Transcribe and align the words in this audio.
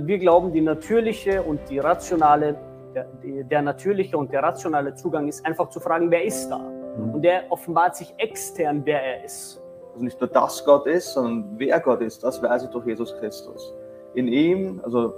Wir 0.00 0.18
glauben, 0.18 0.52
die 0.52 0.60
natürliche 0.60 1.42
und 1.42 1.60
die 1.68 1.78
rationale, 1.78 2.56
der, 2.94 3.06
der 3.44 3.62
natürliche 3.62 4.16
und 4.16 4.32
der 4.32 4.42
rationale 4.42 4.94
Zugang 4.94 5.28
ist 5.28 5.44
einfach 5.44 5.68
zu 5.68 5.80
fragen, 5.80 6.10
wer 6.10 6.24
ist 6.24 6.48
da? 6.48 6.58
Mhm. 6.58 7.14
Und 7.14 7.22
der 7.22 7.44
offenbart 7.50 7.96
sich 7.96 8.14
extern, 8.18 8.82
wer 8.84 9.02
er 9.02 9.24
ist. 9.24 9.60
Also 9.92 10.04
nicht 10.04 10.20
nur, 10.20 10.30
dass 10.30 10.64
Gott 10.64 10.86
ist, 10.86 11.12
sondern 11.12 11.54
wer 11.58 11.78
Gott 11.80 12.00
ist, 12.00 12.22
das 12.24 12.42
weiß 12.42 12.64
ich 12.64 12.70
durch 12.70 12.86
Jesus 12.86 13.14
Christus. 13.18 13.74
In 14.14 14.28
ihm, 14.28 14.80
also 14.84 15.12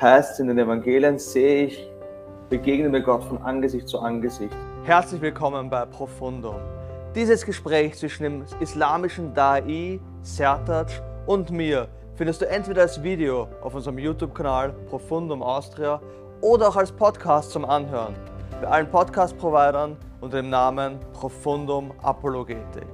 heißt 0.00 0.32
es 0.32 0.40
in 0.40 0.48
den 0.48 0.58
Evangelien, 0.58 1.18
sehe 1.18 1.66
ich, 1.66 1.90
begegne 2.50 2.88
mir 2.88 3.02
Gott 3.02 3.24
von 3.24 3.38
Angesicht 3.42 3.88
zu 3.88 3.98
Angesicht. 3.98 4.54
Herzlich 4.84 5.20
willkommen 5.22 5.70
bei 5.70 5.86
Profundum. 5.86 6.56
Dieses 7.14 7.46
Gespräch 7.46 7.94
zwischen 7.96 8.24
dem 8.24 8.44
islamischen 8.60 9.32
Dai, 9.32 10.00
Sertac 10.22 10.88
und 11.26 11.50
mir 11.50 11.88
findest 12.14 12.42
du 12.42 12.48
entweder 12.48 12.82
als 12.82 13.02
Video 13.02 13.48
auf 13.62 13.74
unserem 13.74 13.98
YouTube-Kanal 13.98 14.72
Profundum 14.88 15.42
Austria 15.42 16.00
oder 16.40 16.68
auch 16.68 16.76
als 16.76 16.92
Podcast 16.92 17.50
zum 17.50 17.64
Anhören 17.64 18.14
bei 18.60 18.68
allen 18.68 18.90
Podcast-Providern 18.90 19.96
unter 20.20 20.36
dem 20.36 20.50
Namen 20.50 21.00
Profundum 21.12 21.92
Apologetik. 22.02 22.86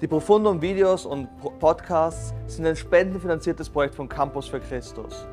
Die 0.00 0.06
Profundum-Videos 0.06 1.06
und 1.06 1.28
Podcasts 1.58 2.34
sind 2.46 2.66
ein 2.66 2.76
spendenfinanziertes 2.76 3.70
Projekt 3.70 3.94
von 3.94 4.08
Campus 4.08 4.48
für 4.48 4.60
Christus, 4.60 5.26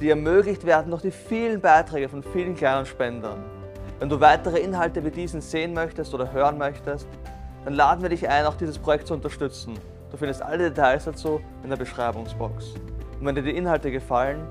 die 0.00 0.10
ermöglicht 0.10 0.66
werden 0.66 0.90
durch 0.90 1.02
die 1.02 1.10
vielen 1.10 1.60
Beiträge 1.60 2.08
von 2.08 2.22
vielen 2.22 2.54
kleinen 2.54 2.84
Spendern. 2.84 3.44
Wenn 4.00 4.08
du 4.08 4.20
weitere 4.20 4.58
Inhalte 4.58 5.04
wie 5.04 5.10
diesen 5.10 5.40
sehen 5.40 5.72
möchtest 5.72 6.12
oder 6.12 6.32
hören 6.32 6.58
möchtest, 6.58 7.06
dann 7.64 7.74
laden 7.74 8.02
wir 8.02 8.08
dich 8.08 8.28
ein, 8.28 8.44
auch 8.44 8.56
dieses 8.56 8.78
Projekt 8.78 9.06
zu 9.06 9.14
unterstützen 9.14 9.78
Du 10.16 10.20
findest 10.20 10.40
alle 10.40 10.70
Details 10.70 11.04
dazu 11.04 11.42
in 11.62 11.68
der 11.68 11.76
Beschreibungsbox. 11.76 12.76
Und 13.20 13.26
wenn 13.26 13.34
dir 13.34 13.42
die 13.42 13.54
Inhalte 13.54 13.90
gefallen, 13.90 14.46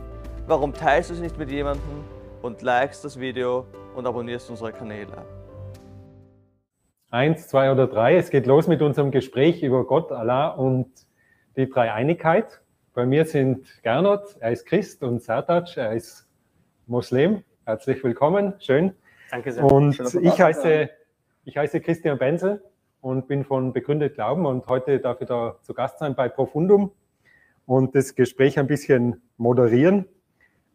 warum 0.46 0.76
teilst 0.76 1.10
du 1.10 1.16
sie 1.16 1.24
nicht 1.24 1.40
mit 1.40 1.50
jemandem 1.50 2.04
und 2.44 2.62
likest 2.62 3.04
das 3.04 3.20
Video 3.20 3.66
und 3.96 4.06
abonnierst 4.06 4.48
unsere 4.52 4.72
Kanäle? 4.72 5.26
Eins, 7.10 7.48
zwei 7.48 7.72
oder 7.72 7.88
drei. 7.88 8.16
Es 8.16 8.30
geht 8.30 8.46
los 8.46 8.68
mit 8.68 8.84
unserem 8.84 9.10
Gespräch 9.10 9.64
über 9.64 9.88
Gott, 9.88 10.12
Allah 10.12 10.50
und 10.50 10.86
die 11.58 11.68
Dreieinigkeit. 11.68 12.62
Bei 12.94 13.08
mir 13.08 13.26
sind 13.26 13.66
Gernot, 13.82 14.38
er 14.42 14.52
ist 14.52 14.68
Christ 14.68 15.02
und 15.02 15.24
Sertac, 15.24 15.76
er 15.78 15.94
ist 15.94 16.28
Muslim. 16.86 17.44
Herzlich 17.66 18.04
willkommen, 18.04 18.54
schön. 18.60 18.94
Danke 19.32 19.52
sehr. 19.52 19.64
Und 19.64 20.00
ich 20.00 20.40
heiße, 20.40 20.92
ich 21.46 21.58
heiße 21.58 21.82
Christian 21.82 22.20
Benzel 22.20 22.62
und 23.06 23.28
bin 23.28 23.44
von 23.46 23.72
Begründet 23.72 24.16
Glauben 24.16 24.48
und 24.48 24.66
heute 24.66 25.00
darf 25.00 25.22
ich 25.22 25.28
da 25.28 25.58
zu 25.62 25.76
Gast 25.76 26.00
sein 26.00 26.16
bei 26.16 26.28
Profundum 26.28 26.92
und 27.68 27.94
das 27.94 28.16
Gespräch 28.16 28.58
ein 28.58 28.66
bisschen 28.66 29.22
moderieren. 29.38 30.08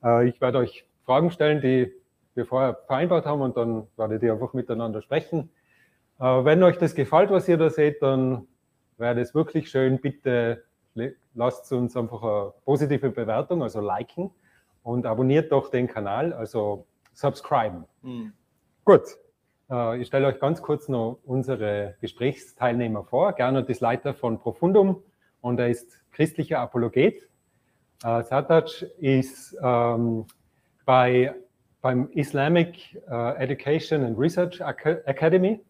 Äh, 0.05 0.29
ich 0.29 0.41
werde 0.41 0.59
euch 0.59 0.87
Fragen 1.05 1.33
stellen, 1.33 1.61
die 1.61 1.93
wir 2.37 2.47
vorher 2.47 2.79
vereinbart 2.87 3.27
haben 3.27 3.41
und 3.41 3.57
dann 3.57 3.89
werdet 3.97 4.23
ihr 4.23 4.33
einfach 4.33 4.53
miteinander 4.53 5.03
sprechen. 5.03 5.51
Äh, 6.21 6.25
wenn 6.45 6.63
euch 6.63 6.79
das 6.79 6.95
gefällt, 6.95 7.33
was 7.33 7.49
ihr 7.49 7.57
da 7.57 7.69
seht, 7.69 8.01
dann 8.01 8.47
wäre 8.97 9.17
das 9.17 9.35
wirklich 9.35 9.69
schön. 9.69 10.01
Bitte 10.01 10.63
lasst 11.35 11.73
uns 11.73 11.97
einfach 11.97 12.23
eine 12.23 12.53
positive 12.65 13.11
Bewertung, 13.11 13.61
also 13.61 13.81
liken 13.81 14.31
und 14.85 15.05
abonniert 15.05 15.51
doch 15.51 15.69
den 15.69 15.89
Kanal, 15.89 16.33
also 16.33 16.87
subscriben. 17.13 17.87
Mhm. 18.03 18.35
Gut, 18.85 19.19
äh, 19.71 20.01
ich 20.01 20.09
stelle 20.09 20.27
euch 20.27 20.41
ganz 20.41 20.63
kurz 20.63 20.89
noch 20.89 21.21
unsere 21.25 21.97
Gesprächsteilnehmer 22.01 23.05
vor. 23.05 23.33
Gernot 23.33 23.69
ist 23.69 23.81
Leiter 23.81 24.15
von 24.15 24.39
Profundum 24.39 25.03
und 25.41 25.59
er 25.61 25.69
ist 25.69 26.01
christlicher 26.13 26.59
Apologet. 26.59 27.29
Äh, 28.05 28.23
ist 28.99 29.57
ähm, 29.63 30.27
bei, 30.87 31.35
beim 31.83 32.11
Islamic 32.13 32.95
äh, 33.09 33.37
Education 33.37 34.05
and 34.05 34.19
Research 34.19 34.61
Academy 34.61 35.61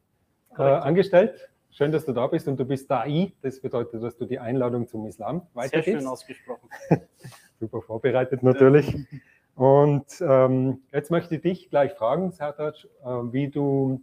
äh, 0.57 0.63
angestellt. 0.63 1.51
Schön, 1.73 1.93
dass 1.93 2.05
du 2.05 2.13
da 2.13 2.27
bist 2.27 2.49
und 2.49 2.59
du 2.59 2.65
bist 2.65 2.91
DAI. 2.91 3.33
Das 3.43 3.61
bedeutet, 3.61 4.03
dass 4.03 4.17
du 4.17 4.25
die 4.25 4.39
Einladung 4.39 4.89
zum 4.89 5.07
Islam 5.07 5.47
weitergibst. 5.55 5.85
Sehr 5.87 5.99
schön 5.99 6.07
ausgesprochen. 6.07 6.69
Super 7.61 7.83
vorbereitet 7.83 8.43
natürlich. 8.43 8.97
Und 9.55 10.07
ähm, 10.21 10.83
jetzt 10.93 11.11
möchte 11.11 11.37
ich 11.37 11.43
dich 11.43 11.71
gleich 11.71 11.93
fragen, 11.93 12.31
Sertac, 12.31 12.77
äh, 13.05 13.07
wie 13.07 13.49
du 13.49 14.03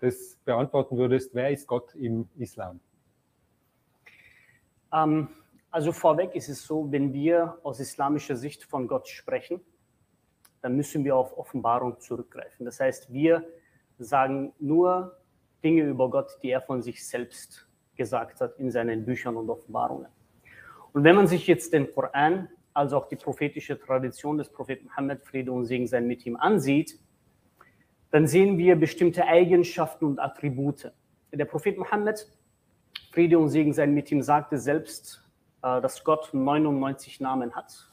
das 0.00 0.38
beantworten 0.44 0.96
würdest. 0.96 1.34
Wer 1.34 1.50
ist 1.50 1.66
Gott 1.66 1.94
im 1.94 2.28
Islam? 2.36 2.80
Ähm, 4.92 5.28
also 5.70 5.92
vorweg 5.92 6.34
ist 6.34 6.48
es 6.48 6.64
so, 6.64 6.90
wenn 6.90 7.12
wir 7.12 7.58
aus 7.62 7.80
islamischer 7.80 8.36
Sicht 8.36 8.64
von 8.64 8.86
Gott 8.86 9.08
sprechen, 9.08 9.60
dann 10.60 10.76
müssen 10.76 11.04
wir 11.04 11.16
auf 11.16 11.36
Offenbarung 11.36 12.00
zurückgreifen. 12.00 12.64
Das 12.64 12.80
heißt, 12.80 13.12
wir 13.12 13.44
sagen 13.98 14.52
nur 14.58 15.16
Dinge 15.62 15.82
über 15.82 16.10
Gott, 16.10 16.38
die 16.42 16.50
er 16.50 16.60
von 16.60 16.82
sich 16.82 17.06
selbst 17.06 17.68
gesagt 17.96 18.40
hat 18.40 18.58
in 18.58 18.70
seinen 18.70 19.04
Büchern 19.04 19.36
und 19.36 19.50
Offenbarungen. 19.50 20.08
Und 20.92 21.04
wenn 21.04 21.16
man 21.16 21.26
sich 21.26 21.46
jetzt 21.46 21.72
den 21.72 21.92
Koran 21.92 22.48
als 22.78 22.92
auch 22.92 23.08
die 23.08 23.16
prophetische 23.16 23.78
Tradition 23.78 24.38
des 24.38 24.48
Propheten 24.50 24.86
Muhammad, 24.86 25.24
Friede 25.24 25.50
und 25.50 25.64
Segen 25.64 25.88
sein 25.88 26.06
mit 26.06 26.24
ihm, 26.24 26.36
ansieht, 26.36 26.98
dann 28.12 28.26
sehen 28.28 28.56
wir 28.56 28.76
bestimmte 28.76 29.26
Eigenschaften 29.26 30.04
und 30.04 30.20
Attribute. 30.20 30.92
Der 31.32 31.44
Prophet 31.44 31.76
Muhammad, 31.76 32.26
Friede 33.10 33.36
und 33.38 33.48
Segen 33.48 33.72
sein 33.72 33.92
mit 33.94 34.12
ihm, 34.12 34.22
sagte 34.22 34.58
selbst, 34.58 35.22
äh, 35.62 35.80
dass 35.80 36.04
Gott 36.04 36.30
99 36.32 37.20
Namen 37.20 37.54
hat. 37.56 37.90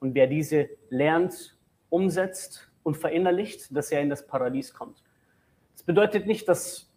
Und 0.00 0.14
wer 0.14 0.26
diese 0.26 0.70
lernt, 0.88 1.58
umsetzt 1.90 2.72
und 2.82 2.96
verinnerlicht, 2.96 3.76
dass 3.76 3.92
er 3.92 4.00
in 4.00 4.08
das 4.08 4.26
Paradies 4.26 4.72
kommt. 4.72 5.04
Das 5.74 5.82
bedeutet 5.82 6.26
nicht, 6.26 6.48
dass 6.48 6.90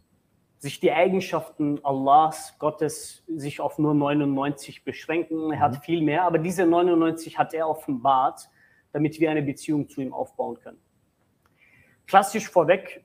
sich 0.60 0.80
die 0.80 0.92
Eigenschaften 0.92 1.80
Allahs, 1.84 2.56
Gottes, 2.60 3.24
sich 3.28 3.60
auf 3.60 3.78
nur 3.78 3.94
99 3.94 4.84
beschränken. 4.84 5.52
Er 5.52 5.60
hat 5.60 5.74
mhm. 5.74 5.82
viel 5.82 6.02
mehr, 6.02 6.24
aber 6.24 6.40
diese 6.40 6.66
99 6.66 7.38
hat 7.38 7.54
er 7.54 7.70
offenbart, 7.70 8.50
damit 8.92 9.20
wir 9.20 9.30
eine 9.30 9.44
Beziehung 9.44 9.88
zu 9.88 10.02
ihm 10.02 10.14
aufbauen 10.14 10.60
können. 10.60 10.80
Klassisch 12.08 12.50
vorweg, 12.50 13.04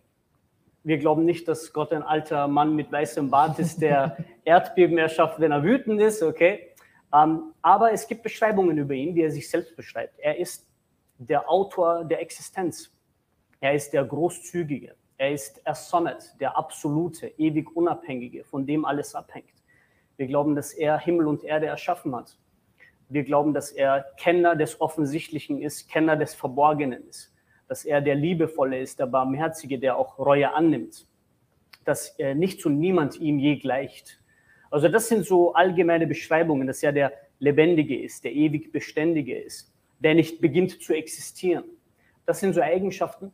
wir 0.84 0.98
glauben 0.98 1.24
nicht, 1.24 1.46
dass 1.46 1.72
Gott 1.72 1.92
ein 1.92 2.02
alter 2.02 2.48
Mann 2.48 2.74
mit 2.74 2.90
weißem 2.90 3.30
Bart 3.30 3.58
ist, 3.58 3.80
der 3.80 4.16
Erdbeben 4.44 4.98
erschafft, 4.98 5.38
wenn 5.38 5.52
er 5.52 5.62
wütend 5.62 6.00
ist, 6.00 6.22
okay? 6.22 6.70
Ähm, 7.14 7.52
aber 7.60 7.92
es 7.92 8.08
gibt 8.08 8.22
Beschreibungen 8.22 8.78
über 8.78 8.94
ihn, 8.94 9.14
wie 9.14 9.22
er 9.22 9.30
sich 9.30 9.48
selbst 9.48 9.76
beschreibt. 9.76 10.18
Er 10.18 10.38
ist 10.38 10.66
der 11.18 11.48
Autor 11.48 12.04
der 12.04 12.20
Existenz. 12.20 12.90
Er 13.60 13.74
ist 13.74 13.92
der 13.92 14.04
Großzügige. 14.04 14.96
Er 15.22 15.30
ist 15.30 15.64
As-Samad, 15.64 16.40
der 16.40 16.56
absolute, 16.56 17.28
ewig 17.38 17.76
Unabhängige, 17.76 18.42
von 18.42 18.66
dem 18.66 18.84
alles 18.84 19.14
abhängt. 19.14 19.54
Wir 20.16 20.26
glauben, 20.26 20.56
dass 20.56 20.72
er 20.72 20.98
Himmel 20.98 21.28
und 21.28 21.44
Erde 21.44 21.66
erschaffen 21.66 22.12
hat. 22.16 22.36
Wir 23.08 23.22
glauben, 23.22 23.54
dass 23.54 23.70
er 23.70 24.04
Kenner 24.16 24.56
des 24.56 24.80
Offensichtlichen 24.80 25.62
ist, 25.62 25.88
Kenner 25.88 26.16
des 26.16 26.34
Verborgenen 26.34 27.06
ist. 27.06 27.32
Dass 27.68 27.84
er 27.84 28.00
der 28.00 28.16
Liebevolle 28.16 28.80
ist, 28.80 28.98
der 28.98 29.06
Barmherzige, 29.06 29.78
der 29.78 29.96
auch 29.96 30.18
Reue 30.18 30.52
annimmt. 30.52 31.06
Dass 31.84 32.08
er 32.18 32.34
nichts 32.34 32.66
und 32.66 32.80
niemand 32.80 33.20
ihm 33.20 33.38
je 33.38 33.54
gleicht. 33.58 34.20
Also 34.72 34.88
das 34.88 35.06
sind 35.06 35.24
so 35.24 35.54
allgemeine 35.54 36.08
Beschreibungen, 36.08 36.66
dass 36.66 36.82
er 36.82 36.90
der 36.90 37.12
Lebendige 37.38 38.02
ist, 38.02 38.24
der 38.24 38.32
ewig 38.32 38.72
Beständige 38.72 39.38
ist, 39.38 39.72
der 40.00 40.16
nicht 40.16 40.40
beginnt 40.40 40.82
zu 40.82 40.92
existieren. 40.92 41.62
Das 42.26 42.40
sind 42.40 42.54
so 42.54 42.60
Eigenschaften, 42.60 43.32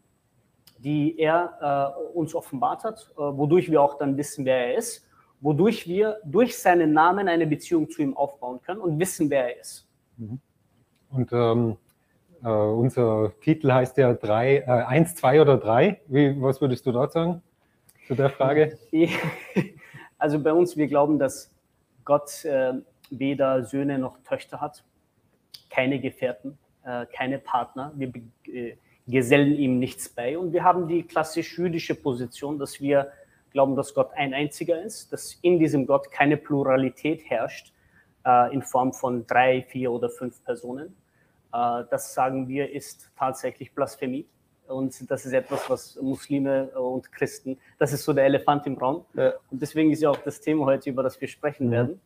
die 0.79 1.19
er 1.19 1.95
äh, 1.97 2.17
uns 2.17 2.35
offenbart 2.35 2.85
hat, 2.85 3.11
äh, 3.17 3.21
wodurch 3.21 3.71
wir 3.71 3.83
auch 3.83 3.99
dann 3.99 4.17
wissen, 4.17 4.45
wer 4.45 4.69
er 4.69 4.79
ist, 4.79 5.07
wodurch 5.41 5.87
wir 5.87 6.19
durch 6.25 6.59
seinen 6.59 6.93
Namen 6.93 7.29
eine 7.29 7.47
Beziehung 7.47 7.89
zu 7.91 8.03
ihm 8.03 8.17
aufbauen 8.17 8.61
können 8.63 8.81
und 8.81 8.99
wissen, 8.99 9.31
wer 9.31 9.55
er 9.55 9.61
ist. 9.61 9.89
Mhm. 10.17 10.41
Und 11.11 11.33
ähm, 11.33 11.77
äh, 12.45 12.49
unser 12.49 13.33
Titel 13.41 13.73
heißt 13.73 13.97
ja 13.97 14.15
drei, 14.15 14.59
äh, 14.59 14.65
eins, 14.65 15.15
zwei 15.15 15.41
oder 15.41 15.57
drei. 15.57 16.01
Wie, 16.07 16.41
was 16.41 16.61
würdest 16.61 16.87
du 16.87 16.93
dort 16.93 17.13
sagen 17.13 17.43
zu 18.07 18.15
der 18.15 18.31
Frage? 18.31 18.79
Also 20.21 20.43
bei 20.43 20.53
uns, 20.53 20.77
wir 20.77 20.89
glauben, 20.89 21.21
dass 21.21 21.55
Gott 22.05 22.45
äh, 22.45 22.73
weder 23.09 23.65
Söhne 23.65 24.01
noch 24.01 24.19
Töchter 24.25 24.61
hat, 24.61 24.83
keine 25.71 26.01
Gefährten, 26.01 26.59
äh, 26.85 27.07
keine 27.07 27.39
Partner. 27.39 27.93
Wir 27.95 28.13
gesellen 29.09 29.55
ihm 29.55 29.79
nichts 29.79 30.09
bei. 30.09 30.39
Und 30.39 30.53
wir 30.53 30.63
haben 30.63 30.87
die 30.87 31.03
klassisch 31.03 31.59
jüdische 31.59 31.95
Position, 31.95 32.59
dass 32.59 32.81
wir 32.81 33.11
glauben, 33.51 33.75
dass 33.75 33.95
Gott 33.95 34.11
ein 34.15 34.35
einziger 34.35 34.81
ist, 34.83 35.13
dass 35.13 35.39
in 35.43 35.59
diesem 35.59 35.87
Gott 35.87 36.11
keine 36.11 36.37
Pluralität 36.37 37.29
herrscht 37.29 37.73
äh, 38.25 38.53
in 38.53 38.63
Form 38.63 38.93
von 38.93 39.27
drei, 39.27 39.63
vier 39.63 39.91
oder 39.91 40.11
fünf 40.11 40.45
Personen. 40.45 40.95
Äh, 41.53 41.85
das 41.91 42.15
sagen 42.15 42.49
wir 42.49 42.71
ist 42.73 43.11
tatsächlich 43.17 43.75
Blasphemie. 43.75 44.27
Und 44.67 45.11
das 45.11 45.25
ist 45.25 45.33
etwas, 45.33 45.71
was 45.71 45.99
Muslime 46.03 46.69
und 46.79 47.11
Christen, 47.11 47.59
das 47.79 47.95
ist 47.95 48.05
so 48.05 48.13
der 48.13 48.27
Elefant 48.27 48.67
im 48.67 48.77
Raum. 48.77 49.07
Ja. 49.15 49.33
Und 49.51 49.63
deswegen 49.63 49.91
ist 49.91 50.03
ja 50.03 50.11
auch 50.11 50.19
das 50.19 50.43
Thema 50.43 50.67
heute, 50.67 50.91
über 50.91 51.03
das 51.03 51.19
wir 51.19 51.29
sprechen 51.29 51.69
mhm. 51.69 51.71
werden. 51.71 52.01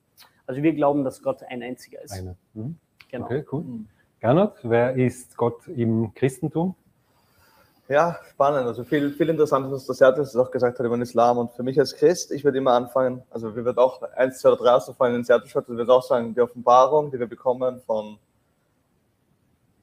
Also 0.46 0.62
wir 0.62 0.72
glauben, 0.72 1.02
dass 1.02 1.22
Gott 1.22 1.42
ein 1.42 1.60
einziger 1.62 2.00
ist. 2.02 2.12
Eine. 2.12 2.36
Mhm. 2.54 2.76
Genau. 3.10 3.24
Okay, 3.26 3.44
cool. 3.50 3.62
Mhm. 3.62 3.88
Gernot, 4.20 4.54
wer 4.62 4.94
ist 4.94 5.36
Gott 5.36 5.66
im 5.66 6.14
Christentum? 6.14 6.76
Ja, 7.92 8.18
spannend. 8.30 8.66
Also 8.66 8.84
viel, 8.84 9.10
viel 9.12 9.28
interessanter, 9.28 9.70
was 9.70 9.84
der 9.84 9.94
Sertus 9.94 10.34
auch 10.34 10.50
gesagt 10.50 10.78
hat 10.78 10.86
über 10.86 10.96
den 10.96 11.02
Islam. 11.02 11.36
Und 11.36 11.52
für 11.52 11.62
mich 11.62 11.78
als 11.78 11.94
Christ, 11.94 12.32
ich 12.32 12.42
würde 12.42 12.56
immer 12.56 12.72
anfangen, 12.72 13.22
also 13.28 13.54
wir 13.54 13.66
würden 13.66 13.76
auch 13.76 14.00
eins, 14.16 14.38
zwei 14.38 14.54
drei 14.54 15.08
in 15.08 15.12
den 15.12 15.24
Sertus 15.24 15.54
hat, 15.54 15.68
wir 15.68 15.76
würden 15.76 15.90
auch 15.90 16.02
sagen, 16.02 16.34
die 16.34 16.40
Offenbarung, 16.40 17.10
die 17.10 17.18
wir 17.18 17.26
bekommen 17.26 17.82
von, 17.82 18.16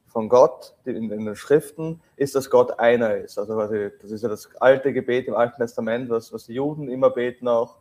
von 0.08 0.28
Gott 0.28 0.74
in, 0.86 1.12
in, 1.12 1.24
den 1.24 1.36
Schriften, 1.36 2.02
ist, 2.16 2.34
dass 2.34 2.50
Gott 2.50 2.80
einer 2.80 3.16
ist. 3.16 3.38
Also 3.38 3.54
quasi, 3.54 3.92
das 4.02 4.10
ist 4.10 4.24
ja 4.24 4.30
das 4.30 4.50
alte 4.60 4.92
Gebet 4.92 5.28
im 5.28 5.36
Alten 5.36 5.62
Testament, 5.62 6.10
was, 6.10 6.34
was 6.34 6.48
die 6.48 6.56
Juden 6.56 6.90
immer 6.90 7.12
beten 7.12 7.48
auch. 7.48 7.76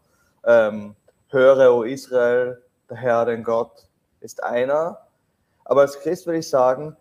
Ähm, 0.44 0.94
Höre, 1.30 1.75
o 1.75 1.84
Israel, 1.84 2.62
der 2.90 2.98
Herr, 2.98 3.25
den 3.25 3.44
Gott, 3.44 3.88
ist 4.20 4.42
einer. 4.42 4.98
Aber 5.64 5.80
als 5.80 5.98
Christ 6.00 6.26
würde 6.26 6.40
ich 6.40 6.48
sagen, 6.50 6.98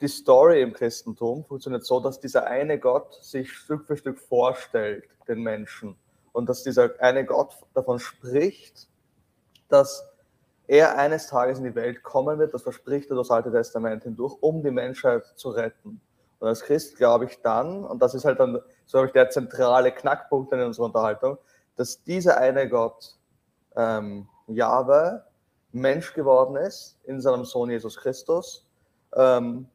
die 0.00 0.08
Story 0.08 0.62
im 0.62 0.72
Christentum 0.72 1.44
funktioniert 1.44 1.84
so, 1.84 2.00
dass 2.00 2.20
dieser 2.20 2.46
eine 2.46 2.78
Gott 2.78 3.14
sich 3.22 3.52
Stück 3.52 3.86
für 3.86 3.96
Stück 3.96 4.18
vorstellt, 4.18 5.04
den 5.26 5.42
Menschen. 5.42 5.96
Und 6.32 6.48
dass 6.48 6.62
dieser 6.62 6.90
eine 7.00 7.24
Gott 7.24 7.54
davon 7.72 7.98
spricht, 7.98 8.88
dass 9.68 10.06
er 10.66 10.98
eines 10.98 11.28
Tages 11.28 11.58
in 11.58 11.64
die 11.64 11.74
Welt 11.74 12.02
kommen 12.02 12.38
wird, 12.38 12.52
das 12.52 12.62
verspricht 12.62 13.10
er 13.10 13.16
das 13.16 13.30
Alte 13.30 13.50
Testament 13.50 14.02
hindurch, 14.02 14.36
um 14.40 14.62
die 14.62 14.70
Menschheit 14.70 15.24
zu 15.36 15.50
retten. 15.50 16.00
Und 16.38 16.48
als 16.48 16.62
Christ 16.62 16.96
glaube 16.96 17.26
ich 17.26 17.40
dann, 17.40 17.84
und 17.84 18.02
das 18.02 18.14
ist 18.14 18.24
halt 18.24 18.38
dann, 18.38 18.60
so 18.84 18.98
habe 18.98 19.06
ich 19.06 19.12
der 19.12 19.30
zentrale 19.30 19.92
Knackpunkt 19.92 20.52
in 20.52 20.60
unserer 20.60 20.86
Unterhaltung, 20.86 21.38
dass 21.76 22.02
dieser 22.02 22.38
eine 22.38 22.68
Gott, 22.68 23.16
ähm, 23.74 24.28
Jahwe, 24.46 25.24
Mensch 25.72 26.14
geworden 26.14 26.56
ist 26.56 26.98
in 27.04 27.20
seinem 27.20 27.44
Sohn 27.44 27.70
Jesus 27.70 27.96
Christus. 27.96 28.66
Ähm, 29.14 29.68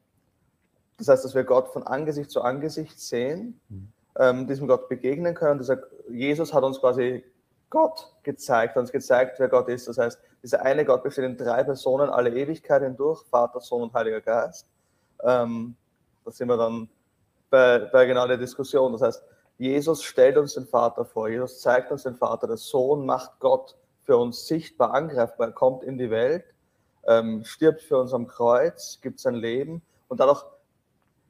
das 1.02 1.08
heißt, 1.08 1.24
dass 1.24 1.34
wir 1.34 1.44
Gott 1.44 1.68
von 1.68 1.82
Angesicht 1.82 2.30
zu 2.30 2.42
Angesicht 2.42 2.98
sehen, 2.98 3.60
mhm. 3.68 3.88
ähm, 4.18 4.46
diesem 4.46 4.68
Gott 4.68 4.88
begegnen 4.88 5.34
können. 5.34 5.58
Dieser 5.58 5.78
Jesus 6.08 6.54
hat 6.54 6.62
uns 6.62 6.80
quasi 6.80 7.24
Gott 7.70 8.12
gezeigt, 8.22 8.76
uns 8.76 8.92
gezeigt, 8.92 9.40
wer 9.40 9.48
Gott 9.48 9.68
ist. 9.68 9.88
Das 9.88 9.98
heißt, 9.98 10.20
dieser 10.42 10.62
eine 10.62 10.84
Gott 10.84 11.02
besteht 11.02 11.24
in 11.24 11.36
drei 11.36 11.64
Personen 11.64 12.10
alle 12.10 12.30
Ewigkeit 12.30 12.82
hindurch, 12.82 13.22
Vater, 13.30 13.60
Sohn 13.60 13.82
und 13.82 13.94
Heiliger 13.94 14.20
Geist. 14.20 14.66
Ähm, 15.22 15.74
da 16.24 16.30
sind 16.30 16.48
wir 16.48 16.56
dann 16.56 16.88
bei, 17.50 17.78
bei 17.78 18.06
genau 18.06 18.26
der 18.26 18.36
Diskussion. 18.36 18.92
Das 18.92 19.02
heißt, 19.02 19.22
Jesus 19.58 20.02
stellt 20.02 20.36
uns 20.36 20.54
den 20.54 20.66
Vater 20.66 21.04
vor, 21.04 21.28
Jesus 21.28 21.60
zeigt 21.60 21.92
uns 21.92 22.02
den 22.02 22.16
Vater, 22.16 22.46
der 22.46 22.56
Sohn 22.56 23.06
macht 23.06 23.38
Gott 23.40 23.76
für 24.04 24.16
uns 24.16 24.46
sichtbar 24.46 24.92
angreifbar, 24.92 25.48
er 25.48 25.52
kommt 25.52 25.84
in 25.84 25.98
die 25.98 26.10
Welt, 26.10 26.44
ähm, 27.06 27.44
stirbt 27.44 27.82
für 27.82 27.98
uns 27.98 28.12
am 28.12 28.26
Kreuz, 28.26 28.98
gibt 29.00 29.20
sein 29.20 29.34
Leben 29.34 29.82
und 30.08 30.20
dadurch 30.20 30.44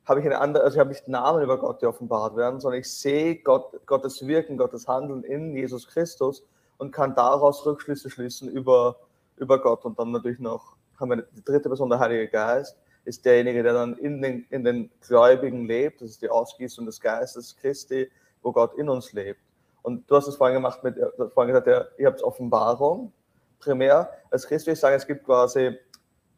habe 0.04 0.20
ich 0.20 0.26
eine 0.26 0.40
andere, 0.40 0.64
also 0.64 0.76
ich 0.76 0.80
habe 0.80 0.90
nicht 0.90 1.06
Namen 1.08 1.42
über 1.42 1.58
Gott, 1.58 1.80
die 1.80 1.86
offenbart 1.86 2.36
werden, 2.36 2.60
sondern 2.60 2.80
ich 2.80 2.90
sehe 2.90 3.36
Gott, 3.36 3.86
Gottes 3.86 4.26
Wirken, 4.26 4.56
Gottes 4.56 4.88
Handeln 4.88 5.22
in 5.22 5.54
Jesus 5.54 5.86
Christus 5.86 6.44
und 6.78 6.90
kann 6.90 7.14
daraus 7.14 7.64
Rückschlüsse 7.64 8.10
schließen 8.10 8.48
über, 8.48 8.96
über 9.36 9.60
Gott. 9.60 9.84
Und 9.84 9.98
dann 9.98 10.10
natürlich 10.10 10.40
noch 10.40 10.76
haben 10.98 11.10
wir 11.10 11.22
die 11.22 11.44
dritte 11.44 11.68
Person, 11.68 11.90
der 11.90 11.98
Heilige 11.98 12.28
Geist, 12.28 12.76
ist 13.04 13.24
derjenige, 13.24 13.62
der 13.62 13.72
dann 13.72 13.96
in 13.98 14.22
den, 14.22 14.46
in 14.50 14.64
den 14.64 14.90
Gläubigen 15.00 15.66
lebt. 15.66 16.00
Das 16.00 16.10
ist 16.10 16.22
die 16.22 16.28
Ausgießung 16.30 16.86
des 16.86 17.00
Geistes 17.00 17.56
Christi, 17.56 18.10
wo 18.42 18.52
Gott 18.52 18.74
in 18.74 18.88
uns 18.88 19.12
lebt. 19.12 19.40
Und 19.82 20.08
du 20.08 20.16
hast 20.16 20.28
es 20.28 20.36
vorhin 20.36 20.54
gemacht 20.54 20.82
mit, 20.84 20.96
vorhin 21.34 21.52
gesagt, 21.52 21.66
ja, 21.66 21.84
ihr 21.98 22.06
habt 22.06 22.22
Offenbarung 22.22 23.12
primär. 23.58 24.10
Als 24.30 24.46
Christ 24.46 24.66
würde 24.66 24.74
ich 24.74 24.80
sagen, 24.80 24.96
es 24.96 25.06
gibt 25.06 25.24
quasi 25.24 25.76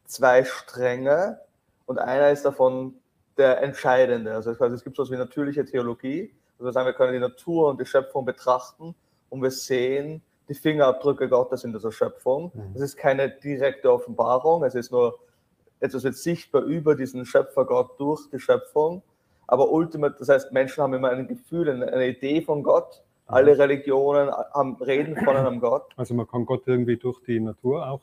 zwei 0.07 0.45
Stränge 0.45 1.41
und 1.87 1.99
einer 1.99 2.31
ist 2.31 2.45
davon 2.45 2.95
der 3.37 3.63
entscheidende. 3.63 4.35
Also 4.35 4.51
es 4.51 4.85
gibt 4.85 4.97
so 4.97 5.03
etwas 5.03 5.11
wie 5.11 5.17
natürliche 5.17 5.65
Theologie. 5.65 6.35
Also 6.55 6.67
wir 6.67 6.73
sagen, 6.73 6.87
wir 6.87 6.93
können 6.93 7.13
die 7.13 7.19
Natur 7.19 7.69
und 7.69 7.81
die 7.81 7.87
Schöpfung 7.87 8.25
betrachten 8.25 8.95
und 9.29 9.43
wir 9.43 9.51
sehen 9.51 10.23
die 10.49 10.55
Fingerabdrücke 10.55 11.29
Gottes 11.29 11.65
in 11.65 11.73
dieser 11.73 11.91
Schöpfung. 11.91 12.53
Es 12.75 12.79
mhm. 12.79 12.85
ist 12.85 12.97
keine 12.97 13.31
direkte 13.31 13.93
Offenbarung, 13.93 14.63
es 14.65 14.75
ist 14.75 14.93
nur 14.93 15.19
etwas 15.81 16.05
wird 16.05 16.17
sichtbar 16.17 16.63
über 16.63 16.95
diesen 16.95 17.27
Schöpfer 17.27 17.65
Gott 17.65 17.99
durch 17.99 18.29
die 18.31 18.39
Schöpfung. 18.39 19.03
Aber 19.47 19.71
ultimat, 19.71 20.19
das 20.21 20.29
heißt, 20.29 20.53
Menschen 20.53 20.83
haben 20.83 20.95
immer 20.95 21.11
ein 21.11 21.29
Gefühl, 21.29 21.69
eine 21.69 22.07
Idee 22.07 22.41
von 22.41 22.63
Gott 22.63 23.03
alle 23.27 23.59
Religionen 23.59 24.31
haben, 24.31 24.77
reden 24.77 25.17
von 25.17 25.37
einem 25.37 25.61
Gott. 25.61 25.93
Also 25.97 26.15
man 26.15 26.27
kann 26.29 26.45
Gott 26.45 26.63
irgendwie 26.67 26.97
durch 26.97 27.21
die 27.23 27.41
Natur 27.41 27.89
auch 27.89 28.03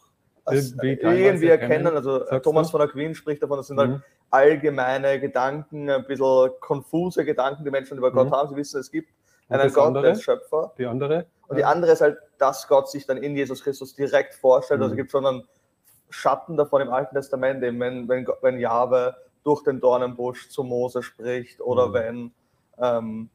irgendwie, 0.49 0.93
irgendwie 0.93 1.47
erkennen. 1.47 1.95
Also 1.95 2.19
Thomas 2.39 2.67
du? 2.67 2.71
von 2.71 2.81
Aquin 2.81 3.13
spricht 3.13 3.43
davon, 3.43 3.57
das 3.57 3.67
sind 3.67 3.77
mhm. 3.77 3.81
halt 3.81 4.01
allgemeine 4.31 5.19
Gedanken, 5.19 5.89
ein 5.89 6.05
bisschen 6.05 6.49
konfuse 6.59 7.23
Gedanken, 7.25 7.63
die 7.63 7.71
Menschen 7.71 7.97
über 7.97 8.11
Gott 8.11 8.27
mhm. 8.29 8.31
haben. 8.31 8.49
Sie 8.49 8.55
wissen, 8.55 8.79
es 8.79 8.89
gibt 8.89 9.09
einen 9.49 9.71
Gott, 9.71 9.87
andere? 9.87 10.03
der 10.03 10.13
ist 10.13 10.23
Schöpfer. 10.23 10.73
Die 10.77 10.85
andere? 10.85 11.25
Und 11.47 11.57
die 11.57 11.65
andere 11.65 11.91
ist 11.91 12.01
halt, 12.01 12.17
dass 12.37 12.67
Gott 12.67 12.89
sich 12.89 13.05
dann 13.05 13.17
in 13.17 13.35
Jesus 13.35 13.63
Christus 13.63 13.93
direkt 13.93 14.33
vorstellt. 14.33 14.79
Mhm. 14.79 14.83
Also 14.83 14.93
es 14.93 14.97
gibt 14.97 15.11
schon 15.11 15.25
einen 15.25 15.43
Schatten 16.09 16.57
davon 16.57 16.81
im 16.81 16.89
Alten 16.89 17.15
Testament, 17.15 17.63
eben 17.63 17.79
wenn, 17.79 18.07
wenn, 18.07 18.25
wenn 18.41 18.59
Jahwe 18.59 19.15
durch 19.43 19.63
den 19.63 19.79
Dornenbusch 19.79 20.49
zu 20.49 20.63
Mose 20.63 21.03
spricht 21.03 21.61
oder 21.61 21.87
mhm. 21.87 21.93
wenn 21.93 22.31
ähm, 22.79 23.29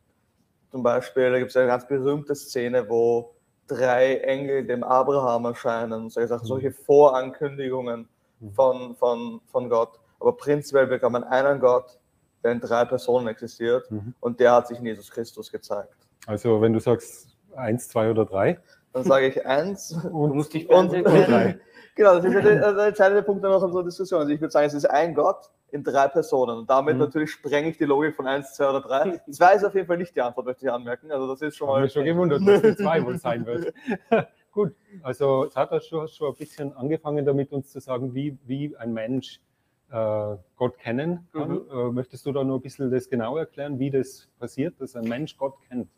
zum 0.71 0.83
Beispiel, 0.83 1.31
da 1.31 1.39
gibt 1.39 1.51
es 1.51 1.57
eine 1.57 1.67
ganz 1.67 1.87
berühmte 1.87 2.35
Szene, 2.35 2.89
wo 2.89 3.35
drei 3.67 4.19
Engel 4.19 4.67
dem 4.67 4.85
Abraham 4.85 5.47
erscheinen, 5.47 6.11
so 6.11 6.21
gesagt, 6.21 6.45
mhm. 6.45 6.49
solche 6.49 6.71
Vorankündigungen 6.73 8.09
mhm. 8.41 8.53
von, 8.53 8.97
von, 8.97 9.41
von 9.47 9.69
Gott. 9.69 9.99
Aber 10.21 10.37
prinzipiell 10.37 10.87
bekommt 10.87 11.13
man 11.13 11.25
einen 11.25 11.61
Gott, 11.61 11.99
der 12.43 12.53
in 12.53 12.61
drei 12.61 12.85
Personen 12.85 13.27
existiert 13.29 13.91
mhm. 13.91 14.15
und 14.21 14.41
der 14.41 14.53
hat 14.53 14.69
sich 14.69 14.79
in 14.79 14.87
Jesus 14.87 15.11
Christus 15.11 15.51
gezeigt. 15.51 15.95
Also 16.27 16.61
wenn 16.61 16.73
du 16.73 16.81
sagst 16.81 17.37
eins, 17.55 17.89
zwei 17.89 18.11
oder 18.11 18.25
drei? 18.25 18.59
Dann 18.93 19.05
sage 19.05 19.29
ich 19.29 19.47
eins 19.47 19.93
und, 20.05 20.31
du 20.31 20.35
musst 20.35 20.55
dich 20.55 20.69
und, 20.69 20.93
und 20.93 21.05
drei. 21.05 21.59
Genau, 21.97 22.17
das 22.17 22.27
ist 22.27 22.35
der, 22.35 22.75
der 22.75 22.87
entscheidende 22.89 23.23
Punkt 23.23 23.43
in 23.43 23.51
unserer 23.51 23.83
Diskussion. 23.83 24.21
Also 24.21 24.31
ich 24.31 24.39
würde 24.39 24.53
sagen, 24.53 24.67
es 24.67 24.75
ist 24.75 24.85
ein 24.85 25.15
Gott 25.15 25.51
in 25.71 25.83
drei 25.83 26.09
Personen. 26.09 26.59
Und 26.59 26.69
damit 26.71 26.95
mhm. 26.95 27.01
natürlich 27.01 27.31
sprenge 27.31 27.71
ich 27.71 27.79
die 27.79 27.87
Logik 27.87 28.15
von 28.15 28.27
1, 28.27 28.53
2 28.53 28.69
oder 28.69 28.81
3. 28.83 29.23
2 29.31 29.55
ist 29.55 29.65
auf 29.65 29.75
jeden 29.75 29.87
Fall 29.87 29.97
nicht 29.97 30.15
die 30.15 30.21
Antwort, 30.21 30.47
möchte 30.47 30.67
ich 30.67 30.71
anmerken. 30.71 31.11
Also 31.11 31.27
das 31.27 31.41
ist 31.41 31.57
schon 31.57 31.69
mal. 31.69 31.73
Ich 31.73 31.77
habe 31.77 31.85
mich 31.85 31.93
schon 31.95 32.05
gewundert, 32.05 32.47
dass 32.47 32.61
die 32.61 32.77
2 32.77 33.05
wohl 33.05 33.19
sein 33.19 33.47
wird. 33.47 33.73
Gut, 34.53 34.75
also 35.03 35.45
es 35.45 35.57
hat 35.57 35.71
schon, 35.85 36.07
schon 36.09 36.29
ein 36.29 36.37
bisschen 36.37 36.75
angefangen 36.75 37.25
damit, 37.25 37.53
uns 37.53 37.71
zu 37.71 37.81
sagen, 37.81 38.15
wie, 38.15 38.39
wie 38.45 38.77
ein 38.77 38.93
Mensch 38.93 39.41
Gott 39.89 40.79
kennen 40.79 41.29
kann. 41.33 41.51
Mhm. 41.51 41.67
Äh, 41.71 41.93
möchtest 41.93 42.27
du 42.27 42.33
da 42.33 42.43
noch 42.43 42.57
ein 42.57 42.63
bisschen 42.63 42.91
das 42.91 43.09
genau 43.09 43.37
erklären, 43.37 43.79
wie 43.79 43.91
das 43.91 44.29
passiert, 44.39 44.81
dass 44.81 44.97
ein 44.97 45.09
Mensch 45.09 45.37
Gott 45.37 45.55
kennt? 45.69 45.89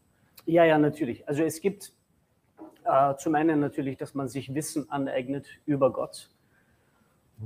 Ja, 0.45 0.65
ja, 0.65 0.79
natürlich. 0.79 1.27
Also 1.27 1.43
es 1.43 1.61
gibt 1.61 1.93
äh, 2.85 3.15
zum 3.17 3.35
einen 3.35 3.61
natürlich, 3.61 3.97
dass 3.97 4.15
man 4.15 4.29
sich 4.29 4.55
Wissen 4.55 4.91
aneignet 4.91 5.47
über 5.67 5.93
Gott. 5.93 6.31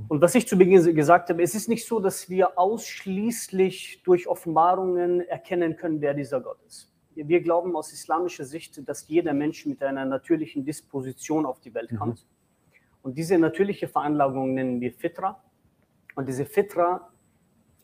Und 0.07 0.21
was 0.21 0.33
ich 0.33 0.47
zu 0.47 0.57
Beginn 0.57 0.95
gesagt 0.95 1.29
habe, 1.29 1.43
es 1.43 1.53
ist 1.53 1.69
nicht 1.69 1.85
so, 1.85 1.99
dass 1.99 2.27
wir 2.27 2.57
ausschließlich 2.57 4.01
durch 4.03 4.27
Offenbarungen 4.27 5.21
erkennen 5.21 5.75
können, 5.75 6.01
wer 6.01 6.15
dieser 6.15 6.41
Gott 6.41 6.57
ist. 6.65 6.91
Wir 7.13 7.41
glauben 7.41 7.75
aus 7.75 7.93
islamischer 7.93 8.43
Sicht, 8.43 8.87
dass 8.89 9.07
jeder 9.07 9.33
Mensch 9.33 9.67
mit 9.67 9.83
einer 9.83 10.03
natürlichen 10.05 10.65
Disposition 10.65 11.45
auf 11.45 11.59
die 11.59 11.75
Welt 11.75 11.91
mhm. 11.91 11.97
kommt. 11.97 12.25
Mhm. 12.25 12.79
Und 13.03 13.17
diese 13.17 13.37
natürliche 13.37 13.87
Veranlagung 13.87 14.55
nennen 14.55 14.81
wir 14.81 14.91
Fitra. 14.93 15.43
Und 16.15 16.27
diese 16.27 16.45
Fitra 16.45 17.09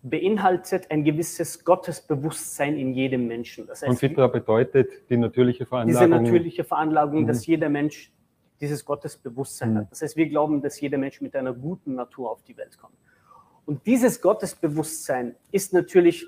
beinhaltet 0.01 0.89
ein 0.91 1.03
gewisses 1.03 1.63
Gottesbewusstsein 1.63 2.77
in 2.77 2.93
jedem 2.93 3.27
Menschen. 3.27 3.67
Das 3.67 3.81
heißt, 3.81 3.89
und 3.89 3.97
Fitra 3.97 4.27
bedeutet 4.27 5.09
die 5.09 5.17
natürliche 5.17 5.65
Veranlagung. 5.65 5.99
Diese 5.99 6.09
natürliche 6.09 6.63
Veranlagung, 6.63 7.23
mhm. 7.23 7.27
dass 7.27 7.45
jeder 7.45 7.69
Mensch 7.69 8.11
dieses 8.61 8.85
Gottesbewusstsein 8.85 9.73
mhm. 9.73 9.77
hat. 9.79 9.91
Das 9.91 10.01
heißt, 10.01 10.15
wir 10.15 10.29
glauben, 10.29 10.61
dass 10.61 10.79
jeder 10.79 10.97
Mensch 10.97 11.21
mit 11.21 11.35
einer 11.35 11.53
guten 11.53 11.95
Natur 11.95 12.31
auf 12.31 12.43
die 12.43 12.55
Welt 12.57 12.77
kommt. 12.77 12.95
Und 13.65 13.85
dieses 13.85 14.21
Gottesbewusstsein 14.21 15.35
ist 15.51 15.73
natürlich, 15.73 16.25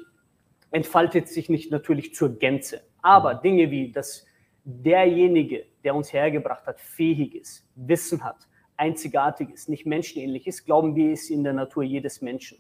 entfaltet 0.70 1.28
sich 1.28 1.50
nicht 1.50 1.72
natürlich 1.72 2.14
zur 2.14 2.38
Gänze. 2.38 2.82
Aber 3.02 3.36
mhm. 3.36 3.42
Dinge 3.42 3.72
wie, 3.72 3.92
dass 3.92 4.26
derjenige, 4.64 5.66
der 5.84 5.96
uns 5.96 6.14
hergebracht 6.14 6.68
hat, 6.68 6.80
fähig 6.80 7.36
ist, 7.36 7.68
Wissen 7.76 8.24
hat, 8.24 8.48
einzigartig 8.82 9.52
ist, 9.52 9.70
nicht 9.70 9.86
menschenähnlich 9.86 10.48
ist, 10.48 10.66
glauben 10.66 10.96
wir, 10.96 11.14
ist 11.14 11.30
in 11.30 11.44
der 11.44 11.54
Natur 11.54 11.84
jedes 11.84 12.22
Menschen. 12.22 12.58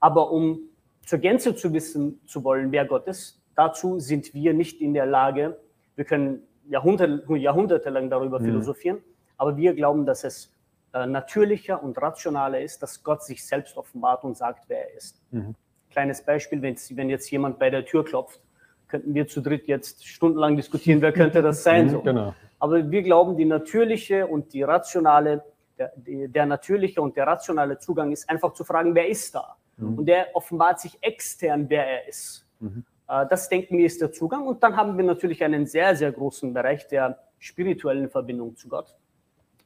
Aber 0.00 0.32
um 0.32 0.58
zur 1.06 1.20
Gänze 1.20 1.54
zu 1.54 1.72
wissen 1.72 2.20
zu 2.26 2.42
wollen, 2.42 2.72
wer 2.72 2.84
Gott 2.84 3.06
ist, 3.06 3.40
dazu 3.54 4.00
sind 4.00 4.34
wir 4.34 4.52
nicht 4.52 4.80
in 4.80 4.94
der 4.94 5.06
Lage. 5.06 5.60
Wir 5.94 6.04
können 6.04 6.42
Jahrhunderte, 6.68 7.36
jahrhundertelang 7.36 8.10
darüber 8.10 8.40
mhm. 8.40 8.46
philosophieren, 8.46 8.98
aber 9.36 9.56
wir 9.56 9.74
glauben, 9.74 10.06
dass 10.06 10.24
es 10.24 10.52
äh, 10.92 11.06
natürlicher 11.06 11.80
und 11.82 11.96
rationaler 12.02 12.60
ist, 12.60 12.82
dass 12.82 13.04
Gott 13.04 13.22
sich 13.22 13.46
selbst 13.46 13.76
offenbart 13.76 14.24
und 14.24 14.36
sagt, 14.36 14.64
wer 14.68 14.90
er 14.90 14.96
ist. 14.96 15.22
Mhm. 15.30 15.54
Kleines 15.90 16.22
Beispiel, 16.24 16.62
wenn, 16.62 16.76
wenn 16.96 17.10
jetzt 17.10 17.30
jemand 17.30 17.60
bei 17.60 17.70
der 17.70 17.84
Tür 17.84 18.04
klopft, 18.04 18.40
könnten 18.88 19.14
wir 19.14 19.28
zu 19.28 19.40
dritt 19.40 19.68
jetzt 19.68 20.04
stundenlang 20.04 20.56
diskutieren, 20.56 21.00
wer 21.00 21.12
könnte 21.12 21.42
das 21.42 21.62
sein. 21.62 21.86
Mhm, 21.86 21.90
so. 21.90 22.00
Genau. 22.02 22.34
Aber 22.58 22.90
wir 22.90 23.02
glauben, 23.02 23.36
die 23.36 23.44
natürliche 23.44 24.26
und 24.26 24.52
die 24.52 24.62
rationale 24.62 25.44
Der, 25.80 26.28
der, 26.28 26.44
natürliche 26.44 27.00
und 27.00 27.16
der 27.16 27.26
rationale 27.26 27.78
Zugang 27.78 28.12
ist 28.12 28.28
einfach 28.28 28.52
zu 28.52 28.64
fragen, 28.64 28.94
wer 28.94 29.08
ist 29.08 29.34
da? 29.34 29.56
Mhm. 29.78 29.98
Und 29.98 30.06
der 30.06 30.26
offenbart 30.34 30.78
sich 30.78 30.98
extern, 31.00 31.70
wer 31.70 31.86
er 31.86 32.08
ist. 32.08 32.46
Mhm. 32.58 32.84
Äh, 33.08 33.26
das 33.30 33.48
denken 33.48 33.78
wir 33.78 33.86
ist 33.86 34.00
der 34.02 34.12
Zugang. 34.12 34.46
Und 34.46 34.62
dann 34.62 34.76
haben 34.76 34.98
wir 34.98 35.04
natürlich 35.04 35.42
einen 35.42 35.66
sehr, 35.66 35.96
sehr 35.96 36.12
großen 36.12 36.52
Bereich 36.52 36.86
der 36.88 37.18
spirituellen 37.38 38.10
Verbindung 38.10 38.56
zu 38.56 38.68
Gott. 38.68 38.94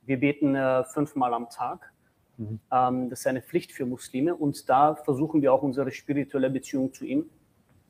Wir 0.03 0.21
beten 0.21 0.55
äh, 0.55 0.85
fünfmal 0.85 1.35
am 1.35 1.51
Tag. 1.51 1.93
Mhm. 2.37 2.61
Ähm, 2.73 3.11
das 3.11 3.21
ist 3.21 3.27
eine 3.27 3.43
Pflicht 3.43 3.73
für 3.73 3.85
Muslime. 3.85 4.37
Und 4.37 4.69
da 4.69 4.95
versuchen 4.95 5.43
wir 5.43 5.53
auch 5.53 5.63
unsere 5.63 5.91
spirituelle 5.91 6.49
Beziehung 6.49 6.93
zu 6.93 7.05
ihm 7.05 7.29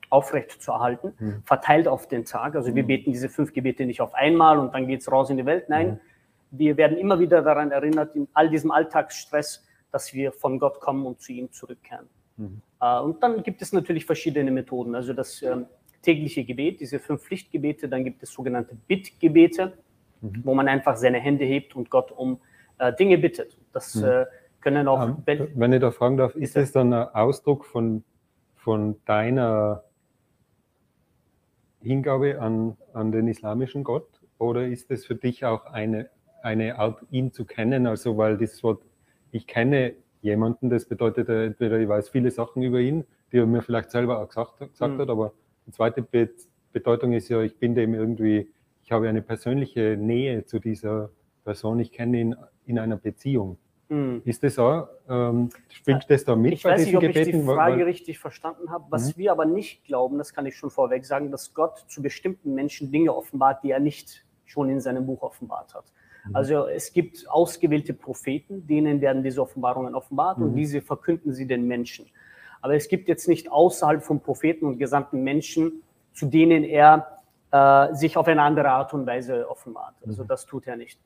aufrecht 0.09 0.61
zu 0.61 0.71
erhalten, 0.71 1.13
mhm. 1.19 1.43
verteilt 1.43 1.87
auf 1.87 2.07
den 2.07 2.25
Tag. 2.25 2.55
Also 2.55 2.73
wir 2.73 2.83
mhm. 2.83 2.87
beten 2.87 3.11
diese 3.11 3.29
fünf 3.29 3.53
Gebete 3.53 3.85
nicht 3.85 4.01
auf 4.01 4.13
einmal 4.13 4.57
und 4.57 4.73
dann 4.73 4.87
geht 4.87 5.01
es 5.01 5.11
raus 5.11 5.29
in 5.29 5.37
die 5.37 5.45
Welt. 5.45 5.69
Nein, 5.69 5.87
mhm. 5.87 5.99
Wir 6.51 6.77
werden 6.77 6.97
immer 6.97 7.19
wieder 7.19 7.41
daran 7.41 7.71
erinnert, 7.71 8.15
in 8.15 8.27
all 8.33 8.49
diesem 8.49 8.71
Alltagsstress, 8.71 9.65
dass 9.91 10.13
wir 10.13 10.31
von 10.31 10.59
Gott 10.59 10.79
kommen 10.79 11.05
und 11.05 11.21
zu 11.21 11.33
ihm 11.33 11.51
zurückkehren. 11.51 12.07
Mhm. 12.37 12.61
Äh, 12.81 12.99
und 12.99 13.21
dann 13.23 13.43
gibt 13.43 13.61
es 13.61 13.73
natürlich 13.73 14.05
verschiedene 14.05 14.51
Methoden. 14.51 14.95
Also 14.95 15.13
das 15.13 15.41
ähm, 15.41 15.65
tägliche 16.01 16.43
Gebet, 16.43 16.79
diese 16.79 16.99
fünf 16.99 17.23
Pflichtgebete, 17.23 17.89
dann 17.89 18.03
gibt 18.03 18.21
es 18.23 18.31
sogenannte 18.31 18.75
Bittgebete, 18.87 19.73
mhm. 20.21 20.41
wo 20.43 20.53
man 20.53 20.67
einfach 20.67 20.97
seine 20.97 21.19
Hände 21.19 21.45
hebt 21.45 21.75
und 21.75 21.89
Gott 21.89 22.11
um 22.11 22.39
äh, 22.77 22.93
Dinge 22.93 23.17
bittet. 23.17 23.57
Das 23.73 23.95
mhm. 23.95 24.05
äh, 24.05 24.25
können 24.61 24.87
auch. 24.87 25.17
Ähm, 25.27 25.49
wenn 25.55 25.73
ich 25.73 25.81
da 25.81 25.91
fragen 25.91 26.17
darf, 26.17 26.35
ist 26.35 26.55
das 26.55 26.71
dann 26.71 26.93
ein 26.93 27.07
Ausdruck 27.09 27.65
von, 27.65 28.03
von 28.55 28.97
deiner 29.05 29.83
Hingabe 31.81 32.41
an, 32.41 32.77
an 32.93 33.11
den 33.11 33.27
islamischen 33.27 33.83
Gott? 33.83 34.07
Oder 34.37 34.67
ist 34.67 34.91
es 34.91 35.05
für 35.05 35.15
dich 35.15 35.45
auch 35.45 35.65
eine, 35.65 36.09
eine 36.45 36.77
Art, 36.77 37.01
ihn 37.11 37.33
zu 37.33 37.43
kennen? 37.43 37.87
Also, 37.87 38.17
weil 38.17 38.37
das 38.37 38.63
Wort, 38.63 38.81
ich 39.31 39.47
kenne 39.47 39.93
jemanden, 40.21 40.69
das 40.69 40.85
bedeutet 40.85 41.27
entweder, 41.27 41.79
ich 41.79 41.87
weiß 41.87 42.09
viele 42.09 42.31
Sachen 42.31 42.63
über 42.63 42.79
ihn, 42.79 43.03
die 43.31 43.37
er 43.37 43.45
mir 43.45 43.61
vielleicht 43.61 43.91
selber 43.91 44.19
auch 44.19 44.27
gesagt, 44.27 44.59
gesagt 44.59 44.93
mhm. 44.93 45.01
hat, 45.01 45.09
aber 45.09 45.33
die 45.65 45.71
zweite 45.71 46.01
Be 46.01 46.29
Bedeutung 46.71 47.13
ist 47.13 47.29
ja, 47.29 47.39
ich 47.41 47.57
bin 47.57 47.73
dem 47.73 47.93
irgendwie, 47.93 48.49
ich 48.83 48.91
habe 48.91 49.07
eine 49.07 49.21
persönliche 49.21 49.95
Nähe 49.97 50.43
zu 50.43 50.59
dieser 50.59 51.09
Person, 51.45 51.79
ich 51.79 51.93
kenne 51.93 52.19
ihn 52.19 52.35
in 52.65 52.79
einer 52.79 52.97
Beziehung. 52.97 53.57
Mhm. 53.87 54.23
Ist 54.25 54.43
das 54.43 54.59
auch, 54.59 54.89
ähm, 55.07 55.49
spielt 55.69 56.05
das 56.09 56.25
da 56.25 56.35
mit 56.35 56.51
ich 56.51 56.63
bei 56.63 56.71
weiß 56.71 56.79
diesen 56.79 56.89
nicht, 56.89 56.97
ob 56.97 57.01
Gebeten? 57.13 57.29
Ich 57.29 57.45
die 57.45 57.45
Frage 57.45 57.77
weil, 57.77 57.83
richtig 57.83 58.19
verstanden 58.19 58.71
habe. 58.71 58.85
Was 58.89 59.15
mhm. 59.15 59.19
wir 59.19 59.31
aber 59.31 59.45
nicht 59.45 59.85
glauben, 59.85 60.17
das 60.17 60.33
kann 60.33 60.45
ich 60.45 60.57
schon 60.57 60.69
vorweg 60.69 61.05
sagen, 61.05 61.31
dass 61.31 61.53
Gott 61.53 61.85
zu 61.87 62.01
bestimmten 62.01 62.53
Menschen 62.53 62.91
Dinge 62.91 63.15
offenbart, 63.15 63.63
die 63.63 63.71
er 63.71 63.79
nicht 63.79 64.25
schon 64.43 64.69
in 64.69 64.81
seinem 64.81 65.05
Buch 65.05 65.21
offenbart 65.21 65.73
hat. 65.73 65.85
Mhm. 66.27 66.35
Also 66.35 66.67
es 66.67 66.93
gibt 66.93 67.29
ausgewählte 67.29 67.93
Propheten, 67.93 68.65
denen 68.67 69.01
werden 69.01 69.23
diese 69.23 69.41
Offenbarungen 69.41 69.95
offenbart 69.95 70.37
und 70.37 70.51
mhm. 70.51 70.55
diese 70.55 70.81
verkünden 70.81 71.33
sie 71.33 71.47
den 71.47 71.67
Menschen. 71.67 72.05
Aber 72.61 72.75
es 72.75 72.87
gibt 72.87 73.07
jetzt 73.07 73.27
nicht 73.27 73.51
außerhalb 73.51 74.03
von 74.03 74.19
Propheten 74.19 74.65
und 74.65 74.77
gesamten 74.79 75.23
Menschen, 75.23 75.83
zu 76.13 76.25
denen 76.25 76.63
er 76.63 77.19
äh, 77.51 77.93
sich 77.93 78.17
auf 78.17 78.27
eine 78.27 78.41
andere 78.41 78.69
Art 78.69 78.93
und 78.93 79.05
Weise 79.05 79.49
offenbart. 79.49 79.95
Also 80.05 80.23
mhm. 80.23 80.27
das 80.27 80.45
tut 80.45 80.65
er 80.67 80.75
nicht. 80.75 80.99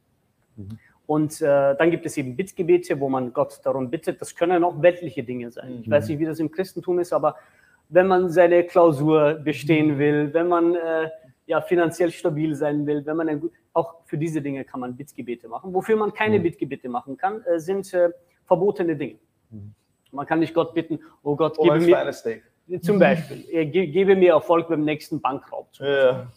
Mhm. 0.56 0.80
Und 1.06 1.42
äh, 1.42 1.76
dann 1.76 1.90
gibt 1.90 2.06
es 2.06 2.18
eben 2.18 2.36
Bittgebete, 2.36 3.00
wo 3.00 3.10
man 3.10 3.34
Gott 3.34 3.60
darum 3.64 3.90
bittet. 3.90 4.22
Das 4.22 4.36
können 4.36 4.64
auch 4.64 4.80
weltliche 4.82 5.24
Dinge 5.24 5.52
sein. 5.52 5.78
Mhm. 5.78 5.82
Ich 5.82 5.90
weiß 5.90 6.08
nicht, 6.08 6.20
wie 6.20 6.26
das 6.26 6.40
im 6.40 6.52
Christentum 6.52 7.00
ist, 7.00 7.12
aber 7.14 7.36
wenn 7.90 8.06
man 8.06 8.30
seine 8.30 8.64
Klausur 8.64 9.34
bestehen 9.34 9.96
mhm. 9.96 9.98
will, 9.98 10.34
wenn 10.34 10.48
man 10.48 10.76
äh, 10.76 11.10
ja, 11.50 11.62
finanziell 11.62 12.12
stabil 12.12 12.54
sein 12.54 12.86
will, 12.86 13.04
wenn 13.08 13.18
man 13.18 13.28
ein, 13.28 13.50
auch 13.74 14.06
für 14.06 14.20
diese 14.20 14.40
Dinge 14.40 14.64
kann 14.64 14.82
man 14.82 14.96
Bittgebete 14.96 15.48
machen. 15.48 15.74
Wofür 15.74 15.96
man 15.96 16.14
keine 16.14 16.38
mhm. 16.38 16.44
Bittgebete 16.44 16.88
machen 16.90 17.18
kann, 17.18 17.42
äh, 17.42 17.60
sind 17.60 17.92
äh, 17.92 18.12
verbotene 18.46 18.96
Dinge. 18.96 19.18
Mhm. 19.50 19.74
Man 20.12 20.28
kann 20.28 20.40
nicht 20.40 20.54
Gott 20.54 20.76
bitten, 20.76 21.00
oh 21.24 21.36
Gott, 21.36 21.56
oh, 21.58 21.64
gebe 21.64 21.80
mir, 21.80 22.82
zum 22.82 23.00
Beispiel, 23.00 23.46
äh, 23.50 23.66
ge 23.66 23.88
gebe 23.88 24.16
mir 24.16 24.34
Erfolg 24.34 24.68
beim 24.70 24.86
nächsten 24.86 25.20
Bankraub. 25.20 25.70
Ja. 25.80 26.32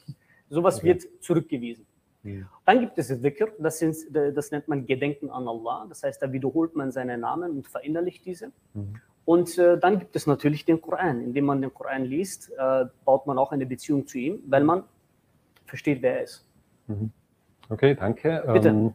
Sowas 0.49 0.79
okay. 0.79 0.87
wird 0.87 1.03
zurückgewiesen. 1.21 1.87
Ja. 2.23 2.49
Dann 2.65 2.81
gibt 2.81 2.97
es 2.97 3.09
Dhikr, 3.09 3.49
das, 3.59 3.81
sind, 3.81 3.97
das, 4.11 4.51
nennt 4.51 4.67
man 4.67 4.87
Gedenken 4.87 5.29
an 5.29 5.47
Allah. 5.47 5.85
Das 5.91 6.05
heißt, 6.05 6.23
da 6.23 6.33
wiederholt 6.33 6.75
man 6.75 6.91
seine 6.91 7.19
Namen 7.19 7.51
und 7.51 7.69
verinnerlicht 7.69 8.25
diese. 8.25 8.51
Mhm. 8.73 8.95
Und 9.27 9.59
äh, 9.59 9.79
dann 9.79 9.99
gibt 9.99 10.17
es 10.17 10.27
natürlich 10.27 10.65
den 10.65 10.81
Koran. 10.81 11.21
Indem 11.21 11.45
man 11.45 11.61
den 11.61 11.75
Koran 11.75 12.05
liest, 12.05 12.51
äh, 12.57 12.87
baut 13.05 13.27
man 13.27 13.39
auch 13.39 13.53
eine 13.53 13.67
Beziehung 13.67 14.07
zu 14.07 14.19
ihm, 14.19 14.43
weil 14.47 14.65
man 14.65 14.85
versteht, 15.67 16.03
wer 16.03 16.17
er 16.17 16.23
ist. 16.25 16.47
Mhm. 16.87 17.11
Okay, 17.69 17.95
danke. 17.95 18.43
Bitte. 18.53 18.69
Ähm, 18.69 18.95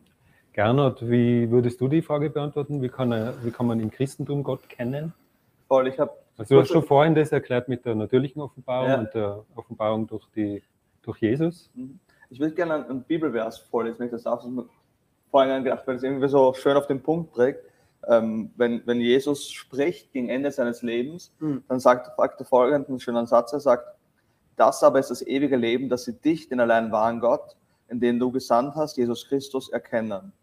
Gernot, 0.54 1.08
wie 1.08 1.50
würdest 1.52 1.80
du 1.82 1.88
die 1.88 2.02
Frage 2.02 2.30
beantworten? 2.30 2.82
Wie 2.82 2.90
kann, 2.90 3.12
er, 3.12 3.34
wie 3.44 3.52
kann 3.52 3.68
man 3.68 3.80
im 3.80 3.92
Christentum 3.92 4.44
Gott 4.44 4.68
kennen? 4.70 5.14
Voll, 5.68 5.88
ich 5.88 6.00
habe. 6.00 6.12
Also 6.38 6.56
du 6.56 6.62
hast 6.62 6.70
schon 6.70 6.84
vorhin 6.84 7.16
das 7.16 7.32
erklärt 7.32 7.68
mit 7.68 7.86
der 7.86 7.96
natürlichen 7.96 8.42
Offenbarung 8.42 8.90
ja. 8.90 9.00
und 9.00 9.14
der 9.14 9.44
Offenbarung 9.56 10.08
durch, 10.08 10.26
die, 10.36 10.64
durch 11.02 11.20
Jesus. 11.20 11.70
Mhm. 11.74 12.00
Ich 12.30 12.40
würde 12.40 12.54
gerne 12.54 12.88
einen 12.88 13.04
Bibelvers 13.04 13.58
vorlesen, 13.58 14.00
wenn 14.00 14.08
ich 14.08 14.12
das 14.12 14.24
darf. 14.24 14.44
Das 14.44 14.52
vorhin 15.32 15.64
gedacht, 15.64 15.86
weil 15.86 15.96
es 15.96 16.04
irgendwie 16.04 16.28
so 16.28 16.54
schön 16.54 16.78
auf 16.78 16.88
den 16.88 17.02
Punkt 17.02 17.34
trägt. 17.36 17.64
Ähm, 18.08 18.52
wenn, 18.56 18.82
wenn 18.86 19.02
Jesus 19.02 19.52
spricht 19.52 20.14
gegen 20.14 20.30
Ende 20.30 20.52
seines 20.52 20.82
Lebens, 20.82 21.34
mhm. 21.40 21.64
dann 21.68 21.80
sagt, 21.80 22.16
fragt 22.16 22.40
er 22.40 22.46
folgenden 22.46 23.00
schönen 23.00 23.26
Satz. 23.26 23.54
Er 23.54 23.60
sagt, 23.60 23.97
das 24.58 24.84
aber 24.84 25.00
ist 25.00 25.10
das 25.10 25.26
ewige 25.26 25.56
Leben, 25.56 25.88
dass 25.88 26.04
sie 26.04 26.14
dich, 26.14 26.50
den 26.50 26.60
allein 26.60 26.92
wahren 26.92 27.20
Gott, 27.22 27.56
in 27.88 28.00
den 28.00 28.20
du 28.20 28.32
gesandt 28.32 28.76
hast, 28.76 28.98
Jesus 28.98 29.28
Christus, 29.28 29.70
erkennen. 29.70 30.34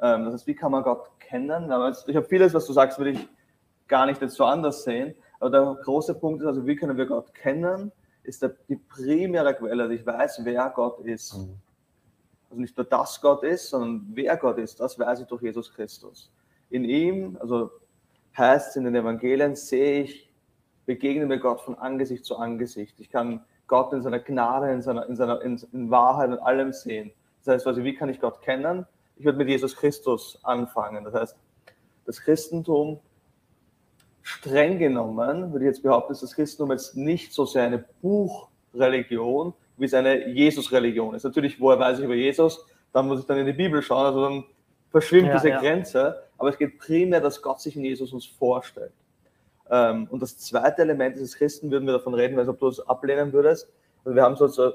Ähm, 0.00 0.24
das 0.24 0.34
heißt, 0.34 0.46
wie 0.48 0.54
kann 0.54 0.72
man 0.72 0.82
Gott 0.82 1.08
kennen? 1.20 1.70
Ich 2.06 2.16
habe 2.16 2.26
vieles, 2.26 2.52
was 2.54 2.66
du 2.66 2.72
sagst, 2.72 2.98
würde 2.98 3.12
ich 3.12 3.28
gar 3.86 4.06
nicht 4.06 4.20
jetzt 4.20 4.34
so 4.34 4.44
anders 4.44 4.82
sehen. 4.82 5.14
Aber 5.38 5.50
der 5.50 5.78
große 5.84 6.14
Punkt 6.14 6.42
ist 6.42 6.48
also, 6.48 6.66
wie 6.66 6.76
können 6.76 6.96
wir 6.96 7.06
Gott 7.06 7.32
kennen? 7.34 7.92
ist 8.24 8.42
der, 8.42 8.54
die 8.68 8.76
primäre 8.76 9.54
Quelle, 9.54 9.84
dass 9.84 9.92
ich 9.92 10.06
weiß, 10.06 10.40
wer 10.44 10.70
Gott 10.70 11.00
ist. 11.00 11.36
Mhm. 11.36 11.58
Also 12.50 12.60
nicht 12.60 12.76
nur, 12.76 12.86
dass 12.86 13.20
Gott 13.20 13.42
ist, 13.42 13.70
sondern 13.70 14.06
wer 14.14 14.36
Gott 14.36 14.58
ist, 14.58 14.78
das 14.78 14.98
weiß 14.98 15.20
ich 15.20 15.26
durch 15.26 15.42
Jesus 15.42 15.72
Christus. 15.72 16.30
In 16.70 16.84
ihm, 16.84 17.36
also 17.40 17.70
heißt 18.36 18.70
es 18.70 18.76
in 18.76 18.84
den 18.84 18.94
Evangelien, 18.94 19.56
sehe 19.56 20.02
ich, 20.02 20.31
begegne 20.92 21.24
mir 21.24 21.38
Gott 21.38 21.62
von 21.62 21.78
Angesicht 21.78 22.24
zu 22.24 22.36
Angesicht. 22.36 23.00
Ich 23.00 23.08
kann 23.08 23.40
Gott 23.66 23.92
in 23.94 24.02
seiner 24.02 24.18
Gnade, 24.18 24.70
in 24.70 24.82
seiner, 24.82 25.08
in 25.08 25.16
seiner 25.16 25.40
in, 25.40 25.58
in 25.72 25.90
Wahrheit 25.90 26.30
und 26.30 26.38
allem 26.38 26.72
sehen. 26.72 27.12
Das 27.44 27.54
heißt, 27.54 27.66
also, 27.66 27.82
wie 27.82 27.94
kann 27.94 28.10
ich 28.10 28.20
Gott 28.20 28.42
kennen? 28.42 28.86
Ich 29.16 29.24
würde 29.24 29.38
mit 29.38 29.48
Jesus 29.48 29.74
Christus 29.74 30.38
anfangen. 30.42 31.04
Das 31.04 31.14
heißt, 31.14 31.36
das 32.04 32.20
Christentum 32.20 33.00
streng 34.20 34.78
genommen, 34.78 35.52
würde 35.52 35.64
ich 35.64 35.70
jetzt 35.70 35.82
behaupten, 35.82 36.12
ist 36.12 36.22
das 36.22 36.34
Christentum 36.34 36.70
jetzt 36.72 36.94
nicht 36.96 37.32
so 37.32 37.46
sehr 37.46 37.64
eine 37.64 37.84
Buchreligion, 38.02 39.54
wie 39.78 39.86
es 39.86 39.94
eine 39.94 40.28
Jesus-Religion 40.28 41.14
ist. 41.14 41.24
Natürlich, 41.24 41.58
woher 41.58 41.78
weiß 41.78 41.98
ich 41.98 42.04
über 42.04 42.14
Jesus? 42.14 42.64
Dann 42.92 43.08
muss 43.08 43.20
ich 43.20 43.26
dann 43.26 43.38
in 43.38 43.46
die 43.46 43.52
Bibel 43.52 43.80
schauen, 43.80 44.06
also 44.06 44.22
dann 44.22 44.44
verschwimmt 44.90 45.28
ja, 45.28 45.34
diese 45.34 45.48
ja. 45.48 45.60
Grenze. 45.60 46.22
Aber 46.36 46.50
es 46.50 46.58
geht 46.58 46.78
primär, 46.78 47.20
dass 47.20 47.40
Gott 47.40 47.60
sich 47.60 47.76
in 47.76 47.84
Jesus 47.84 48.12
uns 48.12 48.26
vorstellt. 48.26 48.92
Ähm, 49.70 50.06
und 50.10 50.20
das 50.20 50.38
zweite 50.38 50.82
Element 50.82 51.16
dieses 51.16 51.36
Christen, 51.36 51.70
würden 51.70 51.86
wir 51.86 51.94
davon 51.94 52.14
reden, 52.14 52.36
weil 52.36 52.48
ob 52.48 52.58
du 52.58 52.68
es 52.68 52.80
ablehnen 52.80 53.32
würdest. 53.32 53.68
Also 54.04 54.16
wir 54.16 54.22
haben 54.22 54.36
so 54.36 54.72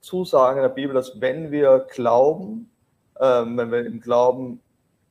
Zusagen 0.00 0.58
in 0.58 0.62
der 0.62 0.70
Bibel, 0.70 0.94
dass 0.94 1.20
wenn 1.20 1.50
wir 1.50 1.86
glauben, 1.90 2.70
ähm, 3.20 3.56
wenn 3.56 3.70
wir 3.70 3.84
im 3.84 4.00
Glauben 4.00 4.60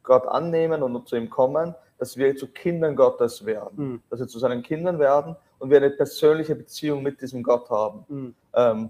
Gott 0.03 0.27
annehmen 0.27 0.81
und 0.81 1.07
zu 1.07 1.15
ihm 1.15 1.29
kommen, 1.29 1.75
dass 1.99 2.17
wir 2.17 2.35
zu 2.35 2.47
Kindern 2.47 2.95
Gottes 2.95 3.45
werden, 3.45 3.71
mhm. 3.75 4.01
dass 4.09 4.19
wir 4.19 4.27
zu 4.27 4.39
seinen 4.39 4.63
Kindern 4.63 4.99
werden 4.99 5.35
und 5.59 5.69
wir 5.69 5.77
eine 5.77 5.91
persönliche 5.91 6.55
Beziehung 6.55 7.03
mit 7.03 7.21
diesem 7.21 7.43
Gott 7.43 7.69
haben. 7.69 8.05
Mhm. 8.07 8.35
Ähm, 8.53 8.89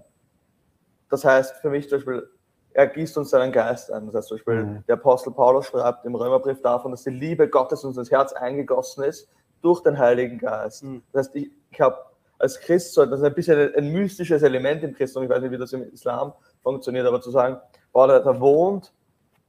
das 1.10 1.24
heißt 1.24 1.56
für 1.56 1.70
mich 1.70 1.88
zum 1.88 1.98
Beispiel, 1.98 2.30
er 2.72 2.86
gießt 2.86 3.18
uns 3.18 3.30
seinen 3.30 3.52
Geist 3.52 3.92
ein. 3.92 4.06
Das 4.06 4.14
heißt 4.14 4.28
zum 4.28 4.36
Beispiel, 4.38 4.64
mhm. 4.64 4.84
der 4.86 4.94
Apostel 4.94 5.32
Paulus 5.32 5.66
schreibt 5.66 6.04
im 6.06 6.14
Römerbrief 6.14 6.62
davon, 6.62 6.92
dass 6.92 7.02
die 7.02 7.10
Liebe 7.10 7.48
Gottes 7.48 7.84
uns 7.84 7.98
ins 7.98 8.10
Herz 8.10 8.32
eingegossen 8.32 9.04
ist 9.04 9.28
durch 9.62 9.82
den 9.82 9.98
Heiligen 9.98 10.38
Geist. 10.38 10.84
Mhm. 10.84 11.02
Das 11.12 11.26
heißt, 11.26 11.36
ich, 11.36 11.50
ich 11.70 11.80
habe 11.80 11.98
als 12.38 12.58
Christ, 12.58 12.96
das 12.96 13.10
ist 13.10 13.22
ein 13.22 13.34
bisschen 13.34 13.74
ein, 13.74 13.92
mystisches 13.92 14.42
Element 14.42 14.82
im 14.82 14.94
Christentum, 14.94 15.24
ich 15.24 15.30
weiß 15.30 15.42
nicht, 15.42 15.52
wie 15.52 15.58
das 15.58 15.72
im 15.72 15.82
Islam 15.92 16.32
funktioniert, 16.62 17.06
aber 17.06 17.20
zu 17.20 17.30
sagen, 17.30 17.58
boah, 17.92 18.08
da, 18.08 18.20
da 18.20 18.40
wohnt 18.40 18.92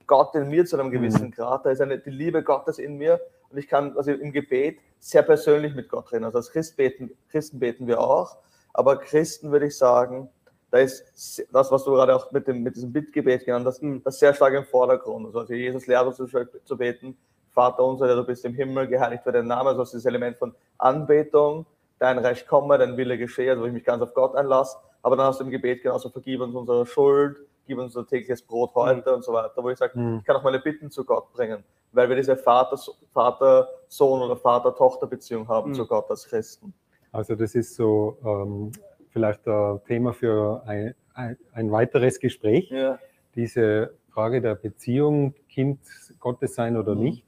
Gott 0.07 0.35
in 0.35 0.49
mir 0.49 0.65
zu 0.65 0.77
einem 0.77 0.91
gewissen 0.91 1.27
mhm. 1.27 1.31
Grad, 1.31 1.65
da 1.65 1.71
ist 1.71 1.81
eine, 1.81 1.99
die 1.99 2.09
Liebe 2.09 2.43
Gottes 2.43 2.79
in 2.79 2.97
mir 2.97 3.19
und 3.49 3.57
ich 3.57 3.67
kann 3.67 3.95
also 3.95 4.11
im 4.11 4.31
Gebet 4.33 4.79
sehr 4.99 5.23
persönlich 5.23 5.73
mit 5.73 5.89
Gott 5.89 6.11
reden. 6.11 6.25
Also 6.25 6.37
als 6.37 6.51
Christ 6.51 6.75
beten, 6.75 7.11
Christen 7.29 7.59
beten 7.59 7.87
wir 7.87 8.01
auch, 8.01 8.37
aber 8.73 8.97
Christen 8.97 9.51
würde 9.51 9.67
ich 9.67 9.77
sagen, 9.77 10.29
da 10.69 10.79
ist 10.79 11.45
das, 11.51 11.71
was 11.71 11.83
du 11.83 11.91
gerade 11.91 12.15
auch 12.15 12.31
mit, 12.31 12.47
dem, 12.47 12.63
mit 12.63 12.75
diesem 12.75 12.93
Bittgebet 12.93 13.45
genannt 13.45 13.65
hast, 13.65 13.81
hm. 13.81 14.01
das 14.03 14.19
sehr 14.19 14.33
stark 14.33 14.53
im 14.53 14.65
Vordergrund. 14.65 15.25
Also, 15.27 15.39
also 15.39 15.53
Jesus 15.53 15.85
lehrt 15.85 16.07
uns 16.07 16.17
zu 16.63 16.77
beten, 16.77 17.17
Vater 17.53 17.83
unser, 17.83 18.07
der 18.07 18.15
du 18.15 18.23
bist 18.23 18.45
im 18.45 18.53
Himmel, 18.53 18.87
geheiligt 18.87 19.25
wird 19.25 19.35
dein 19.35 19.47
Name, 19.47 19.69
also 19.69 19.83
das 19.83 20.05
Element 20.05 20.37
von 20.37 20.53
Anbetung, 20.77 21.65
dein 21.99 22.17
Reich 22.19 22.47
komme, 22.47 22.77
dein 22.77 22.97
Wille 22.97 23.17
geschehe, 23.17 23.51
also 23.51 23.63
wo 23.63 23.67
ich 23.67 23.73
mich 23.73 23.83
ganz 23.83 24.01
auf 24.01 24.13
Gott 24.13 24.35
einlasse, 24.35 24.77
aber 25.03 25.15
dann 25.15 25.25
hast 25.27 25.39
du 25.39 25.43
im 25.45 25.51
Gebet 25.51 25.83
genauso, 25.83 26.09
vergib 26.09 26.41
uns 26.41 26.55
unsere 26.55 26.85
Schuld, 26.85 27.37
gib 27.67 27.77
uns 27.77 27.95
unser 27.95 28.07
tägliches 28.07 28.41
Brot 28.41 28.73
heute 28.75 29.13
und 29.15 29.23
so 29.23 29.33
weiter, 29.33 29.63
wo 29.63 29.69
ich 29.69 29.77
sage, 29.77 29.97
Mhm. 29.99 30.17
ich 30.19 30.25
kann 30.25 30.35
auch 30.35 30.43
meine 30.43 30.59
Bitten 30.59 30.89
zu 30.89 31.03
Gott 31.05 31.31
bringen, 31.33 31.63
weil 31.91 32.09
wir 32.09 32.15
diese 32.15 32.35
Vater- 32.37 32.77
Vater-Sohn- 33.13 34.21
oder 34.21 34.35
Vater-Tochter-Beziehung 34.37 35.47
haben 35.47 35.69
Mhm. 35.71 35.75
zu 35.75 35.85
Gott 35.85 36.09
als 36.09 36.25
Christen. 36.27 36.73
Also 37.11 37.35
das 37.35 37.55
ist 37.55 37.75
so 37.75 38.17
ähm, 38.25 38.71
vielleicht 39.09 39.45
ein 39.47 39.81
Thema 39.85 40.13
für 40.13 40.63
ein, 40.65 40.95
ein, 41.13 41.37
ein 41.53 41.71
weiteres 41.71 42.19
Gespräch, 42.19 42.69
Ja. 42.71 42.97
diese 43.35 43.93
Frage 44.13 44.41
der 44.41 44.55
Beziehung, 44.55 45.33
Kind 45.49 45.79
Gottes 46.19 46.55
sein 46.55 46.77
oder 46.77 46.95
Mhm. 46.95 47.01
nicht. 47.01 47.25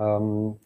Ähm, 0.00 0.56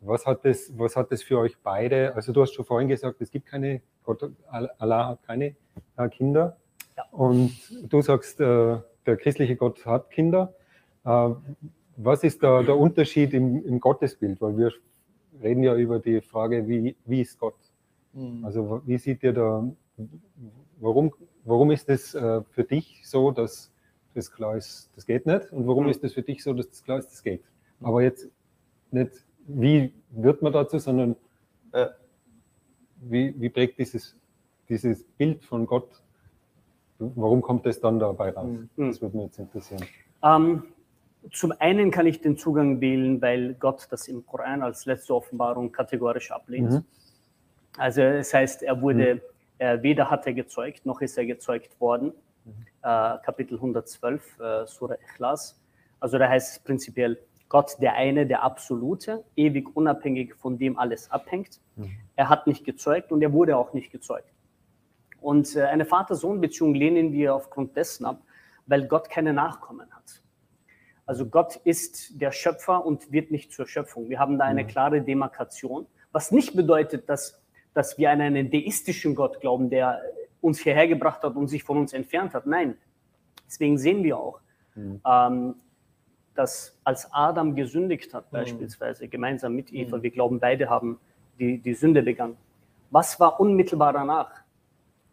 was, 0.00 0.26
hat 0.26 0.44
das, 0.44 0.72
was 0.78 0.96
hat 0.96 1.10
das 1.10 1.22
für 1.22 1.38
euch 1.38 1.56
beide? 1.62 2.14
Also 2.14 2.32
du 2.32 2.42
hast 2.42 2.54
schon 2.54 2.64
vorhin 2.64 2.88
gesagt, 2.88 3.20
es 3.20 3.30
gibt 3.30 3.46
keine, 3.46 3.80
Gott, 4.04 4.30
Allah 4.78 5.08
hat 5.08 5.22
keine 5.24 5.56
äh, 5.96 6.08
Kinder. 6.08 6.56
Ja. 6.96 7.04
Und 7.10 7.52
du 7.90 8.02
sagst, 8.02 8.40
äh, 8.40 8.78
der 9.06 9.16
christliche 9.16 9.56
Gott 9.56 9.84
hat 9.84 10.10
Kinder. 10.10 10.54
Äh, 11.04 11.30
was 11.96 12.24
ist 12.24 12.42
da 12.42 12.62
der 12.62 12.76
Unterschied 12.76 13.34
im, 13.34 13.64
im 13.64 13.80
Gottesbild? 13.80 14.40
Weil 14.40 14.56
wir 14.56 14.72
reden 15.42 15.62
ja 15.62 15.74
über 15.74 15.98
die 15.98 16.20
Frage, 16.20 16.68
wie, 16.68 16.96
wie 17.04 17.20
ist 17.20 17.38
Gott? 17.38 17.56
Mhm. 18.12 18.44
Also 18.44 18.82
wie 18.86 18.98
sieht 18.98 19.22
ihr 19.22 19.32
da, 19.32 19.66
warum, 20.80 21.12
warum 21.44 21.70
ist 21.70 21.88
es 21.88 22.14
äh, 22.14 22.42
für 22.50 22.64
dich 22.64 23.02
so, 23.04 23.30
dass 23.30 23.72
das 24.14 24.30
klar 24.30 24.56
ist, 24.56 24.90
das 24.94 25.06
geht 25.06 25.26
nicht? 25.26 25.52
Und 25.52 25.66
warum 25.66 25.84
Mhm. 25.84 25.90
ist 25.90 26.04
es 26.04 26.14
für 26.14 26.22
dich 26.22 26.42
so, 26.42 26.52
dass 26.52 26.68
das 26.68 26.84
klar 26.84 26.98
ist, 26.98 27.10
das 27.10 27.22
geht? 27.22 27.42
Aber 27.80 28.02
jetzt 28.02 28.28
nicht, 28.94 29.24
wie 29.46 29.92
wird 30.10 30.42
man 30.42 30.52
dazu, 30.52 30.78
sondern 30.78 31.16
Ja. 31.72 31.90
wie, 33.02 33.34
wie 33.38 33.48
prägt 33.50 33.78
dieses, 33.78 34.16
dieses 34.68 35.04
Bild 35.04 35.44
von 35.44 35.66
Gott, 35.66 35.88
warum 36.98 37.42
kommt 37.42 37.66
das 37.66 37.80
dann 37.80 37.98
dabei 37.98 38.30
raus? 38.30 38.46
Mhm. 38.76 38.88
Das 38.88 39.02
würde 39.02 39.16
mich 39.16 39.26
jetzt 39.26 39.38
interessieren. 39.38 39.84
Ähm, 40.22 40.62
zum 41.32 41.52
einen 41.58 41.90
kann 41.90 42.06
ich 42.06 42.20
den 42.20 42.36
Zugang 42.36 42.80
wählen, 42.80 43.20
weil 43.20 43.54
Gott 43.54 43.86
das 43.90 44.08
im 44.08 44.24
Koran 44.26 44.62
als 44.62 44.86
letzte 44.86 45.14
Offenbarung 45.14 45.72
kategorisch 45.72 46.30
ablehnt. 46.30 46.70
Mhm. 46.70 46.84
Also 47.76 48.02
es 48.02 48.32
heißt, 48.32 48.62
er 48.62 48.80
wurde, 48.80 49.20
äh, 49.58 49.82
weder 49.82 50.10
hat 50.10 50.26
er 50.26 50.32
gezeugt, 50.34 50.86
noch 50.86 51.00
ist 51.00 51.18
er 51.18 51.26
gezeugt 51.26 51.80
worden. 51.80 52.12
Äh, 52.82 53.18
Kapitel 53.24 53.56
112, 53.56 54.38
äh, 54.38 54.66
Surah 54.66 54.96
Ikhlas. 54.96 55.58
Also 55.98 56.18
da 56.18 56.28
heißt 56.28 56.52
es 56.52 56.58
prinzipiell, 56.58 57.18
Gott 57.54 57.80
der 57.80 57.94
eine, 57.94 58.26
der 58.26 58.42
Absolute, 58.42 59.22
ewig 59.36 59.76
unabhängig 59.76 60.34
von 60.34 60.58
dem 60.58 60.76
alles 60.76 61.12
abhängt. 61.12 61.60
Er 62.16 62.28
hat 62.28 62.48
nicht 62.48 62.64
gezeugt 62.64 63.12
und 63.12 63.22
er 63.22 63.32
wurde 63.32 63.56
auch 63.56 63.72
nicht 63.74 63.92
gezeugt. 63.92 64.34
Und 65.20 65.54
äh, 65.54 65.62
eine 65.62 65.84
Vater-Sohn-Beziehung 65.84 66.74
lehnen 66.74 67.12
wir 67.12 67.32
aufgrund 67.32 67.76
dessen 67.76 68.06
ab, 68.06 68.22
weil 68.66 68.88
Gott 68.88 69.08
keine 69.08 69.32
Nachkommen 69.32 69.88
hat. 69.92 70.20
Also 71.06 71.26
Gott 71.26 71.54
ist 71.62 72.20
der 72.20 72.32
Schöpfer 72.32 72.84
und 72.84 73.12
wird 73.12 73.30
nicht 73.30 73.52
zur 73.52 73.68
Schöpfung. 73.68 74.08
Wir 74.08 74.18
haben 74.18 74.36
da 74.36 74.46
eine 74.46 74.66
klare 74.66 75.00
Demarkation, 75.00 75.86
was 76.10 76.32
nicht 76.32 76.56
bedeutet, 76.56 77.08
dass, 77.08 77.40
dass 77.72 77.98
wir 77.98 78.10
an 78.10 78.20
einen 78.20 78.50
deistischen 78.50 79.14
Gott 79.14 79.40
glauben, 79.40 79.70
der 79.70 80.02
uns 80.40 80.58
hierher 80.58 80.88
gebracht 80.88 81.22
hat 81.22 81.36
und 81.36 81.46
sich 81.46 81.62
von 81.62 81.78
uns 81.78 81.92
entfernt 81.92 82.34
hat. 82.34 82.46
Nein, 82.46 82.76
deswegen 83.46 83.78
sehen 83.78 84.02
wir 84.02 84.18
auch, 84.18 84.40
ähm, 84.76 85.54
dass 86.34 86.78
als 86.84 87.08
Adam 87.12 87.54
gesündigt 87.54 88.12
hat, 88.14 88.30
beispielsweise 88.30 89.08
gemeinsam 89.08 89.54
mit 89.54 89.72
Eva, 89.72 90.02
wir 90.02 90.10
glauben, 90.10 90.40
beide 90.40 90.68
haben 90.68 90.98
die, 91.38 91.58
die 91.58 91.74
Sünde 91.74 92.02
begangen. 92.02 92.36
Was 92.90 93.18
war 93.20 93.40
unmittelbar 93.40 93.92
danach? 93.92 94.44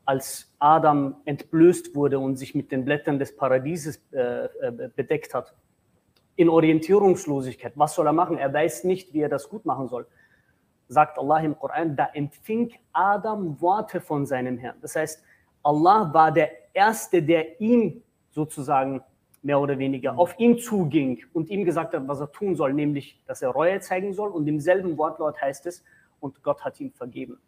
als 0.06 0.51
Adam 0.60 1.16
entblößt 1.25 1.96
wurde 1.96 2.20
und 2.20 2.36
sich 2.36 2.56
mit 2.56 2.72
den 2.72 2.86
Blättern 2.86 3.20
des 3.20 3.36
Paradieses 3.36 4.01
äh, 4.12 4.46
äh, 4.46 4.90
bedeckt 4.96 5.34
hat, 5.34 5.54
in 6.36 6.50
Orientierungslosigkeit, 6.50 7.74
was 7.75 7.96
soll 7.96 8.08
er 8.08 8.13
machen? 8.13 8.38
Er 8.38 8.54
weiß 8.54 8.84
nicht, 8.86 9.13
wie 9.13 9.22
er 9.22 9.30
das 9.30 9.48
gut 9.48 9.66
machen 9.66 9.88
soll. 9.88 10.08
Sagt 10.88 11.18
Allah 11.20 11.40
im 11.40 11.58
Koran, 11.58 11.96
da 11.96 12.10
empfing 12.13 12.74
Adam 12.92 13.60
Worte 13.62 14.01
von 14.01 14.25
seinem 14.25 14.58
Herrn. 14.58 14.78
Das 14.82 14.96
heißt, 14.96 15.24
Allah 15.64 16.12
war 16.14 16.31
der 16.31 16.50
Erste, 16.74 17.22
der 17.22 17.62
ihn 17.62 18.03
sozusagen 18.31 19.01
mehr 19.44 19.60
oder 19.60 19.77
weniger 19.80 20.18
auf 20.18 20.38
ihn 20.40 20.60
zuging 20.60 21.24
und 21.34 21.50
ihm 21.50 21.66
gesagt 21.66 21.94
hat, 21.94 22.08
was 22.08 22.20
er 22.20 22.32
tun 22.32 22.56
soll, 22.56 22.74
nämlich, 22.74 23.22
dass 23.25 23.42
er 23.42 23.50
Reue 23.50 23.80
zeigen 23.80 24.14
soll. 24.14 24.30
Und 24.30 24.48
im 24.48 24.60
selben 24.60 24.98
Wortlaut 24.98 25.42
heißt 25.42 25.66
es, 25.66 25.84
und 26.20 26.44
Gott 26.44 26.64
hat 26.64 26.80
ihm 26.80 26.92
vergeben. 26.92 27.40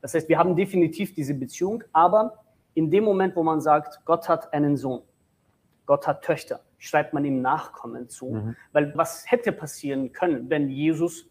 Das 0.00 0.14
heißt, 0.14 0.28
wir 0.28 0.38
haben 0.38 0.54
definitiv 0.54 1.14
diese 1.14 1.34
Beziehung, 1.34 1.82
aber 1.92 2.44
in 2.74 2.90
dem 2.90 3.04
Moment, 3.04 3.34
wo 3.36 3.42
man 3.42 3.60
sagt, 3.60 4.04
Gott 4.04 4.28
hat 4.28 4.52
einen 4.52 4.76
Sohn, 4.76 5.02
Gott 5.86 6.06
hat 6.06 6.22
Töchter, 6.22 6.60
schreibt 6.78 7.12
man 7.14 7.24
ihm 7.24 7.42
Nachkommen 7.42 8.08
zu. 8.08 8.54
Weil 8.72 8.96
was 8.96 9.30
hätte 9.30 9.52
passieren 9.52 10.12
können, 10.12 10.48
wenn 10.50 10.68
Jesus 10.68 11.28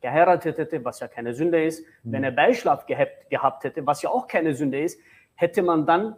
geheiratet 0.00 0.58
hätte, 0.58 0.84
was 0.84 1.00
ja 1.00 1.08
keine 1.08 1.34
Sünde 1.34 1.64
ist, 1.64 1.84
wenn 2.02 2.24
er 2.24 2.30
Beischlaf 2.30 2.86
gehabt, 2.86 3.30
gehabt 3.30 3.64
hätte, 3.64 3.86
was 3.86 4.02
ja 4.02 4.10
auch 4.10 4.28
keine 4.28 4.54
Sünde 4.54 4.80
ist, 4.80 5.00
hätte 5.34 5.62
man 5.62 5.86
dann 5.86 6.14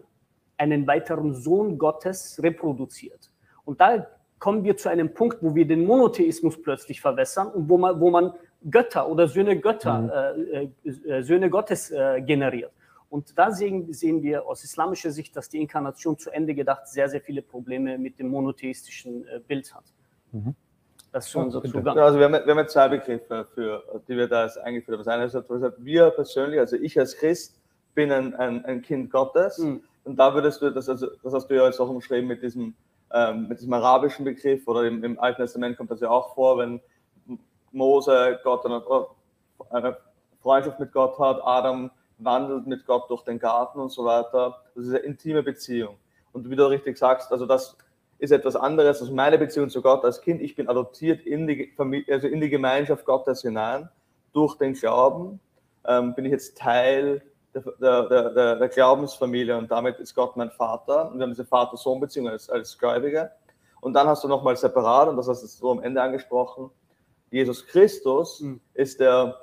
einen 0.57 0.87
weiteren 0.87 1.35
Sohn 1.35 1.79
Gottes 1.79 2.40
reproduziert. 2.42 3.31
Und 3.64 3.81
da 3.81 4.07
kommen 4.38 4.64
wir 4.64 4.77
zu 4.77 4.88
einem 4.88 5.12
Punkt, 5.12 5.38
wo 5.42 5.55
wir 5.55 5.66
den 5.66 5.85
Monotheismus 5.85 6.61
plötzlich 6.61 7.01
verwässern 7.01 7.49
und 7.49 7.69
wo 7.69 7.79
man, 7.79 8.01
wo 8.01 8.11
man 8.11 8.33
Götter 8.71 9.09
oder 9.09 9.29
Söhne 9.29 9.59
Götter, 9.59 10.35
äh, 10.53 10.69
äh, 10.85 11.23
Söhne 11.23 11.51
Gottes 11.51 11.90
äh, 11.90 12.21
generiert. 12.23 12.73
Und 13.09 13.38
da 13.38 13.51
sehen, 13.53 13.92
sehen 13.92 14.23
wir 14.23 14.47
aus 14.47 14.64
islamischer 14.64 15.11
Sicht, 15.11 15.37
dass 15.37 15.49
die 15.49 15.61
Inkarnation 15.61 16.19
zu 16.19 16.31
Ende 16.31 16.55
gedacht 16.55 16.88
sehr, 16.88 17.09
sehr 17.09 17.21
viele 17.21 17.42
Probleme 17.42 17.99
mit 17.99 18.19
dem 18.19 18.29
monotheistischen 18.29 19.27
äh, 19.29 19.40
Bild 19.47 19.73
hat. 19.75 19.85
Das 21.12 21.27
ist 21.27 21.33
so 21.33 21.40
unser. 21.40 21.62
Zugang. 21.62 21.99
Also 21.99 22.19
wir 22.19 22.27
haben, 22.27 22.35
wir 22.35 22.47
haben 22.47 22.59
jetzt 22.59 22.73
zwei 22.73 22.88
Begriffe, 22.88 23.47
für, 23.55 24.03
die 24.09 24.16
wir 24.16 24.29
da 24.29 24.45
jetzt 24.45 24.59
eingeführt 24.59 24.99
haben. 24.99 25.05
Das 25.05 25.14
eine 25.14 25.25
ist, 25.25 25.35
dass 25.35 25.49
wir 25.49 25.55
gesagt, 25.55 25.85
wir 25.85 26.11
persönlich, 26.11 26.61
also 26.61 26.77
ich 26.77 26.99
als 26.99 27.16
Christ, 27.16 27.59
bin 27.95 28.12
ein, 28.12 28.35
ein, 28.35 28.64
ein 28.64 28.83
Kind 28.83 29.11
Gottes. 29.11 29.59
Mhm. 29.59 29.83
Und 30.07 30.16
da 30.16 30.33
würdest 30.35 30.62
du, 30.62 30.71
das, 30.71 30.88
also, 30.88 31.09
das 31.23 31.35
hast 31.35 31.49
du 31.49 31.55
ja 31.55 31.66
jetzt 31.66 31.81
auch 31.81 31.88
umschrieben 31.88 32.29
mit 32.29 32.40
diesem, 32.40 32.75
ähm, 33.12 33.49
mit 33.49 33.59
diesem 33.59 33.73
arabischen 33.73 34.25
Begriff 34.25 34.66
oder 34.69 34.85
im, 34.85 35.03
im 35.03 35.19
Alten 35.19 35.42
Testament 35.42 35.77
kommt 35.77 35.90
das 35.90 36.01
ja 36.01 36.09
auch 36.11 36.33
vor, 36.35 36.59
wenn 36.59 36.81
Mose 37.73 38.38
Gott 38.45 38.64
eine, 38.64 39.97
Freundschaft 40.40 40.79
mit 40.79 40.92
Gott 40.92 41.19
hat, 41.19 41.40
Adam 41.42 41.90
wandelt 42.19 42.69
mit 42.69 42.87
Gott 42.87 43.11
durch 43.11 43.25
den 43.25 43.40
Garten 43.40 43.81
und 43.81 43.90
so 43.90 44.05
weiter. 44.05 44.62
Das 44.77 44.85
ist 44.85 44.90
eine 44.90 45.01
intime 45.01 45.42
Beziehung. 45.42 45.97
Und 46.33 46.49
wie 46.49 46.55
du 46.55 46.66
richtig 46.66 46.97
sagst, 46.97 47.33
also 47.33 47.45
das 47.45 47.77
ist 48.19 48.31
etwas 48.31 48.55
anderes 48.55 49.01
als 49.01 49.11
meine 49.11 49.38
Beziehung 49.38 49.71
zu 49.71 49.83
Gott 49.83 50.05
als 50.05 50.21
Kind. 50.21 50.40
Ich 50.40 50.55
bin 50.55 50.69
adoptiert 50.69 51.27
in 51.27 51.49
die, 51.49 51.73
Familie, 51.77 52.14
also 52.14 52.29
in 52.29 52.40
die 52.40 52.49
Gemeinschaft 52.49 53.05
Gottes 53.05 53.42
hinein. 53.42 53.88
Durch 54.33 54.57
den 54.57 54.75
Glauben 54.75 55.40
ähm, 55.85 56.14
bin 56.14 56.27
ich 56.27 56.31
jetzt 56.31 56.57
Teil 56.57 57.23
der, 57.81 58.03
der, 58.09 58.31
der, 58.31 58.57
der, 58.57 58.69
Glaubensfamilie 58.69 59.57
und 59.57 59.71
damit 59.71 59.99
ist 59.99 60.14
Gott 60.14 60.37
mein 60.37 60.51
Vater. 60.51 61.11
Und 61.11 61.19
wir 61.19 61.23
haben 61.23 61.31
diese 61.31 61.45
Vater-Sohn-Beziehung 61.45 62.29
als, 62.29 62.51
als 62.51 62.77
Gläubige. 62.79 63.31
Und 63.81 63.95
dann 63.95 64.07
hast 64.07 64.25
du 64.25 64.29
nochmal 64.29 64.57
separat, 64.57 65.09
und 65.09 65.16
das 65.16 65.29
hast 65.29 65.42
du 65.42 65.47
so 65.47 65.71
am 65.71 65.83
Ende 65.83 66.03
angesprochen, 66.03 66.71
Jesus 67.31 67.66
Christus 67.66 68.40
Mhm. 68.40 68.61
ist 68.75 69.01
der 69.01 69.37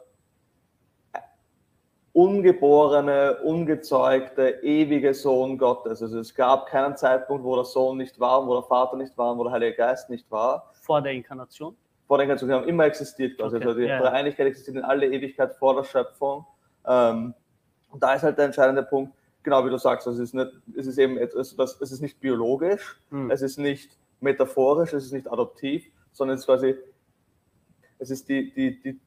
ungeborene, 2.14 3.40
ungezeugte, 3.44 4.60
ewige 4.62 5.14
Sohn 5.14 5.58
Gottes. 5.58 6.02
Also 6.02 6.20
es 6.20 6.34
gab 6.34 6.68
keinen 6.68 6.96
Zeitpunkt, 6.96 7.44
wo 7.44 7.56
der 7.56 7.66
Sohn 7.66 7.98
nicht 7.98 8.20
war, 8.20 8.46
wo 8.48 8.54
der 8.54 8.64
Vater 8.64 8.98
nicht 8.98 9.18
war, 9.18 9.36
wo 9.38 9.44
der 9.44 9.54
Heilige 9.54 9.76
Geist 9.76 10.10
nicht 10.10 10.30
war. 10.30 10.72
Vor 10.74 11.02
der 11.02 11.12
Inkarnation. 11.14 11.76
Vor 12.08 12.18
der 12.18 12.26
Inkarnation 12.26 12.52
haben 12.52 12.68
immer 12.68 12.86
existiert 12.86 13.38
quasi. 13.38 13.56
Okay, 13.56 13.66
Also 13.66 13.80
die 13.80 13.86
ja, 13.86 13.96
ja. 13.96 14.02
Dreieinigkeit 14.02 14.46
existiert 14.46 14.78
in 14.78 14.84
aller 14.84 15.08
Ewigkeit 15.08 15.56
vor 15.56 15.76
der 15.76 15.84
Schöpfung. 15.84 16.46
Ähm, 16.86 17.34
und 17.94 18.04
da 18.04 18.14
ist 18.16 18.24
halt 18.24 18.38
der 18.38 18.46
entscheidende 18.46 18.84
Punkt, 18.84 19.14
genau 19.44 19.66
wie 19.66 19.70
du 19.70 19.78
sagst, 19.78 20.06
es 20.08 20.18
ist, 20.20 20.34
nicht, 20.34 20.52
es 20.76 20.88
ist 20.88 20.98
eben 20.98 21.18
etwas, 21.18 21.56
das, 21.56 21.80
es 21.80 21.92
ist 21.92 22.02
nicht 22.02 22.20
biologisch, 22.20 23.00
Hm. 23.12 23.32
es 23.32 23.42
ist 23.42 23.58
nicht 23.58 23.98
metaphorisch, 24.20 24.94
es 24.94 25.06
ist 25.06 25.14
nicht 25.14 25.32
adoptiv, 25.32 25.86
sondern 26.12 26.36
es 26.36 26.42
ist 26.42 26.46
quasi, 26.48 26.76
es 28.00 28.10
ist 28.12 28.28
die, 28.28 28.54
die, 28.54 28.82
die, 28.82 29.00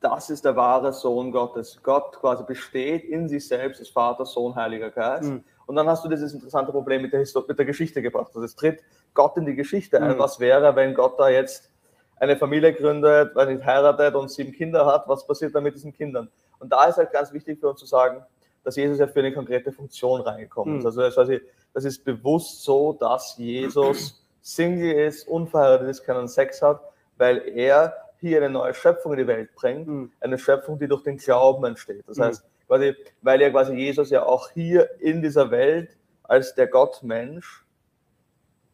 das 0.00 0.28
ist 0.28 0.44
der 0.44 0.54
wahre 0.54 0.92
Sohn 0.92 1.32
Gottes. 1.32 1.80
Gott 1.82 2.12
quasi 2.20 2.44
besteht 2.44 3.04
in 3.04 3.28
sich 3.28 3.48
selbst, 3.48 3.80
ist 3.80 3.90
Vater, 3.90 4.26
Sohn, 4.26 4.54
Heiliger 4.54 4.90
Geist. 4.90 5.30
Mhm. 5.30 5.42
Und 5.66 5.76
dann 5.76 5.88
hast 5.88 6.04
du 6.04 6.10
dieses 6.10 6.34
interessante 6.34 6.72
Problem 6.72 7.00
mit 7.00 7.12
der, 7.14 7.20
Histo- 7.20 7.44
mit 7.48 7.58
der 7.58 7.64
Geschichte 7.64 8.02
gebracht. 8.02 8.28
Also 8.34 8.42
es 8.42 8.54
tritt 8.54 8.82
Gott 9.14 9.36
in 9.38 9.46
die 9.46 9.54
Geschichte 9.54 10.02
ein. 10.02 10.16
Mhm. 10.16 10.18
Was 10.18 10.38
wäre, 10.40 10.76
wenn 10.76 10.94
Gott 10.94 11.18
da 11.18 11.30
jetzt 11.30 11.70
eine 12.16 12.36
Familie 12.36 12.74
gründet, 12.74 13.34
weil 13.34 13.54
nicht 13.54 13.64
heiratet 13.64 14.14
und 14.14 14.30
sieben 14.30 14.52
Kinder 14.52 14.84
hat? 14.84 15.08
Was 15.08 15.26
passiert 15.26 15.54
dann 15.54 15.62
mit 15.62 15.74
diesen 15.74 15.94
Kindern? 15.94 16.28
Und 16.64 16.70
da 16.70 16.84
ist 16.86 16.96
halt 16.96 17.12
ganz 17.12 17.30
wichtig 17.32 17.60
für 17.60 17.68
uns 17.68 17.78
zu 17.80 17.86
sagen, 17.86 18.24
dass 18.64 18.76
Jesus 18.76 18.98
ja 18.98 19.06
für 19.06 19.18
eine 19.20 19.32
konkrete 19.34 19.70
Funktion 19.70 20.22
reingekommen 20.22 20.78
ist. 20.78 20.82
Mhm. 20.82 20.86
Also 20.86 21.00
das, 21.02 21.16
heißt, 21.18 21.42
das 21.74 21.84
ist 21.84 22.04
bewusst 22.04 22.64
so, 22.64 22.94
dass 22.94 23.36
Jesus 23.36 24.24
Single 24.40 24.92
ist, 24.92 25.28
unverheiratet 25.28 25.88
ist, 25.90 26.02
keinen 26.04 26.26
Sex 26.28 26.62
hat, 26.62 26.80
weil 27.18 27.46
er 27.54 27.94
hier 28.18 28.38
eine 28.38 28.48
neue 28.48 28.72
Schöpfung 28.72 29.12
in 29.12 29.18
die 29.18 29.26
Welt 29.26 29.54
bringt, 29.54 29.86
Mhm. 29.86 30.12
eine 30.20 30.38
Schöpfung, 30.38 30.78
die 30.78 30.88
durch 30.88 31.02
den 31.02 31.18
Glauben 31.18 31.64
entsteht. 31.64 32.02
Das 32.06 32.16
Mhm. 32.16 32.22
heißt, 32.22 32.44
quasi, 32.66 32.96
weil 33.20 33.42
ja 33.42 33.50
quasi 33.50 33.74
Jesus 33.74 34.08
ja 34.08 34.24
auch 34.24 34.50
hier 34.52 34.88
in 35.00 35.20
dieser 35.20 35.50
Welt 35.50 35.94
als 36.22 36.54
der 36.54 36.66
Gottmensch 36.66 37.66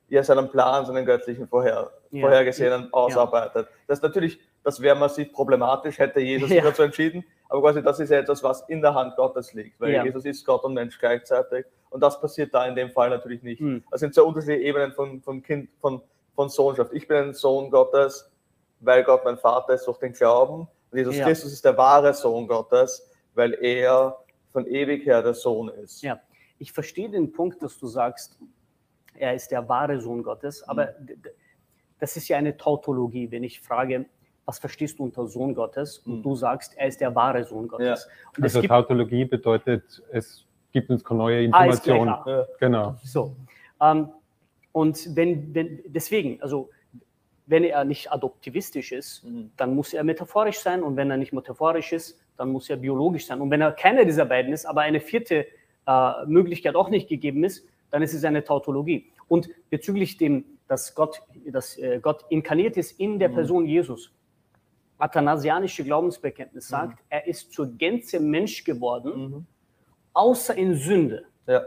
ja 0.08 0.22
seinen 0.22 0.48
Plan, 0.48 0.86
seinen 0.86 1.04
göttlichen 1.04 1.48
vorher, 1.48 1.90
Ja. 2.12 2.20
vorhergesehenen 2.20 2.92
ausarbeitet. 2.92 3.66
Das 3.88 3.98
ist 3.98 4.02
natürlich, 4.02 4.38
das 4.62 4.80
wäre 4.80 4.94
massiv 4.96 5.32
problematisch, 5.32 5.98
hätte 5.98 6.20
Jesus 6.20 6.48
sich 6.48 6.58
Ja. 6.58 6.64
dazu 6.64 6.82
entschieden, 6.82 7.24
aber 7.50 7.60
quasi 7.60 7.82
das 7.82 8.00
ist 8.00 8.10
etwas, 8.10 8.42
was 8.42 8.62
in 8.68 8.80
der 8.80 8.94
Hand 8.94 9.16
Gottes 9.16 9.52
liegt, 9.52 9.78
weil 9.80 9.92
Ja. 9.92 10.04
Jesus 10.04 10.24
ist 10.24 10.44
Gott 10.46 10.64
und 10.64 10.74
Mensch 10.74 10.98
gleichzeitig 10.98 11.66
und 11.90 12.00
das 12.00 12.20
passiert 12.20 12.54
da 12.54 12.66
in 12.66 12.74
dem 12.74 12.90
Fall 12.90 13.10
natürlich 13.10 13.42
nicht. 13.42 13.60
Mhm. 13.60 13.82
Das 13.90 14.00
sind 14.00 14.14
zwei 14.14 14.22
unterschiedliche 14.22 14.62
Ebenen 14.62 14.92
von, 14.92 15.20
von 15.20 15.42
Kind, 15.42 15.68
von, 15.80 16.00
von 16.34 16.48
Sohnschaft. 16.48 16.92
Ich 16.94 17.06
bin 17.08 17.16
ein 17.18 17.34
Sohn 17.34 17.70
Gottes, 17.70 18.30
weil 18.80 19.02
Gott 19.04 19.24
mein 19.24 19.36
Vater 19.36 19.74
ist 19.74 19.84
durch 19.86 19.98
den 19.98 20.12
Glauben. 20.12 20.68
Und 20.90 20.98
Jesus 20.98 21.16
Ja. 21.16 21.26
Christus 21.26 21.52
ist 21.52 21.64
der 21.64 21.76
wahre 21.76 22.14
Sohn 22.14 22.46
Gottes, 22.46 23.10
weil 23.34 23.54
er 23.54 24.16
von 24.52 24.66
ewig 24.66 25.04
her 25.04 25.22
der 25.22 25.34
Sohn 25.34 25.68
ist. 25.68 26.02
Ja, 26.02 26.18
ich 26.58 26.72
verstehe 26.72 27.10
den 27.10 27.32
Punkt, 27.32 27.62
dass 27.62 27.78
du 27.78 27.86
sagst, 27.86 28.38
er 29.14 29.34
ist 29.34 29.50
der 29.50 29.68
wahre 29.68 30.00
Sohn 30.00 30.22
Gottes, 30.22 30.62
aber 30.68 30.94
Mhm. 31.00 31.22
das 31.98 32.16
ist 32.16 32.28
ja 32.28 32.38
eine 32.38 32.56
Tautologie, 32.56 33.30
wenn 33.30 33.44
ich 33.44 33.60
frage, 33.60 34.06
was 34.50 34.58
verstehst 34.58 34.98
du 34.98 35.04
unter 35.04 35.28
Sohn 35.28 35.54
Gottes? 35.54 35.98
Und 36.00 36.18
Mhm. 36.18 36.22
du 36.24 36.34
sagst, 36.34 36.76
er 36.76 36.88
ist 36.88 37.00
der 37.00 37.14
wahre 37.14 37.44
Sohn 37.44 37.68
Gottes. 37.68 38.08
Und 38.36 38.44
es 38.44 38.54
Also 38.56 38.60
gibt 38.62 38.70
Tautologie 38.72 39.24
bedeutet, 39.24 40.02
es 40.10 40.44
gibt 40.72 40.90
uns 40.90 41.04
keine 41.04 41.18
neue 41.18 41.36
A 41.52 41.66
ist 41.66 41.84
gleich 41.84 42.00
Information. 42.00 42.08
A. 42.08 42.24
Ja. 42.40 42.46
Genau. 42.58 42.96
So. 43.04 43.36
Ähm, 43.80 44.08
und 44.72 45.14
wenn, 45.16 45.54
wenn, 45.54 45.80
deswegen, 45.86 46.42
also 46.42 46.68
wenn 47.46 47.62
er 47.62 47.84
nicht 47.84 48.10
adoptivistisch 48.12 48.90
ist, 48.90 49.22
Mhm. 49.24 49.52
dann 49.56 49.72
muss 49.74 49.92
er 49.94 50.02
metaphorisch 50.02 50.58
sein 50.58 50.82
und 50.82 50.96
wenn 50.96 51.10
er 51.12 51.16
nicht 51.16 51.32
metaphorisch 51.32 51.92
ist, 51.92 52.18
dann 52.36 52.50
muss 52.50 52.68
er 52.70 52.76
biologisch 52.76 53.26
sein. 53.26 53.40
Und 53.40 53.50
wenn 53.52 53.60
er 53.60 53.70
keiner 53.70 54.04
dieser 54.04 54.24
beiden 54.24 54.52
ist, 54.52 54.66
aber 54.66 54.80
eine 54.80 54.98
vierte 55.00 55.46
äh, 55.86 56.26
Möglichkeit 56.26 56.74
auch 56.74 56.88
nicht 56.90 57.08
gegeben 57.08 57.42
ist, 57.44 57.64
dann 57.90 58.02
ist 58.02 58.14
es 58.14 58.24
eine 58.24 58.42
Tautologie. 58.44 59.06
Und 59.28 59.48
bezüglich 59.70 60.16
dem, 60.18 60.44
dass 60.68 60.94
Gott, 60.94 61.22
dass, 61.46 61.76
äh, 61.78 61.98
Gott 62.00 62.24
inkarniert 62.28 62.76
ist 62.76 63.00
in 63.00 63.18
der 63.18 63.28
Mhm. 63.30 63.34
Person 63.34 63.66
Jesus, 63.66 64.12
athanasianische 65.00 65.84
Glaubensbekenntnis 65.84 66.68
sagt, 66.68 67.02
er 67.08 67.26
ist 67.26 67.52
zur 67.52 67.66
Gänze 67.76 68.20
Mensch 68.20 68.64
geworden, 68.64 69.12
Mhm. 69.30 69.46
außer 70.12 70.56
in 70.56 70.74
Sünde. 70.74 71.24
Ja. 71.46 71.62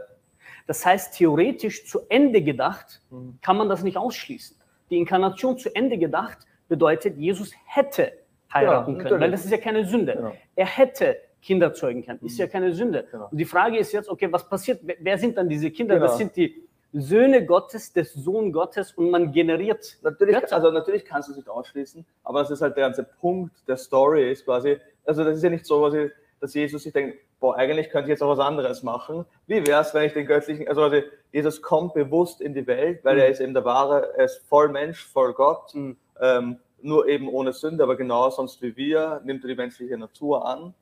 Das 0.66 0.84
heißt, 0.84 1.16
theoretisch 1.16 1.86
zu 1.86 2.00
Ende 2.08 2.42
gedacht, 2.42 3.02
Mhm. 3.10 3.38
kann 3.42 3.56
man 3.56 3.68
das 3.68 3.82
nicht 3.82 3.96
ausschließen. 3.96 4.56
Die 4.90 4.96
Inkarnation 4.98 5.58
zu 5.58 5.74
Ende 5.74 5.98
gedacht 5.98 6.38
bedeutet, 6.68 7.16
Jesus 7.18 7.52
hätte 7.66 8.12
heiraten 8.52 8.92
können, 8.92 9.04
natürlich. 9.04 9.20
weil 9.20 9.30
das 9.30 9.44
ist 9.44 9.50
ja 9.50 9.58
keine 9.58 9.84
Sünde. 9.84 10.14
Genau. 10.14 10.32
Er 10.54 10.66
hätte 10.66 11.16
Kinder 11.42 11.74
zeugen 11.74 12.04
können, 12.04 12.20
ist 12.22 12.38
ja 12.38 12.46
keine 12.46 12.72
Sünde. 12.72 13.06
Genau. 13.10 13.28
Und 13.30 13.36
die 13.36 13.44
Frage 13.44 13.76
ist 13.78 13.92
jetzt, 13.92 14.08
okay, 14.08 14.32
was 14.32 14.48
passiert? 14.48 14.80
Wer- 14.82 14.96
Wer 15.00 15.18
sind 15.18 15.36
dann 15.36 15.48
diese 15.48 15.70
Kinder? 15.70 15.94
Genau. 15.96 16.06
Das 16.06 16.16
sind 16.18 16.34
die 16.36 16.62
Söhne 16.94 17.44
Gottes, 17.44 17.92
des 17.92 18.14
Sohn 18.14 18.52
Gottes 18.52 18.92
und 18.92 19.10
man 19.10 19.32
generiert. 19.32 19.98
Natürlich, 20.02 20.36
Götter. 20.36 20.54
also 20.56 20.70
natürlich 20.70 21.04
kannst 21.04 21.28
du 21.28 21.32
es 21.32 21.38
nicht 21.38 21.48
ausschließen, 21.48 22.06
aber 22.22 22.40
das 22.40 22.50
ist 22.52 22.62
halt 22.62 22.76
der 22.76 22.84
ganze 22.84 23.02
Punkt 23.02 23.52
der 23.68 23.76
Story 23.76 24.30
ist 24.30 24.44
quasi, 24.44 24.78
also 25.04 25.24
das 25.24 25.36
ist 25.38 25.42
ja 25.42 25.50
nicht 25.50 25.66
so, 25.66 25.80
quasi, 25.80 26.10
dass 26.40 26.54
Jesus 26.54 26.84
sich 26.84 26.92
denkt, 26.92 27.18
boah, 27.40 27.56
eigentlich 27.56 27.90
könnte 27.90 28.06
ich 28.06 28.10
jetzt 28.10 28.22
auch 28.22 28.28
was 28.30 28.38
anderes 28.38 28.82
machen. 28.84 29.24
Wie 29.46 29.66
wäre 29.66 29.80
es, 29.82 29.92
wenn 29.92 30.04
ich 30.04 30.12
den 30.12 30.26
göttlichen, 30.26 30.68
also 30.68 30.82
quasi, 30.82 31.02
Jesus 31.32 31.60
kommt 31.60 31.94
bewusst 31.94 32.40
in 32.40 32.54
die 32.54 32.66
Welt, 32.66 33.04
weil 33.04 33.16
Mhm. 33.16 33.20
er 33.20 33.28
ist 33.28 33.40
eben 33.40 33.54
der 33.54 33.64
wahre, 33.64 34.14
er 34.16 34.26
ist 34.26 34.38
voll 34.48 34.68
Mensch, 34.68 35.04
voll 35.04 35.32
Gott, 35.34 35.74
Mhm. 35.74 35.96
ähm, 36.20 36.58
nur 36.80 37.08
eben 37.08 37.28
ohne 37.28 37.52
Sünde, 37.52 37.82
aber 37.82 37.96
genau 37.96 38.30
sonst 38.30 38.62
wie 38.62 38.76
wir, 38.76 39.20
nimmt 39.24 39.42
er 39.42 39.48
die 39.48 39.54
menschliche 39.56 39.96
Natur 39.98 40.46
an. 40.46 40.74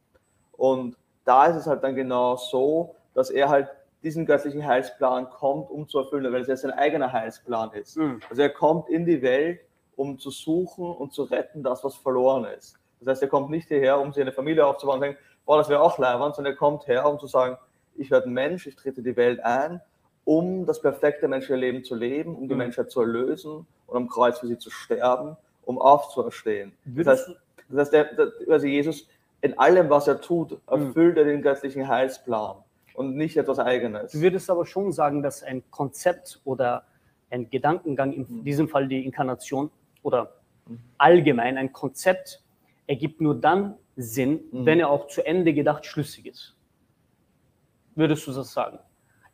Und 0.52 0.96
da 1.24 1.46
ist 1.46 1.56
es 1.56 1.66
halt 1.66 1.82
dann 1.84 1.94
genau 1.94 2.36
so, 2.36 2.96
dass 3.14 3.30
er 3.30 3.48
halt 3.48 3.68
diesen 4.02 4.26
göttlichen 4.26 4.66
Heilsplan 4.66 5.30
kommt, 5.30 5.70
um 5.70 5.88
zu 5.88 5.98
erfüllen, 6.00 6.32
weil 6.32 6.42
es 6.42 6.48
ja 6.48 6.56
sein 6.56 6.72
eigener 6.72 7.12
Heilsplan 7.12 7.72
ist. 7.72 7.96
Mhm. 7.96 8.20
Also 8.28 8.42
er 8.42 8.50
kommt 8.50 8.88
in 8.88 9.06
die 9.06 9.22
Welt, 9.22 9.60
um 9.96 10.18
zu 10.18 10.30
suchen 10.30 10.84
und 10.84 11.12
zu 11.12 11.24
retten, 11.24 11.62
das, 11.62 11.84
was 11.84 11.94
verloren 11.96 12.44
ist. 12.44 12.78
Das 13.00 13.08
heißt, 13.08 13.22
er 13.22 13.28
kommt 13.28 13.50
nicht 13.50 13.68
hierher, 13.68 14.00
um 14.00 14.12
sich 14.12 14.22
eine 14.22 14.32
Familie 14.32 14.66
aufzubauen 14.66 14.96
und 14.96 15.02
denkt, 15.02 15.20
boah, 15.44 15.58
das 15.58 15.68
wäre 15.68 15.80
auch 15.80 15.98
leibend, 15.98 16.34
sondern 16.34 16.54
er 16.54 16.56
kommt 16.56 16.86
her, 16.86 17.08
um 17.08 17.18
zu 17.18 17.26
sagen, 17.26 17.56
ich 17.96 18.10
werde 18.10 18.28
Mensch, 18.28 18.66
ich 18.66 18.76
trete 18.76 19.02
die 19.02 19.16
Welt 19.16 19.40
ein, 19.44 19.80
um 20.24 20.66
das 20.66 20.80
perfekte 20.80 21.28
menschliche 21.28 21.56
Leben 21.56 21.84
zu 21.84 21.94
leben, 21.94 22.36
um 22.36 22.48
die 22.48 22.54
Mhm. 22.54 22.58
Menschheit 22.58 22.90
zu 22.90 23.00
erlösen 23.00 23.66
und 23.86 23.96
am 23.96 24.08
Kreuz 24.08 24.38
für 24.38 24.46
sie 24.46 24.58
zu 24.58 24.70
sterben, 24.70 25.36
um 25.64 25.78
aufzuerstehen. 25.80 26.72
Das 26.84 27.06
heißt, 27.06 27.30
das 27.68 27.78
heißt 27.80 27.92
der, 27.92 28.04
der, 28.14 28.32
also 28.48 28.66
Jesus, 28.66 29.08
in 29.40 29.58
allem, 29.58 29.90
was 29.90 30.06
er 30.08 30.20
tut, 30.20 30.58
erfüllt 30.68 31.16
er 31.18 31.24
den 31.24 31.42
göttlichen 31.42 31.88
Heilsplan 31.88 32.56
und 32.94 33.16
nicht 33.16 33.36
etwas 33.36 33.58
Eigenes. 33.58 34.12
Du 34.12 34.20
würdest 34.20 34.50
aber 34.50 34.66
schon 34.66 34.92
sagen, 34.92 35.22
dass 35.22 35.42
ein 35.42 35.62
Konzept 35.70 36.40
oder 36.44 36.84
ein 37.30 37.48
Gedankengang, 37.50 38.12
in 38.12 38.26
Mhm. 38.28 38.44
diesem 38.44 38.68
Fall 38.68 38.88
die 38.88 39.04
Inkarnation 39.04 39.70
oder 40.02 40.34
allgemein 40.98 41.56
ein 41.58 41.72
Konzept, 41.72 42.42
ergibt 42.86 43.20
nur 43.20 43.34
dann 43.40 43.74
Sinn, 43.96 44.40
Mhm. 44.52 44.66
wenn 44.66 44.80
er 44.80 44.90
auch 44.90 45.06
zu 45.06 45.24
Ende 45.24 45.52
gedacht 45.54 45.84
schlüssig 45.86 46.26
ist. 46.26 46.56
Würdest 47.94 48.26
du 48.26 48.32
das 48.32 48.52
sagen? 48.52 48.78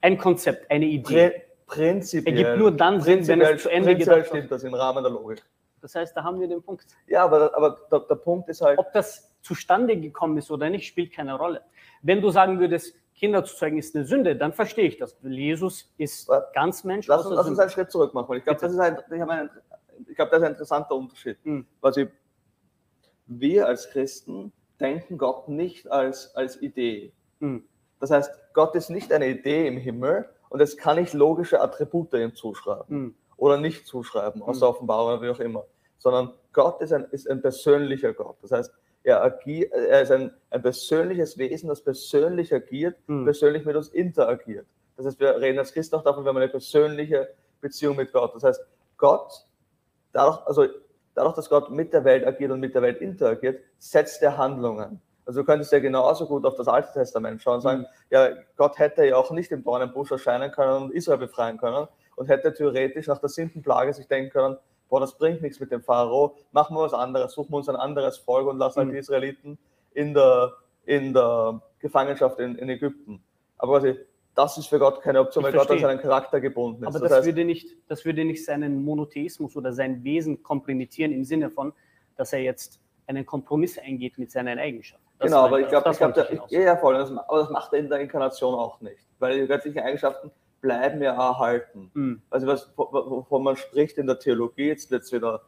Ein 0.00 0.18
Konzept, 0.18 0.70
eine 0.70 0.86
Idee. 0.86 1.30
Prä 1.30 1.42
prinzipiell, 1.66 2.36
Ergibt 2.38 2.58
nur 2.58 2.70
dann 2.72 3.00
Sinn, 3.00 3.26
wenn 3.28 3.40
es 3.42 3.62
zu 3.62 3.68
Ende 3.68 3.94
gedacht 3.94 4.16
wird. 4.16 4.26
stimmt 4.28 4.50
das 4.50 4.64
im 4.64 4.74
Rahmen 4.74 5.02
der 5.02 5.12
Logik. 5.12 5.42
Das 5.80 5.94
heißt, 5.94 6.16
da 6.16 6.24
haben 6.24 6.40
wir 6.40 6.48
den 6.48 6.62
Punkt. 6.62 6.86
Ja, 7.06 7.24
aber, 7.24 7.54
aber 7.54 7.78
der, 7.90 8.00
der 8.00 8.14
Punkt 8.16 8.48
ist 8.48 8.62
halt, 8.62 8.78
Ob 8.78 8.92
das 8.92 9.30
zustande 9.42 9.96
gekommen 9.96 10.36
ist 10.38 10.50
oder 10.50 10.70
nicht, 10.70 10.86
spielt 10.86 11.12
keine 11.12 11.34
Rolle. 11.34 11.62
Wenn 12.02 12.20
du 12.20 12.30
sagen 12.30 12.58
würdest, 12.58 12.96
Kinder 13.18 13.44
zu 13.44 13.56
zeugen 13.56 13.78
ist 13.78 13.96
eine 13.96 14.04
Sünde, 14.04 14.36
dann 14.36 14.52
verstehe 14.52 14.86
ich 14.86 14.96
das. 14.96 15.16
Jesus 15.22 15.92
ist 15.98 16.30
ganz 16.54 16.84
Mensch. 16.84 17.06
lass 17.08 17.26
uns, 17.26 17.34
lass 17.34 17.48
uns 17.48 17.58
einen 17.58 17.70
Schritt 17.70 17.90
zurück 17.90 18.14
machen. 18.14 18.36
Ich 18.36 18.44
glaube, 18.44 18.60
das 18.60 18.72
ist 18.72 18.78
ein, 18.78 18.96
ich 19.10 20.08
ich 20.08 20.16
glaube, 20.16 20.30
das 20.30 20.40
ist 20.40 20.44
ein 20.44 20.52
interessanter 20.52 20.94
Unterschied. 20.94 21.36
Hm. 21.42 21.66
Quasi, 21.80 22.08
wir 23.26 23.66
als 23.66 23.90
Christen 23.90 24.52
denken 24.80 25.18
Gott 25.18 25.48
nicht 25.48 25.90
als, 25.90 26.34
als 26.36 26.62
Idee. 26.62 27.12
Hm. 27.40 27.64
Das 28.00 28.10
heißt, 28.12 28.30
Gott 28.54 28.76
ist 28.76 28.90
nicht 28.90 29.12
eine 29.12 29.28
Idee 29.28 29.66
im 29.66 29.76
Himmel 29.76 30.28
und 30.50 30.60
es 30.60 30.76
kann 30.76 30.96
nicht 30.96 31.14
logische 31.14 31.60
Attribute 31.60 32.14
ihm 32.14 32.34
zuschreiben 32.34 32.86
Hm. 32.88 33.14
oder 33.36 33.58
nicht 33.58 33.86
zuschreiben, 33.86 34.42
aus 34.42 34.56
Hm. 34.56 34.60
der 34.60 34.68
Offenbarung 34.68 35.12
oder 35.14 35.22
wie 35.22 35.30
auch 35.30 35.40
immer, 35.40 35.64
sondern 35.98 36.32
Gott 36.52 36.80
ist 36.80 36.92
ein, 36.92 37.04
ist 37.10 37.28
ein 37.28 37.42
persönlicher 37.42 38.12
Gott. 38.12 38.36
Das 38.42 38.52
heißt, 38.52 38.72
er, 39.02 39.22
agiert, 39.22 39.72
er 39.72 40.02
ist 40.02 40.10
ein, 40.10 40.32
ein 40.50 40.62
persönliches 40.62 41.38
Wesen, 41.38 41.68
das 41.68 41.82
persönlich 41.82 42.52
agiert, 42.52 42.96
Hm. 43.06 43.24
persönlich 43.24 43.64
mit 43.64 43.76
uns 43.76 43.88
interagiert. 43.88 44.66
Das 44.96 45.06
heißt, 45.06 45.20
wir 45.20 45.36
reden 45.40 45.58
als 45.58 45.72
Christen 45.72 45.96
auch 45.96 46.02
davon, 46.02 46.24
wir 46.24 46.30
haben 46.30 46.36
eine 46.36 46.48
persönliche 46.48 47.28
Beziehung 47.60 47.96
mit 47.96 48.12
Gott. 48.12 48.34
Das 48.34 48.42
heißt, 48.42 48.60
Gott, 48.96 49.46
dadurch, 50.12 50.44
also 50.46 50.66
dadurch, 51.14 51.36
dass 51.36 51.48
Gott 51.48 51.70
mit 51.70 51.92
der 51.92 52.04
Welt 52.04 52.26
agiert 52.26 52.50
und 52.50 52.60
mit 52.60 52.74
der 52.74 52.82
Welt 52.82 53.00
interagiert, 53.00 53.62
setzt 53.78 54.22
er 54.22 54.36
Handlungen. 54.36 55.00
Also 55.24 55.40
du 55.40 55.46
könntest 55.46 55.70
ja 55.72 55.78
genauso 55.78 56.26
gut 56.26 56.46
auf 56.46 56.54
das 56.56 56.68
Alte 56.68 56.90
Testament 56.92 57.42
schauen 57.42 57.56
und 57.56 57.60
sagen, 57.60 57.86
ja, 58.10 58.30
Gott 58.56 58.78
hätte 58.78 59.04
ja 59.04 59.16
auch 59.16 59.30
nicht 59.30 59.52
im 59.52 59.62
Dornenbusch 59.62 60.10
erscheinen 60.10 60.50
können 60.50 60.84
und 60.84 60.94
Israel 60.94 61.18
befreien 61.18 61.58
können 61.58 61.86
und 62.16 62.28
hätte 62.28 62.52
theoretisch 62.54 63.06
nach 63.08 63.18
der 63.18 63.28
siebten 63.28 63.62
Plage 63.62 63.92
sich 63.92 64.08
denken 64.08 64.30
können, 64.30 64.56
boah, 64.88 65.00
das 65.00 65.16
bringt 65.16 65.42
nichts 65.42 65.60
mit 65.60 65.70
dem 65.70 65.82
Pharao, 65.82 66.34
machen 66.52 66.76
wir 66.76 66.82
was 66.82 66.94
anderes, 66.94 67.32
suchen 67.32 67.50
wir 67.52 67.56
uns 67.58 67.68
ein 67.68 67.76
anderes 67.76 68.18
Volk 68.18 68.46
und 68.48 68.58
lassen 68.58 68.78
halt 68.78 68.88
Mhm. 68.88 68.92
die 68.92 68.98
Israeliten 68.98 69.58
in 69.94 70.14
der, 70.14 70.52
in 70.86 71.12
der 71.12 71.60
Gefangenschaft 71.80 72.38
in, 72.38 72.56
in 72.56 72.68
Ägypten. 72.68 73.22
Aber 73.58 73.74
quasi, 73.80 73.98
das 74.34 74.56
ist 74.56 74.66
für 74.68 74.78
Gott 74.78 75.00
keine 75.02 75.20
Option, 75.20 75.42
Ich 75.42 75.46
weil 75.46 75.52
Gott 75.52 75.62
an 75.62 75.66
verstehe. 75.78 75.88
seinen 75.88 76.00
Charakter 76.00 76.40
gebunden 76.40 76.82
ist. 76.82 76.88
Aber 76.88 76.98
das 77.00 77.08
das, 77.08 77.18
heißt, 77.18 77.26
würde 77.26 77.44
nicht, 77.44 77.76
das 77.88 78.04
würde 78.04 78.24
nicht 78.24 78.44
seinen 78.44 78.84
Monotheismus 78.84 79.56
oder 79.56 79.72
sein 79.72 80.04
Wesen 80.04 80.42
kompromittieren 80.42 81.12
im 81.12 81.24
Sinne 81.24 81.50
von, 81.50 81.72
dass 82.16 82.32
er 82.32 82.40
jetzt 82.40 82.80
einen 83.06 83.26
Kompromiss 83.26 83.78
eingeht 83.78 84.18
mit 84.18 84.30
seinen 84.30 84.58
Eigenschaften. 84.58 85.04
Das 85.18 85.26
genau, 85.30 85.46
aber 85.46 85.58
ich 85.60 85.68
glaube, 85.68 85.84
das 85.84 85.96
ich 85.96 85.98
glaub, 85.98 86.08
wollte 86.16 86.20
der- 86.20 86.30
hinaus. 86.30 86.50
ja, 86.52 86.60
ja, 86.60 86.76
voll, 86.76 86.94
das, 86.94 87.10
aber 87.10 87.38
das 87.40 87.50
macht 87.50 87.72
er 87.72 87.78
in 87.80 87.88
der 87.88 87.98
Inkarnation 88.00 88.54
auch 88.54 88.80
nicht, 88.80 89.00
weil 89.18 89.40
die 89.40 89.46
göttlichen 89.48 89.80
Eigenschaften 89.80 90.30
bleiben 90.60 91.02
ja 91.02 91.12
erhalten. 91.14 91.90
Hm. 91.94 92.22
Also 92.30 92.46
was, 92.46 92.70
wovon 92.76 93.42
man 93.44 93.56
spricht 93.56 93.98
in 93.98 94.06
der 94.06 94.18
Theologie, 94.18 94.68
jetzt 94.68 94.90
jetzt 94.90 95.12
wieder 95.12 95.42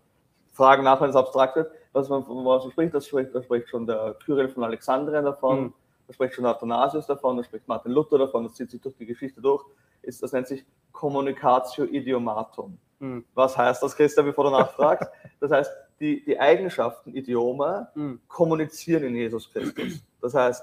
Fragen 0.53 0.85
nach, 0.85 1.01
wenn 1.01 1.11
es 1.11 1.16
abstrakt 1.16 1.57
wird, 1.57 1.70
was 1.92 2.09
man, 2.09 2.23
wovon 2.27 2.44
man 2.44 2.70
spricht, 2.70 2.94
das 2.94 3.07
spricht, 3.07 3.35
da 3.35 3.42
spricht 3.42 3.68
schon 3.68 3.87
der 3.87 4.16
Kyrill 4.25 4.49
von 4.49 4.64
Alexandrien 4.64 5.25
davon, 5.25 5.61
Mhm. 5.64 5.73
da 6.07 6.14
spricht 6.14 6.35
schon 6.35 6.46
Athanasius 6.46 7.07
davon, 7.07 7.37
da 7.37 7.44
spricht 7.44 7.66
Martin 7.68 7.92
Luther 7.92 8.18
davon, 8.18 8.44
das 8.44 8.55
zieht 8.55 8.70
sich 8.70 8.81
durch 8.81 8.96
die 8.96 9.07
Geschichte 9.07 9.40
durch, 9.40 9.64
ist, 10.03 10.23
das 10.23 10.33
nennt 10.33 10.49
sich 10.49 10.64
Communicatio 10.92 11.85
Idiomatum. 11.85 12.79
Hm. 13.01 13.25
Was 13.35 13.57
heißt 13.57 13.83
das, 13.83 13.96
Christian, 13.96 14.27
bevor 14.27 14.44
du 14.44 14.51
nachfragst? 14.51 15.11
Das 15.40 15.51
heißt, 15.51 15.73
die, 16.01 16.23
die 16.25 16.38
Eigenschaften, 16.38 17.14
Idiome, 17.14 17.88
Hm. 17.94 18.20
kommunizieren 18.29 19.05
in 19.05 19.16
Jesus 19.16 19.51
Christus. 19.51 20.03
Das 20.20 20.35
heißt, 20.35 20.62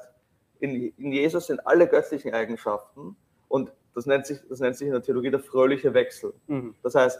in, 0.59 0.93
in 0.97 1.11
Jesus 1.11 1.47
sind 1.47 1.65
alle 1.65 1.87
göttlichen 1.87 2.33
Eigenschaften 2.33 3.15
und 3.47 3.71
das 3.97 4.05
nennt, 4.05 4.27
sich, 4.27 4.37
das 4.47 4.59
nennt 4.59 4.75
sich 4.75 4.85
in 4.85 4.93
der 4.93 5.01
Theologie 5.01 5.31
der 5.31 5.39
fröhliche 5.39 5.91
Wechsel. 5.91 6.31
Hm. 6.47 6.75
Das 6.83 6.93
heißt, 6.93 7.19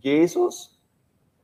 Jesus 0.00 0.80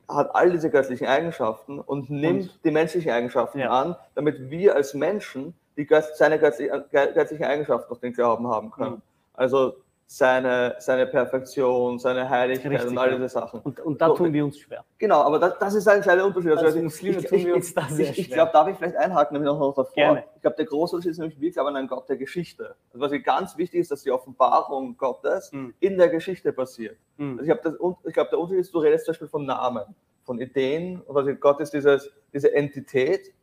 hat 0.07 0.33
all 0.33 0.51
diese 0.51 0.71
göttlichen 0.71 1.05
Eigenschaften 1.05 1.79
und 1.79 2.09
nimmt 2.09 2.59
die 2.63 2.71
menschlichen 2.71 3.11
Eigenschaften 3.11 3.59
Ja. 3.59 3.69
an, 3.69 3.95
damit 4.15 4.49
wir 4.49 4.75
als 4.75 4.95
Menschen 4.95 5.53
die 5.77 5.87
seine 6.15 6.39
göttlichen, 6.39 6.83
göttlichen 6.91 7.45
Eigenschaften 7.45 7.87
durch 7.89 7.99
den 7.99 8.13
Glauben 8.13 8.47
haben 8.47 8.71
können. 8.71 8.95
Mhm. 8.95 9.01
Also 9.33 9.75
seine, 10.09 10.75
seine 10.79 11.05
Perfektion, 11.05 11.99
seine 11.99 12.29
Heiligkeit 12.29 12.71
Richtig, 12.71 12.91
und 12.91 12.97
all 12.97 13.11
diese 13.11 13.27
Sachen. 13.27 13.59
Und, 13.59 13.79
und 13.81 14.01
da 14.01 14.07
So, 14.07 14.15
tun 14.15 14.31
wir 14.31 14.45
uns 14.45 14.57
schwer. 14.57 14.85
Genau, 14.97 15.21
aber 15.21 15.37
das, 15.37 15.59
das 15.59 15.73
ist 15.75 15.87
ein 15.87 15.99
kleiner 16.01 16.25
Unterschied. 16.25 16.51
Also 16.51 16.65
Als 16.65 16.75
ich- 16.75 16.81
Muslime 16.83 17.17
ich, 17.19 17.25
tun 17.25 17.39
wir 17.45 17.55
uns 17.55 17.73
da 17.73 17.81
sehr 17.89 18.09
ich, 18.11 18.19
ich 18.19 18.31
glaube, 18.31 18.51
darf 18.53 18.69
ich 18.69 18.77
vielleicht 18.77 18.95
einhaken, 18.95 19.33
nämlich 19.33 19.51
noch 19.51 19.73
davor. 19.75 19.93
Gerne. 19.93 20.23
Ich 20.37 20.41
glaube, 20.41 20.55
der 20.55 20.65
große 20.65 20.95
Unterschied 20.95 21.11
ist 21.11 21.17
nämlich, 21.19 21.39
wir 21.41 21.51
glauben 21.51 21.67
an 21.69 21.75
einen 21.75 21.87
Gott 21.89 22.07
der 22.07 22.15
Geschichte. 22.15 22.75
Also 22.93 22.99
was 23.05 23.23
ganz 23.23 23.57
wichtig 23.57 23.81
ist, 23.81 23.91
dass 23.91 24.03
die 24.03 24.11
Offenbarung 24.11 24.95
Gottes 24.97 25.51
Mhm. 25.51 25.73
in 25.81 25.97
der 25.97 26.07
Geschichte 26.07 26.53
passiert. 26.53 26.97
Mhm. 27.17 27.39
Also 27.39 27.51
ich, 27.51 28.13
glaube, 28.13 28.29
der 28.31 28.39
Unterschied 28.39 28.61
ist, 28.61 28.73
du 28.73 28.79
redest 28.79 29.05
zum 29.05 29.11
Beispiel 29.11 29.27
von 29.27 29.45
Namen, 29.45 29.83
von 30.23 30.39
Ideen. 30.39 31.01
Und 31.01 31.17
also 31.17 31.35
Gott 31.35 31.59
ist 31.59 31.73
dieses, 31.73 32.09
diese 32.33 32.53
Entität, 32.55 33.27
ich 33.27 33.33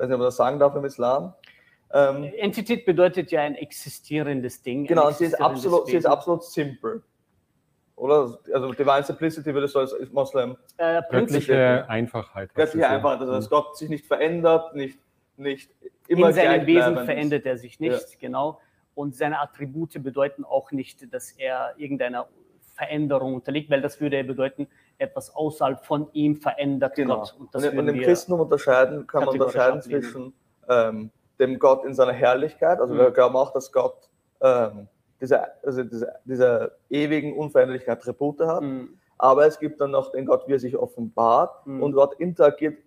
weiß 0.00 0.08
nicht, 0.08 0.14
ob 0.14 0.18
man 0.18 0.26
das 0.26 0.36
sagen 0.36 0.58
darf 0.58 0.74
im 0.74 0.84
Islam. 0.84 1.32
Ähm, 1.92 2.24
Entität 2.36 2.84
bedeutet 2.84 3.30
ja 3.30 3.40
ein 3.42 3.54
existierendes 3.54 4.62
Ding. 4.62 4.80
ein 4.82 4.86
genau, 4.86 5.08
und 5.08 5.16
sie 5.16 5.24
ist, 5.26 5.40
absolut, 5.40 5.86
sie 5.86 5.96
ist 5.96 6.06
absolut 6.06 6.44
simple. 6.44 7.02
Oder? 7.96 8.38
Also 8.52 8.72
Divine 8.72 9.02
Simplicity 9.02 9.52
würdest 9.54 9.74
du 9.74 9.80
als 9.80 9.94
Moslem 10.12 10.56
Äh, 10.76 11.02
Göttliche 11.10 11.84
Einfachheit. 11.88 12.54
göttliche 12.54 12.86
so. 12.86 12.92
Einfachheit, 12.94 13.20
also 13.20 13.32
dass 13.32 13.46
Mhm. 13.46 13.50
Gott 13.50 13.76
sich 13.76 13.88
nicht 13.88 14.06
verändert, 14.06 14.74
nicht, 14.74 14.98
nicht 15.36 15.70
immer 16.08 16.28
in 16.28 16.34
seinem 16.34 16.66
Wesen 16.66 16.94
verändert 17.04 17.46
er 17.46 17.56
sich 17.58 17.80
nicht, 17.80 18.20
genau. 18.20 18.60
Und 18.94 19.14
seine 19.16 19.40
Attribute 19.40 20.02
bedeuten 20.02 20.44
auch 20.44 20.70
nicht, 20.72 21.12
dass 21.12 21.32
er 21.32 21.74
irgendeiner 21.76 22.28
Veränderung 22.74 23.34
unterliegt, 23.34 23.70
weil 23.70 23.80
das 23.80 24.00
würde 24.00 24.16
ja 24.18 24.22
bedeuten, 24.22 24.68
etwas 24.98 25.34
außerhalb 25.34 25.84
von 25.84 26.08
ihm 26.12 26.36
verändert 26.36 26.94
Genau. 26.96 27.18
Gott. 27.20 27.32
Und 27.34 27.40
Und, 27.46 27.54
das 27.54 27.64
und 27.64 27.72
würden 27.74 27.88
im 27.88 27.94
wir, 27.96 28.02
Christentum 28.06 28.40
unterscheiden, 28.40 29.06
kann 29.06 29.24
man 29.24 29.28
unterscheiden 29.30 29.78
ablehnen. 29.80 30.02
zwischen 30.02 30.32
ähm, 30.68 31.10
dem 31.38 31.58
Gott 31.58 31.84
in 31.84 31.94
seiner 31.94 32.12
Herrlichkeit, 32.12 32.80
also 32.80 32.94
Mhm. 32.94 32.98
wir 32.98 33.10
glauben 33.10 33.36
auch, 33.36 33.52
dass 33.52 33.72
Gott 33.72 34.08
ähm, 34.40 34.86
diese, 35.20 35.40
also 35.64 35.82
diese, 35.82 36.14
diese 36.24 36.72
ewigen, 36.90 37.36
unveränderlichen 37.36 37.90
Attribute 37.90 38.40
hat, 38.40 38.62
Mhm. 38.62 38.90
aber 39.18 39.46
es 39.46 39.58
gibt 39.58 39.80
dann 39.80 39.90
noch 39.90 40.12
den 40.12 40.26
Gott, 40.26 40.46
wie 40.46 40.52
er 40.52 40.58
sich 40.60 40.76
offenbart 40.76 41.66
Mhm. 41.66 41.82
und 41.82 41.92
Gott 41.92 42.14
interagiert 42.20 42.78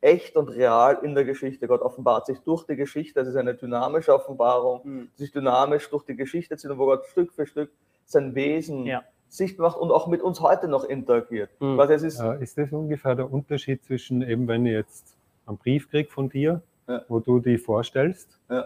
echt 0.00 0.36
und 0.36 0.48
real 0.50 0.98
in 1.02 1.14
der 1.14 1.24
Geschichte. 1.24 1.66
Gott 1.66 1.80
offenbart 1.80 2.26
sich 2.26 2.38
durch 2.40 2.64
die 2.66 2.76
Geschichte, 2.76 3.20
das 3.20 3.28
ist 3.28 3.36
eine 3.36 3.54
dynamische 3.54 4.14
Offenbarung, 4.14 4.80
Mhm. 4.84 5.08
die 5.16 5.22
sich 5.22 5.32
dynamisch 5.32 5.88
durch 5.90 6.04
die 6.04 6.14
Geschichte 6.14 6.56
zieht 6.56 6.70
und 6.70 6.78
wo 6.78 6.86
Gott 6.86 7.06
Stück 7.06 7.32
für 7.32 7.46
Stück 7.46 7.70
sein 8.04 8.34
Wesen 8.34 8.84
Ja. 8.86 9.02
sichtbar 9.28 9.68
macht 9.70 9.78
und 9.78 9.90
auch 9.90 10.06
mit 10.06 10.22
uns 10.22 10.40
heute 10.40 10.68
noch 10.68 10.84
interagiert. 10.84 11.50
Mhm. 11.58 11.76
Weil 11.78 11.90
es 11.90 12.02
ist, 12.02 12.20
Ist 12.40 12.58
das 12.58 12.70
ungefähr 12.70 13.14
der 13.14 13.32
Unterschied 13.32 13.82
zwischen 13.84 14.22
eben, 14.22 14.46
wenn 14.46 14.66
ich 14.66 14.72
jetzt 14.72 15.16
einen 15.46 15.56
Brief 15.58 15.90
kriege 15.90 16.08
von 16.10 16.28
dir, 16.28 16.60
Ja. 16.88 17.04
wo 17.08 17.20
du 17.20 17.38
die 17.38 17.58
vorstellst, 17.58 18.40
Ja. 18.50 18.64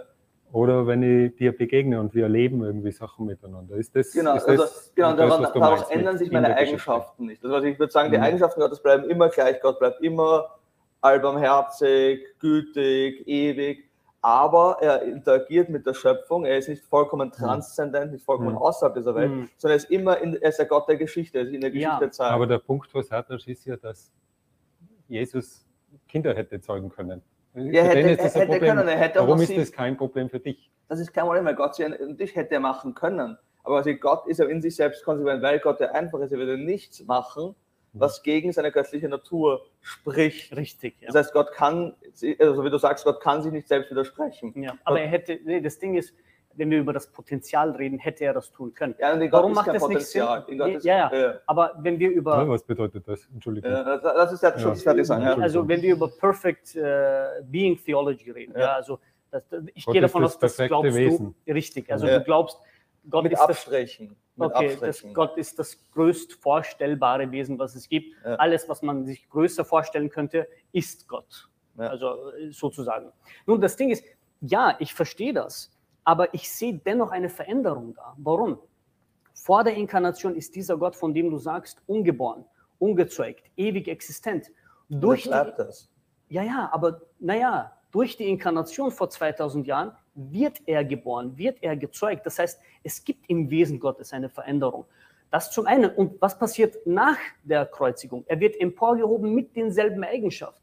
oder 0.53 0.87
wenn 0.87 1.03
ich 1.03 1.35
dir 1.37 1.57
begegne 1.57 1.99
und 2.01 2.15
wir 2.15 2.23
erleben 2.25 2.63
irgendwie 2.63 2.93
Sachen 2.93 3.27
miteinander? 3.27 3.75
Ist 3.77 3.97
das, 3.97 4.13
Genau, 4.13 4.37
ist 4.37 4.47
also, 4.49 4.63
das 4.63 4.93
genau 4.95 5.11
das, 5.17 5.29
daran, 5.29 5.43
was 5.43 5.53
daraus 5.53 5.91
ändern 5.91 6.19
sich 6.19 6.29
in 6.29 6.35
meine? 6.35 6.57
Eigenschaften 6.57 7.27
nicht. 7.27 7.45
Also 7.45 7.67
ich 7.67 7.79
würde 7.79 7.93
sagen, 7.93 8.13
die 8.13 8.19
Mhm. 8.19 8.23
Eigenschaften 8.25 8.61
Gottes 8.61 8.81
bleiben 8.81 9.11
immer 9.11 9.29
gleich. 9.29 9.61
Gott 9.61 9.79
bleibt 9.81 10.01
immer 10.03 10.57
allbarmherzig, 11.01 12.25
gütig, 12.39 13.27
ewig. 13.27 13.89
Aber 14.25 14.77
er 14.81 15.03
interagiert 15.03 15.69
mit 15.69 15.85
der 15.85 15.95
Schöpfung. 15.95 16.45
Er 16.45 16.57
ist 16.59 16.69
nicht 16.69 16.85
vollkommen 16.85 17.33
transzendent, 17.33 18.13
nicht 18.13 18.25
vollkommen 18.25 18.53
Mhm. 18.53 18.59
außerhalb 18.59 18.95
dieser 18.95 19.17
Welt, 19.17 19.31
Mhm. 19.33 19.49
sondern 19.57 19.79
er 19.79 19.83
ist 19.83 19.91
immer 19.91 20.19
in, 20.19 20.37
er 20.37 20.49
ist 20.51 20.59
der 20.61 20.67
Gott 20.67 20.89
der 20.89 20.97
Geschichte, 20.97 21.39
er 21.39 21.45
ist 21.45 21.53
in 21.53 21.61
der 21.61 21.75
Ja, 21.75 21.97
Geschichte 21.99 22.11
zeigt. 22.13 22.31
Aber 22.33 22.47
der 22.47 22.59
Punkt 22.59 22.89
von 22.89 23.03
Sartre 23.03 23.35
ist 23.45 23.65
ja, 23.65 23.77
dass 23.77 24.13
Jesus 25.09 25.67
Kinder 26.09 26.35
hätte 26.35 26.61
zeugen 26.61 26.89
können. 26.89 27.21
Er 27.55 27.63
Für 27.63 27.91
hätte, 27.91 28.11
ist 28.11 28.25
das 28.25 28.35
hätte 28.35 28.59
können, 28.59 28.89
er 28.89 28.97
hätte 28.97 29.19
Warum 29.21 29.41
ist 29.41 29.57
das 29.57 29.73
kein 29.73 29.97
Problem 29.97 30.31
für 30.31 30.41
dich? 30.41 30.71
Das 30.89 31.01
ist 31.01 31.13
kein 31.13 31.25
Problem, 31.25 31.45
weil 31.45 31.55
Gott 31.55 31.75
sie 31.75 31.85
und 31.85 32.19
dich 32.19 32.35
hätte 32.35 32.59
machen 32.61 32.95
können. 32.95 33.37
Aber 33.65 33.77
also 33.77 33.93
Gott 33.95 34.27
ist 34.27 34.39
ja 34.39 34.47
in 34.47 34.61
sich 34.61 34.77
selbst 34.77 35.05
konsequent, 35.05 35.43
weil 35.43 35.61
Gott 35.61 35.81
der 35.81 35.95
einfach 35.95 36.21
ist. 36.21 36.33
Er 36.33 36.39
würde 36.39 36.59
nichts 36.59 37.05
machen, 37.05 37.55
was 37.93 38.23
gegen 38.23 38.53
seine 38.53 38.73
göttliche 38.73 39.09
Natur 39.09 39.67
spricht. 39.81 40.57
Richtig, 40.57 40.97
ja. 41.01 41.09
Das 41.09 41.17
heißt, 41.17 41.33
Gott 41.33 41.53
kann, 41.53 41.95
also 42.39 42.65
wie 42.65 42.71
du 42.71 42.79
sagst, 42.79 43.05
Gott 43.05 43.21
kann 43.21 43.43
sich 43.43 43.53
nicht 43.53 43.69
selbst 43.69 43.91
widersprechen. 43.91 44.53
ja. 44.63 44.75
Aber 44.85 45.01
er 45.01 45.09
hätte, 45.09 45.39
nee, 45.45 45.61
das 45.61 45.79
Ding 45.79 45.95
ist, 45.95 46.15
wenn 46.55 46.71
wir 46.71 46.79
über 46.79 46.93
das 46.93 47.11
Potenzial 47.11 47.71
reden, 47.73 47.99
hätte 47.99 48.25
er 48.25 48.35
das 48.35 48.51
tun 48.53 48.75
können. 48.75 48.95
Ja, 48.99 49.19
Warum 49.33 49.53
macht 49.53 49.69
das 49.69 49.87
nicht 49.89 50.01
Sinn? 50.07 50.23
Potenzial. 50.23 50.45
Nee, 50.69 50.75
ist, 50.77 50.85
ja, 50.85 50.97
ja. 51.13 51.19
ja. 51.19 51.35
Aber 51.47 51.75
wenn 51.81 51.99
wir 51.99 52.11
über 52.11 52.49
was 52.49 52.63
bedeutet 52.65 53.07
das? 53.09 53.27
Entschuldigung. 53.33 53.71
Ja, 53.71 53.83
das- 53.83 54.03
das 54.03 54.33
ist 54.33 54.43
ja 54.43 54.59
schon 54.59 54.71
Ja. 54.75 54.81
fertig 54.81 55.07
sagen. 55.07 55.23
Ja. 55.25 55.35
Also 55.37 55.67
wenn 55.67 55.81
wir 55.83 55.93
über 55.95 56.09
Perfect 56.09 56.77
äh, 56.77 57.43
Being 57.45 57.77
Theology 57.83 58.31
reden, 58.31 58.53
ja, 58.55 58.61
Ja. 58.61 58.73
also 58.75 58.99
das, 59.31 59.43
ich 59.75 59.85
Gott 59.87 59.93
gehe 59.95 60.03
davon 60.03 60.23
das 60.23 60.35
aus, 60.35 60.39
das 60.41 60.57
perfekte 60.57 60.69
glaubst 60.69 60.95
Wesen. 60.97 61.35
du 61.47 61.53
richtig. 61.53 61.91
Also 61.91 62.07
Ja. 62.07 62.19
du 62.19 62.25
glaubst, 62.25 62.59
Gott 63.11 63.25
Mit 63.25 63.33
ist 63.33 63.41
das, 63.41 63.49
Abstrichen. 63.49 64.17
Mit 64.37 64.51
okay, 64.55 64.77
das. 64.81 65.05
Gott 65.13 65.37
ist 65.37 65.59
das 65.59 65.77
größt 65.93 66.35
vorstellbare 66.35 67.31
Wesen, 67.33 67.59
was 67.59 67.75
es 67.75 67.89
gibt. 67.89 68.15
Ja. 68.25 68.37
Alles, 68.37 68.69
was 68.69 68.81
man 68.83 69.05
sich 69.07 69.29
größer 69.29 69.65
vorstellen 69.65 70.09
könnte, 70.09 70.47
ist 70.73 71.09
Gott. 71.09 71.49
Ja. 71.79 71.89
Also 71.89 72.31
sozusagen. 72.51 73.11
Nun, 73.47 73.61
das 73.61 73.77
Ding 73.77 73.91
ist, 73.91 74.05
ja, 74.41 74.77
ich 74.79 74.95
verstehe 74.95 75.33
das, 75.33 75.72
aber 76.05 76.35
ich 76.35 76.51
sehe 76.51 76.75
dennoch 76.75 77.11
eine 77.11 77.29
Veränderung 77.29 77.95
da. 77.95 78.15
Warum? 78.19 78.59
Vor 79.35 79.65
der 79.65 79.75
Inkarnation 79.75 80.37
ist 80.37 80.55
dieser 80.55 80.77
Gott, 80.77 80.95
von 80.97 81.15
dem 81.15 81.31
du 81.31 81.39
sagst, 81.39 81.81
ungeboren, 81.87 82.45
ungezeugt, 82.79 83.45
ewig 83.57 83.89
existent. 83.89 84.51
Durch 84.89 85.01
Durch 85.01 85.23
die, 85.23 85.29
bleibt 85.29 85.59
das. 85.59 85.89
ja, 86.29 86.43
ja, 86.43 86.69
aber 86.73 87.01
naja, 87.19 87.73
durch 87.91 88.17
die 88.17 88.29
Inkarnation 88.29 88.91
vor 88.91 89.11
2000 89.11 89.67
Jahren 89.67 89.93
wird 90.15 90.61
er 90.67 90.85
geboren, 90.85 91.37
wird 91.39 91.63
er 91.63 91.77
gezeugt. 91.77 92.27
Das 92.27 92.39
heißt, 92.39 92.61
es 92.83 93.05
gibt 93.05 93.29
im 93.29 93.51
Wesen 93.51 93.81
Gottes 93.81 94.13
eine 94.13 94.29
Veränderung. 94.29 94.87
Das 95.31 95.51
zum 95.51 95.67
einen. 95.67 95.91
Und 95.91 96.21
was 96.21 96.39
passiert 96.39 96.77
nach 96.87 97.17
der 97.43 97.65
Kreuzigung? 97.67 98.25
Er 98.27 98.39
wird 98.41 98.61
emporgehoben 98.61 99.35
mit 99.35 99.57
denselben 99.57 100.05
Eigenschaften. 100.05 100.63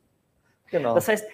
Genau. 0.67 0.93
Das 0.93 1.08
heißt, 1.08 1.28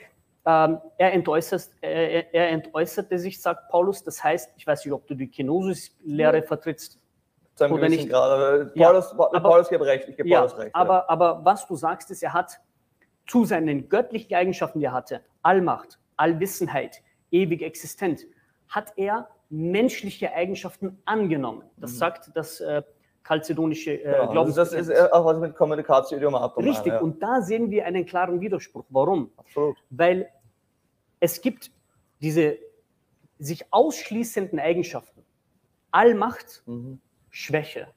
ähm, 0.45 0.79
er, 0.97 1.13
entäußert, 1.13 1.69
er, 1.81 2.33
er 2.33 2.49
entäußerte 2.49 3.17
sich, 3.17 3.41
sagt 3.41 3.69
Paulus. 3.69 4.03
Das 4.03 4.23
heißt, 4.23 4.51
ich 4.57 4.65
weiß 4.67 4.85
nicht, 4.85 4.93
ob 4.93 5.07
du 5.07 5.15
die 5.15 5.27
Kenosis-Lehre 5.29 6.43
vertrittst. 6.43 6.99
Zu 7.55 7.65
oder 7.69 7.87
nicht. 7.89 8.09
Grad. 8.09 8.31
Aber 8.31 8.71
Ja, 8.75 8.87
Paulus, 8.89 9.11
aber- 9.13 9.39
Paulus 9.39 9.69
gibt 9.69 9.83
recht. 9.85 10.09
Ich 10.09 10.17
gebe 10.17 10.27
Ja, 10.29 10.39
Paulus 10.39 10.57
recht. 10.57 10.75
ja. 10.75 10.81
aber, 10.81 11.09
aber 11.09 11.43
was 11.45 11.65
du 11.67 11.75
sagst, 11.75 12.11
ist, 12.11 12.21
er 12.21 12.33
hat 12.33 12.59
zu 13.27 13.45
seinen 13.45 13.89
göttlichen 13.89 14.35
Eigenschaften, 14.35 14.79
die 14.79 14.85
er 14.85 14.93
hatte, 14.93 15.21
Allmacht, 15.41 15.97
Allwissenheit, 16.17 17.01
ewig 17.31 17.61
existent, 17.61 18.21
hat 18.67 18.93
er 18.97 19.29
menschliche 19.49 20.33
Eigenschaften 20.33 21.01
angenommen. 21.05 21.63
Das 21.77 21.97
sagt 21.97 22.31
das 22.35 22.59
äh, 22.59 22.83
kalzedonische 23.23 23.93
äh, 23.93 24.23
Mhm. 24.25 24.27
Genau. 24.29 24.41
Also 24.41 24.55
das 24.55 24.73
ist 24.73 24.91
auch 25.13 25.25
was 25.25 25.37
mit 25.39 25.55
Kommunikation 25.55 26.17
Idiomatum. 26.19 26.63
Richtig, 26.63 26.93
Ja. 26.93 26.99
und 26.99 27.21
da 27.23 27.41
sehen 27.41 27.71
wir 27.71 27.85
einen 27.85 28.05
klaren 28.05 28.41
Widerspruch. 28.41 28.85
Warum? 28.89 29.31
Absolut. 29.37 29.77
Weil 29.89 30.29
es 31.25 31.41
gibt 31.41 31.71
diese 32.21 32.57
sich 33.39 33.65
ausschließenden 33.71 34.59
Eigenschaften. 34.59 35.23
Allmacht, 35.91 36.61
Mhm. 36.65 36.99
Schwäche. 37.29 37.87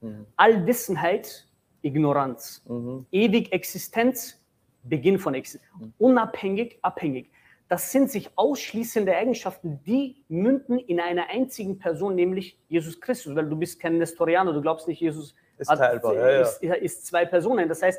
Mhm. 0.00 0.26
Allwissenheit, 0.36 1.46
Ignoranz. 1.82 2.62
Mhm. 2.68 3.06
ewig 3.10 3.52
Existenz, 3.52 4.40
Beginn 4.84 5.18
von 5.18 5.34
Existenz, 5.34 5.92
unabhängig, 5.98 6.78
abhängig. 6.82 7.30
Das 7.68 7.90
sind 7.90 8.10
sich 8.10 8.30
ausschließende 8.36 9.16
Eigenschaften, 9.16 9.80
die 9.86 10.22
münden 10.28 10.78
in 10.78 11.00
einer 11.00 11.28
einzigen 11.30 11.78
Person, 11.78 12.14
nämlich 12.14 12.58
Jesus 12.68 13.00
Christus, 13.00 13.34
weil 13.34 13.48
du 13.48 13.56
bist 13.56 13.80
kein 13.80 13.96
Nestorianer, 13.96 14.52
du 14.52 14.60
glaubst 14.60 14.86
nicht, 14.86 15.00
Jesus 15.00 15.34
Ist 15.56 15.68
teilbar, 15.68 16.14
ja, 16.14 16.30
ja. 16.30 16.40
Ist, 16.42 16.62
ist 16.62 17.06
zwei 17.06 17.24
Personen. 17.24 17.66
Das 17.68 17.82
heißt, 17.82 17.98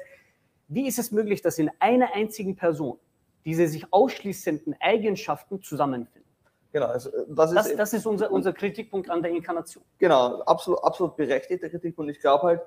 wie 0.68 0.88
ist 0.88 1.00
es 1.00 1.12
möglich, 1.12 1.42
dass 1.42 1.58
in 1.58 1.72
einer 1.80 2.14
einzigen 2.14 2.56
Person 2.56 3.00
diese 3.46 3.68
sich 3.68 3.86
ausschließenden 3.94 4.76
Eigenschaften 4.80 5.62
zusammenfinden? 5.62 6.24
Genau, 6.72 6.88
also 6.88 7.10
das 7.30 7.54
ist, 7.54 7.80
Das, 7.80 7.94
ist 7.94 8.06
unser, 8.06 8.32
unser 8.32 8.52
Kritikpunkt 8.52 9.10
an 9.10 9.22
der 9.22 9.32
Inkarnation. 9.32 9.84
genau 9.98 10.42
absolut, 10.42 10.84
absolut 10.84 11.16
berechtigter 11.16 11.70
Kritik 11.70 11.98
und 11.98 12.10
ich 12.10 12.20
glaube 12.20 12.44
halt, 12.44 12.62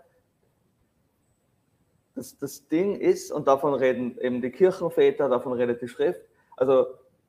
dass 2.15 2.37
das 2.39 2.67
Ding 2.69 2.97
ist, 2.97 3.31
und 3.31 3.47
davon 3.47 3.75
reden 3.75 4.19
eben 4.21 4.41
die 4.41 4.51
Kirchenväter, 4.51 5.29
davon 5.29 5.53
redet 5.53 5.83
die 5.83 5.89
Schrift, 5.89 6.21
also 6.57 6.87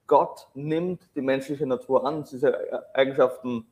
Gott 0.08 0.48
nimmt 0.56 1.02
die 1.16 1.22
menschliche 1.22 1.68
Natur 1.68 2.06
an, 2.06 2.24
diese 2.24 2.58
Eigenschaften, 2.96 3.68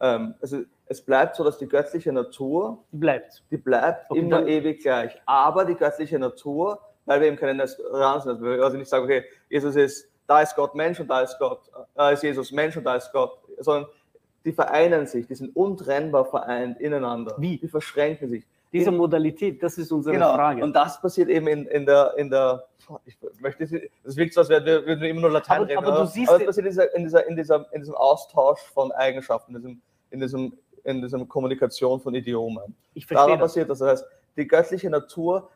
ähm, 0.00 0.34
also 0.40 0.62
es 0.86 1.02
bleibt 1.04 1.36
so, 1.36 1.44
dass 1.44 1.58
die 1.58 1.68
göttliche 1.68 2.12
Natur 2.12 2.84
Die 2.90 2.96
bleibt. 2.96 3.44
die 3.50 3.56
bleibt 3.56 4.10
Okay, 4.10 4.20
immer 4.20 4.46
ewig 4.46 4.80
gleich. 4.82 5.20
Aber 5.26 5.64
die 5.64 5.74
göttliche 5.74 6.18
Natur, 6.18 6.80
weil 7.06 7.20
wir 7.20 7.28
eben 7.28 7.36
keine 7.36 7.62
Restaurants 7.62 8.24
sind, 8.24 8.42
also 8.42 8.62
also 8.62 8.76
nicht 8.76 8.88
sagen, 8.88 9.04
okay, 9.04 9.24
Jesus 9.48 9.74
ist, 9.76 10.08
da 10.26 10.42
ist 10.42 10.54
Gott 10.56 10.74
Mensch 10.74 11.00
und 11.00 11.08
da 11.08 11.20
ist 11.22 11.38
Gott, 11.38 11.60
da 11.94 12.10
ist 12.10 12.22
Jesus 12.22 12.52
Mensch 12.52 12.76
und 12.76 12.84
da 12.84 12.96
ist 12.96 13.10
Gott, 13.12 13.38
sondern 13.60 13.86
die 14.44 14.52
vereinen 14.52 15.06
sich, 15.06 15.26
die 15.26 15.34
sind 15.34 15.54
untrennbar 15.56 16.24
vereint 16.24 16.80
ineinander. 16.80 17.34
Wie? 17.38 17.58
Die 17.58 17.68
verschränken 17.68 18.28
sich. 18.28 18.44
Diese 18.72 18.90
Modalität, 18.90 19.62
das 19.62 19.78
ist 19.78 19.90
unsere 19.90 20.14
Genau. 20.14 20.34
Frage. 20.34 20.62
Und 20.62 20.74
das 20.74 21.00
passiert 21.00 21.28
eben 21.30 21.46
in, 21.46 21.66
in 21.66 21.86
der, 21.86 22.14
in 22.18 22.28
der, 22.28 22.64
ich 23.06 23.16
möchte, 23.40 23.64
es 24.04 24.16
wirkt 24.16 24.34
so, 24.34 24.40
als 24.40 24.48
würden 24.50 24.66
wir, 24.66 25.00
wir 25.00 25.08
immer 25.08 25.22
nur 25.22 25.30
Latein 25.30 25.62
Aber- 25.62 25.68
reden, 25.68 25.78
aber 25.84 26.00
du 26.00 26.06
siehst 26.06 26.28
aber 26.28 26.40
es 26.40 26.46
passiert 26.46 26.66
in, 26.66 26.70
dieser, 26.72 26.94
in, 26.94 27.04
dieser, 27.04 27.26
in, 27.28 27.36
diesem, 27.36 27.64
in 27.72 27.80
diesem 27.80 27.94
Austausch 27.94 28.60
von 28.74 28.92
Eigenschaften, 28.92 29.54
in 29.54 29.62
diesem, 29.62 29.80
in 30.10 30.20
diesem 30.20 30.58
in 30.84 31.02
dieser 31.02 31.24
Kommunikation 31.24 32.00
von 32.00 32.14
Idiomen. 32.14 32.76
Ich 32.94 33.06
verstehe 33.06 33.26
Daran 33.26 33.40
das. 33.40 33.50
passiert 33.50 33.70
das. 33.70 33.80
Das 33.80 33.88
heißt, 33.88 34.04
die 34.36 34.46
göttliche 34.46 34.88
Natur 34.88 35.48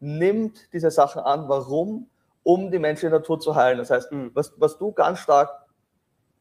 nimmt 0.00 0.72
diese 0.72 0.90
Sachen 0.90 1.22
an. 1.22 1.48
Warum? 1.48 2.08
Um 2.42 2.70
die 2.70 2.78
menschliche 2.78 3.12
Natur 3.12 3.40
zu 3.40 3.54
heilen. 3.54 3.78
Das 3.78 3.90
heißt, 3.90 4.12
Mhm. 4.12 4.30
was, 4.34 4.52
was 4.56 4.78
du 4.78 4.92
ganz 4.92 5.18
stark, 5.18 5.50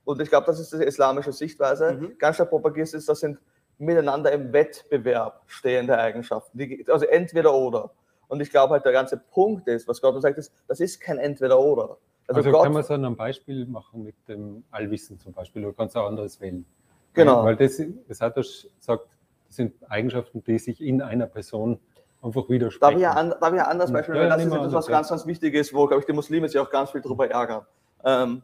und 0.06 0.22
ich 0.22 0.30
glaube, 0.30 0.46
das 0.46 0.60
ist 0.60 0.72
die 0.74 0.84
islamische 0.84 1.32
Sichtweise, 1.34 1.94
Mhm. 1.94 2.18
ganz 2.18 2.36
stark 2.36 2.50
propagierst, 2.50 2.94
ist, 2.94 3.10
das 3.10 3.20
sind 3.20 3.40
miteinander 3.78 4.32
im 4.32 4.54
Wettbewerb 4.54 5.42
stehende 5.48 5.98
Eigenschaften. 5.98 6.58
Die, 6.58 6.86
also 6.90 7.06
entweder 7.06 7.54
oder. 7.54 7.92
Und 8.28 8.42
ich 8.42 8.50
glaube 8.50 8.74
halt, 8.74 8.86
der 8.86 8.92
ganze 8.92 9.18
Punkt 9.18 9.68
ist, 9.68 9.88
was 9.88 10.02
Gott 10.02 10.14
uns 10.14 10.24
sagt, 10.24 10.38
ist, 10.38 10.52
das 10.68 10.80
ist 10.80 11.00
kein 11.00 11.18
entweder 11.18 11.60
oder. 11.60 11.98
Also, 12.28 12.40
Also, 12.40 12.52
Gott, 12.52 12.64
kann 12.64 12.74
man 12.74 12.84
so 12.84 12.94
ein 12.94 13.16
Beispiel 13.16 13.66
machen 13.66 14.04
mit 14.04 14.16
dem 14.28 14.64
Allwissen 14.72 15.18
zum 15.20 15.32
Beispiel, 15.34 15.66
oder 15.66 15.88
du 15.88 16.00
auch 16.00 16.08
anderes 16.08 16.42
wählen? 16.42 16.66
Genau. 17.14 17.44
Weil 17.44 17.56
das, 17.56 17.82
das 18.08 18.20
hat 18.22 18.36
er 18.38 18.44
sagt, 18.80 19.08
das 19.48 19.56
sind 19.56 19.76
Eigenschaften, 19.90 20.44
die 20.44 20.60
sich 20.60 20.82
in 20.82 21.02
einer 21.02 21.26
Person 21.26 21.80
einfach 22.22 22.42
Darf 22.42 22.50
widersprechen. 22.50 23.00
ich, 23.00 23.08
ein, 23.08 23.30
darf 23.30 23.54
ich 23.54 23.60
ein 23.60 23.66
anderes 23.66 23.92
Beispiel 23.92 24.16
ja? 24.16 24.28
Das 24.30 24.44
ist 24.44 24.52
etwas, 24.52 24.74
was 24.74 24.88
ganz, 24.88 25.10
ganz 25.10 25.26
wichtig 25.26 25.54
ist, 25.54 25.74
wo, 25.74 25.86
glaube 25.88 26.02
ich, 26.02 26.06
die 26.06 26.14
Muslime 26.14 26.48
sich 26.48 26.60
auch 26.60 26.70
ganz 26.70 26.92
viel 26.92 27.02
darüber 27.02 27.30
ärgern. 27.30 27.66
Ähm, 28.04 28.42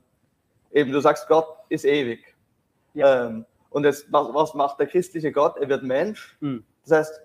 eben, 0.71 0.91
du 0.91 0.99
sagst, 0.99 1.27
Gott 1.27 1.47
ist 1.69 1.85
ewig. 1.85 2.35
Ja. 2.93 3.25
Ähm, 3.27 3.45
und 3.69 3.85
jetzt, 3.85 4.11
was, 4.11 4.27
was 4.33 4.53
macht 4.53 4.79
der 4.79 4.87
christliche 4.87 5.31
Gott? 5.31 5.57
Er 5.57 5.67
wird 5.67 5.83
Mensch. 5.83 6.37
Mhm. 6.39 6.63
Das 6.85 6.99
heißt, 6.99 7.21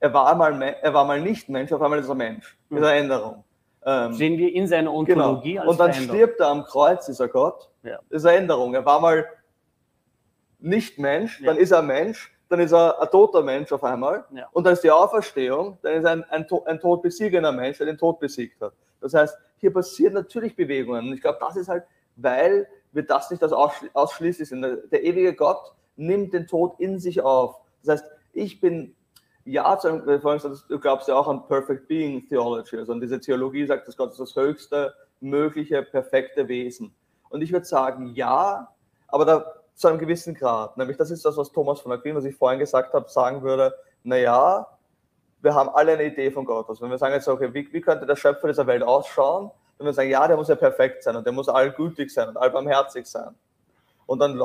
er 0.00 0.12
war 0.12 0.34
mal, 0.34 0.60
er 0.62 0.94
war 0.94 1.04
mal 1.04 1.20
nicht 1.20 1.48
Mensch, 1.48 1.72
auf 1.72 1.80
einmal 1.82 1.98
ist 1.98 2.08
er 2.08 2.14
Mensch. 2.14 2.58
Mhm. 2.68 2.76
Ist 2.78 2.84
eine 2.84 2.98
Änderung. 2.98 3.44
Ähm, 3.86 4.12
Sehen 4.14 4.38
wir 4.38 4.52
in 4.52 4.66
seiner 4.66 4.90
genau. 4.90 4.98
Ontologie 5.30 5.58
als 5.58 5.68
Und 5.68 5.78
dann 5.80 5.92
Veränderung. 5.92 6.16
stirbt 6.16 6.40
er 6.40 6.48
am 6.48 6.64
Kreuz, 6.64 7.08
ist 7.08 7.20
er 7.20 7.28
Gott. 7.28 7.70
Ja. 7.84 7.98
Das 8.10 8.22
ist 8.22 8.26
eine 8.26 8.38
Änderung. 8.38 8.74
Er 8.74 8.84
war 8.84 9.00
mal 9.00 9.24
nicht 10.58 10.98
Mensch, 10.98 11.40
Ja. 11.40 11.46
dann 11.46 11.56
ist 11.56 11.70
er 11.70 11.82
Mensch, 11.82 12.36
dann 12.48 12.60
ist 12.60 12.72
er 12.72 13.00
ein 13.00 13.08
toter 13.10 13.42
Mensch 13.42 13.70
auf 13.72 13.84
einmal. 13.84 14.24
Ja. 14.32 14.48
Und 14.52 14.64
dann 14.64 14.72
ist 14.72 14.82
die 14.82 14.90
Auferstehung, 14.90 15.78
dann 15.82 15.94
ist 15.94 16.04
er 16.04 16.12
ein, 16.12 16.24
ein, 16.24 16.46
ein 16.66 16.80
todbesiegender 16.80 17.52
Mensch, 17.52 17.78
der 17.78 17.86
den 17.86 17.98
Tod 17.98 18.18
besiegt 18.20 18.60
hat. 18.60 18.72
Das 19.00 19.14
heißt, 19.14 19.36
hier 19.58 19.72
passieren 19.72 20.14
natürlich 20.14 20.56
Bewegungen. 20.56 21.08
Und 21.08 21.14
ich 21.14 21.20
glaube, 21.20 21.38
das 21.40 21.56
ist 21.56 21.68
halt, 21.68 21.84
weil 22.16 22.66
wir 22.92 23.02
das 23.04 23.30
nicht 23.30 23.42
ausschli- 23.42 23.90
ausschließlich 23.92 24.48
sind. 24.48 24.62
Der, 24.62 25.04
ewige 25.04 25.34
Gott 25.34 25.72
nimmt 25.96 26.32
den 26.32 26.46
Tod 26.46 26.80
in 26.80 26.98
sich 26.98 27.20
auf. 27.20 27.56
Das 27.84 28.00
heißt, 28.00 28.10
ich 28.32 28.60
bin, 28.60 28.94
ja, 29.44 29.78
zu 29.78 29.88
einem- 29.88 30.04
du 30.68 30.78
glaubst 30.80 31.08
ja 31.08 31.16
auch 31.16 31.28
an 31.28 31.46
Perfect 31.46 31.86
Being 31.86 32.26
Theology. 32.28 32.78
Also 32.78 32.92
an 32.92 33.00
diese 33.00 33.20
Theologie 33.20 33.66
sagt, 33.66 33.86
dass 33.86 33.96
Gott 33.96 34.10
ist 34.10 34.20
das 34.20 34.34
höchste, 34.34 34.94
mögliche, 35.20 35.82
perfekte 35.82 36.48
Wesen. 36.48 36.94
Und 37.28 37.42
ich 37.42 37.52
würde 37.52 37.66
sagen, 37.66 38.06
ja, 38.14 38.72
aber 39.08 39.24
da 39.24 39.54
zu 39.78 39.88
einem 39.88 39.98
gewissen 39.98 40.34
Grad. 40.34 40.76
Nämlich, 40.76 40.96
das 40.96 41.10
ist 41.10 41.24
das, 41.24 41.36
was 41.36 41.52
Thomas 41.52 41.80
von 41.80 41.92
Aquin, 41.92 42.16
was 42.16 42.24
ich 42.24 42.34
vorhin 42.34 42.58
gesagt 42.58 42.92
habe, 42.92 43.08
sagen 43.08 43.42
würde, 43.42 43.72
naja, 44.02 44.66
wir 45.40 45.54
haben 45.54 45.68
alle 45.68 45.92
eine 45.92 46.04
Idee 46.04 46.32
von 46.32 46.44
Gott. 46.44 46.68
Also 46.68 46.82
wenn 46.82 46.90
wir 46.90 46.98
sagen 46.98 47.14
jetzt, 47.14 47.28
okay, 47.28 47.52
wie, 47.54 47.72
wie 47.72 47.80
könnte 47.80 48.04
der 48.04 48.16
Schöpfer 48.16 48.48
dieser 48.48 48.66
Welt 48.66 48.82
ausschauen? 48.82 49.52
Wenn 49.78 49.86
wir 49.86 49.92
sagen, 49.92 50.10
ja, 50.10 50.26
der 50.26 50.36
muss 50.36 50.48
ja 50.48 50.56
perfekt 50.56 51.04
sein 51.04 51.14
und 51.14 51.24
der 51.24 51.32
muss 51.32 51.48
allgütig 51.48 52.12
sein 52.12 52.28
und 52.28 52.36
allbarmherzig 52.36 53.06
sein. 53.06 53.36
Und 54.06 54.18
dann 54.18 54.42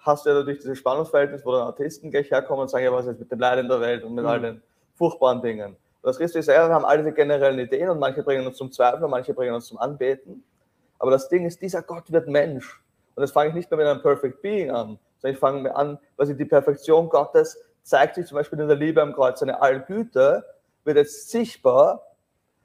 hast 0.00 0.26
du 0.26 0.30
ja 0.30 0.36
natürlich 0.36 0.60
dieses 0.60 0.76
Spannungsverhältnis, 0.76 1.46
wo 1.46 1.52
dann 1.52 1.68
Atheisten 1.68 2.10
gleich 2.10 2.30
herkommen 2.30 2.62
und 2.62 2.68
sagen, 2.68 2.84
ja, 2.84 2.92
was 2.92 3.06
ist 3.06 3.12
jetzt 3.12 3.20
mit 3.20 3.32
dem 3.32 3.38
Leid 3.38 3.58
in 3.58 3.68
der 3.68 3.80
Welt 3.80 4.04
und 4.04 4.14
mit 4.14 4.24
Mhm. 4.24 4.30
all 4.30 4.40
den 4.40 4.62
furchtbaren 4.96 5.40
Dingen. 5.40 5.68
Und 5.68 5.76
das 6.02 6.18
Christus 6.18 6.40
ist 6.40 6.48
ja, 6.48 6.68
wir 6.68 6.74
haben 6.74 6.84
alle 6.84 7.04
die 7.04 7.12
generellen 7.12 7.58
Ideen 7.58 7.88
und 7.88 7.98
manche 7.98 8.22
bringen 8.22 8.46
uns 8.46 8.58
zum 8.58 8.70
Zweifeln 8.70 9.04
und 9.04 9.10
manche 9.10 9.32
bringen 9.32 9.54
uns 9.54 9.66
zum 9.66 9.78
Anbeten. 9.78 10.44
Aber 10.98 11.10
das 11.10 11.30
Ding 11.30 11.46
ist, 11.46 11.62
dieser 11.62 11.80
Gott 11.80 12.12
wird 12.12 12.28
Mensch. 12.28 12.81
Und 13.14 13.20
das 13.20 13.32
fange 13.32 13.50
ich 13.50 13.54
nicht 13.54 13.70
mehr 13.70 13.78
mit 13.78 13.86
einem 13.86 14.02
Perfect 14.02 14.42
Being 14.42 14.70
an, 14.70 14.98
sondern 15.18 15.34
ich 15.34 15.38
fange 15.38 15.60
mir 15.60 15.76
an, 15.76 15.98
weil 16.16 16.34
die 16.34 16.44
Perfektion 16.44 17.08
Gottes 17.08 17.58
zeigt 17.82 18.14
sich 18.14 18.26
zum 18.26 18.36
Beispiel 18.36 18.60
in 18.60 18.68
der 18.68 18.76
Liebe 18.76 19.02
am 19.02 19.12
Kreuz. 19.12 19.40
Seine 19.40 19.60
Allgüte 19.60 20.44
wird 20.84 20.96
jetzt 20.96 21.30
sichtbar, 21.30 22.06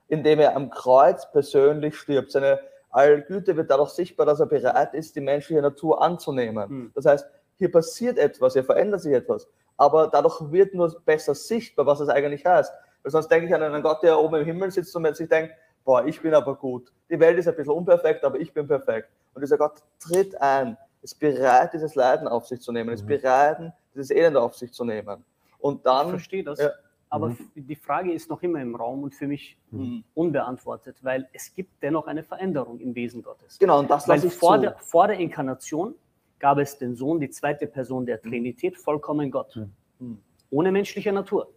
indem 0.07 0.39
er 0.39 0.55
am 0.55 0.69
Kreuz 0.69 1.29
persönlich 1.31 1.97
stirbt. 1.97 2.31
Seine 2.31 2.59
Allgüte 2.89 3.57
wird 3.57 3.69
dadurch 3.69 3.91
sichtbar, 3.91 4.25
dass 4.25 4.39
er 4.39 4.45
bereit 4.45 4.93
ist, 4.93 5.15
die 5.15 5.21
menschliche 5.21 5.61
Natur 5.61 6.01
anzunehmen. 6.01 6.69
Hm. 6.69 6.91
Das 6.95 7.05
heißt, 7.05 7.27
hier 7.57 7.71
passiert 7.71 8.17
etwas, 8.17 8.53
hier 8.53 8.63
verändert 8.63 9.01
sich 9.01 9.13
etwas. 9.13 9.47
Aber 9.75 10.07
dadurch 10.07 10.39
wird 10.51 10.73
nur 10.73 10.95
besser 11.05 11.35
sichtbar, 11.35 11.85
was 11.85 11.99
es 11.99 12.09
eigentlich 12.09 12.45
heißt. 12.45 12.71
Weil 13.03 13.11
sonst 13.11 13.27
denke 13.29 13.47
ich 13.47 13.53
an 13.53 13.61
einen 13.61 13.83
Gott, 13.83 14.01
der 14.03 14.19
oben 14.19 14.35
im 14.35 14.45
Himmel 14.45 14.71
sitzt 14.71 14.95
und 14.95 15.15
sich 15.15 15.29
denkt, 15.29 15.53
boah, 15.87 16.05
ich 16.05 16.21
bin 16.21 16.33
aber 16.33 16.53
gut. 16.53 16.91
Die 17.09 17.17
Welt 17.17 17.39
ist 17.39 17.47
ein 17.47 17.55
bisschen 17.55 17.71
unperfekt, 17.71 18.23
aber 18.25 18.37
ich 18.39 18.53
bin 18.53 18.67
perfekt. 18.67 19.07
Und 19.33 19.41
dieser 19.41 19.57
Gott 19.57 19.81
tritt 19.99 20.39
ein, 20.41 20.75
ist 21.01 21.17
bereit, 21.17 21.71
dieses 21.73 21.95
Leiden 21.95 22.27
auf 22.27 22.45
sich 22.45 22.59
zu 22.59 22.73
nehmen, 22.73 22.89
ist 22.93 23.03
Mhm. 23.03 23.07
bereit, 23.07 23.71
dieses 23.95 24.11
Elend 24.11 24.35
auf 24.35 24.53
sich 24.55 24.73
zu 24.73 24.83
nehmen. 24.83 25.23
Und 25.59 25.77
Ich 25.77 25.83
dann, 25.83 26.09
verstehe 26.09 26.43
das. 26.43 26.59
Ja. 26.59 26.71
Aber 27.09 27.29
Mhm. 27.29 27.37
die 27.55 27.75
Frage 27.77 28.11
ist 28.11 28.29
noch 28.29 28.43
immer 28.43 28.59
im 28.61 28.75
Raum 28.75 29.03
und 29.03 29.15
für 29.15 29.27
mich 29.27 29.57
Mhm. 29.71 30.03
unbeantwortet, 30.13 30.97
weil 31.03 31.29
es 31.31 31.53
gibt 31.55 31.81
dennoch 31.81 32.05
eine 32.07 32.21
Veränderung 32.21 32.79
im 32.81 32.93
Wesen 32.93 33.23
Gottes. 33.23 33.57
genau, 33.57 33.79
und 33.79 33.89
das 33.89 34.09
Weil 34.09 34.15
lasse 34.17 34.27
ich 34.27 34.33
vor 34.33 34.55
zu. 34.55 34.61
der, 34.63 34.75
vor 34.79 35.07
der 35.07 35.17
Inkarnation 35.17 35.95
gab 36.37 36.57
es 36.57 36.77
den 36.77 36.97
Sohn, 36.97 37.21
die 37.21 37.29
zweite 37.29 37.65
Person 37.65 38.05
der 38.05 38.21
Trinität, 38.21 38.75
vollkommen 38.77 39.31
Gott, 39.31 39.57
Mhm. 39.99 40.19
ohne 40.49 40.69
menschliche 40.73 41.13
Natur. 41.13 41.47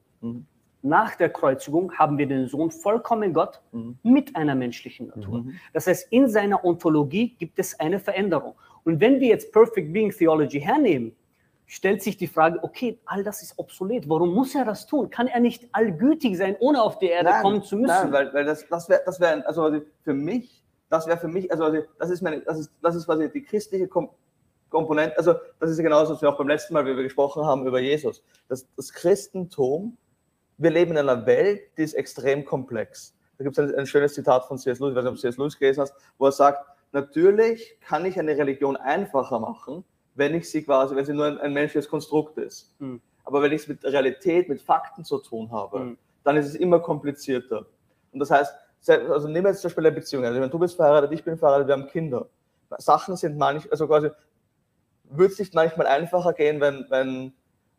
Nach 0.82 1.14
der 1.14 1.28
Kreuzigung 1.30 1.92
haben 1.98 2.16
wir 2.16 2.26
den 2.26 2.48
Sohn 2.48 2.70
vollkommen 2.70 3.34
Gott 3.34 3.60
Mhm. 3.72 3.98
mit 4.02 4.34
einer 4.36 4.54
menschlichen 4.54 5.08
Natur. 5.08 5.42
Mhm. 5.42 5.54
Das 5.72 5.86
heißt, 5.86 6.10
in 6.10 6.28
seiner 6.28 6.64
Ontologie 6.64 7.34
gibt 7.38 7.58
es 7.58 7.78
eine 7.78 7.98
Veränderung. 7.98 8.54
Und 8.84 9.00
wenn 9.00 9.20
wir 9.20 9.28
jetzt 9.28 9.52
Perfect 9.52 9.92
Being 9.92 10.10
Theology 10.10 10.60
hernehmen, 10.60 11.14
stellt 11.66 12.02
sich 12.02 12.16
die 12.16 12.26
Frage, 12.26 12.58
okay, 12.62 12.98
all 13.04 13.22
das 13.22 13.42
ist 13.42 13.58
obsolet. 13.58 14.08
Warum 14.08 14.34
muss 14.34 14.54
er 14.54 14.64
das 14.64 14.86
tun? 14.86 15.08
Kann 15.10 15.28
er 15.28 15.38
nicht 15.38 15.68
allgütig 15.72 16.36
sein, 16.36 16.56
ohne 16.58 16.82
auf 16.82 16.98
die 16.98 17.06
Erde 17.06 17.30
kommen 17.42 17.62
zu 17.62 17.76
müssen? 17.76 17.86
Nein, 17.86 18.12
weil, 18.12 18.34
weil 18.34 18.44
das, 18.44 18.66
das 18.68 18.88
wäre, 18.88 19.02
das 19.06 19.20
wär, 19.20 19.46
also 19.46 19.62
quasi 19.62 19.82
für 20.02 20.14
mich, 20.14 20.64
das 20.88 21.06
wäre 21.06 21.18
für 21.18 21.28
mich, 21.28 21.52
also 21.52 21.64
quasi, 21.64 21.82
das 21.98 22.10
ist 22.10 22.22
meine, 22.22 22.40
das 22.40 22.58
ist, 22.58 22.72
das 22.82 22.96
ist 22.96 23.04
quasi 23.06 23.30
die 23.30 23.42
christliche 23.42 23.86
Kom 23.86 24.08
Komponente, 24.68 25.18
also 25.18 25.34
das 25.58 25.70
ist 25.70 25.78
genauso, 25.78 26.14
was 26.14 26.22
wir 26.22 26.28
auch 26.28 26.38
beim 26.38 26.46
letzten 26.46 26.74
Mal, 26.74 26.86
wie 26.86 26.94
wir 26.96 27.02
gesprochen 27.02 27.44
haben 27.44 27.66
über 27.66 27.80
Jesus. 27.80 28.22
Das, 28.48 28.68
das 28.76 28.92
Christentum, 28.92 29.96
wir 30.60 30.70
leben 30.70 30.92
in 30.92 30.98
einer 30.98 31.26
Welt, 31.26 31.62
die 31.76 31.82
ist 31.82 31.94
extrem 31.94 32.44
komplex. 32.44 33.16
Da 33.38 33.44
gibt 33.44 33.58
es 33.58 33.64
ein, 33.64 33.74
ein 33.74 33.86
schönes 33.86 34.14
Zitat 34.14 34.44
von 34.44 34.58
C.S. 34.58 34.78
Lewis, 34.78 34.90
ich 34.90 34.96
weiß 34.96 35.04
nicht, 35.04 35.10
ob 35.10 35.16
du 35.16 35.20
C.S. 35.20 35.38
Lewis 35.38 35.58
gelesen 35.58 35.80
hast, 35.80 35.94
wo 36.18 36.26
er 36.26 36.32
sagt, 36.32 36.64
natürlich 36.92 37.78
kann 37.80 38.04
ich 38.04 38.18
eine 38.18 38.36
Religion 38.36 38.76
einfacher 38.76 39.40
machen, 39.40 39.84
wenn 40.14 40.34
ich 40.34 40.50
sie 40.50 40.62
quasi, 40.62 40.94
wenn 40.94 41.06
sie 41.06 41.14
nur 41.14 41.26
ein, 41.26 41.38
ein 41.38 41.52
menschliches 41.54 41.88
Konstrukt 41.88 42.36
ist. 42.36 42.74
Hm. 42.78 43.00
Aber 43.24 43.40
wenn 43.42 43.52
ich 43.52 43.62
es 43.62 43.68
mit 43.68 43.82
Realität, 43.84 44.48
mit 44.48 44.60
Fakten 44.60 45.04
zu 45.04 45.18
tun 45.18 45.50
habe, 45.50 45.78
Hm. 45.78 45.98
dann 46.24 46.36
ist 46.36 46.46
es 46.46 46.54
immer 46.56 46.80
komplizierter. 46.80 47.64
Und 48.12 48.20
das 48.20 48.30
heißt, 48.30 48.54
also 48.88 49.28
nehmen 49.28 49.44
wir 49.44 49.50
jetzt 49.50 49.62
zum 49.62 49.68
Beispiel 49.68 49.86
eine 49.86 49.94
Beziehung. 49.94 50.24
Also 50.24 50.40
wenn 50.40 50.50
du 50.50 50.58
bist 50.58 50.76
verheiratet, 50.76 51.12
ich 51.12 51.24
bin 51.24 51.38
verheiratet, 51.38 51.68
wir 51.68 51.74
haben 51.74 51.88
Kinder. 51.88 52.28
Sachen 52.78 53.16
sind 53.16 53.38
manchmal, 53.38 53.70
also 53.72 53.86
quasi, 53.86 54.10
würde 55.04 55.32
es 55.32 55.38
nicht 55.38 55.54
manchmal 55.54 55.86
einfacher 55.86 56.32
gehen, 56.32 56.60
wenn, 56.60 56.86
wenn, 56.88 57.32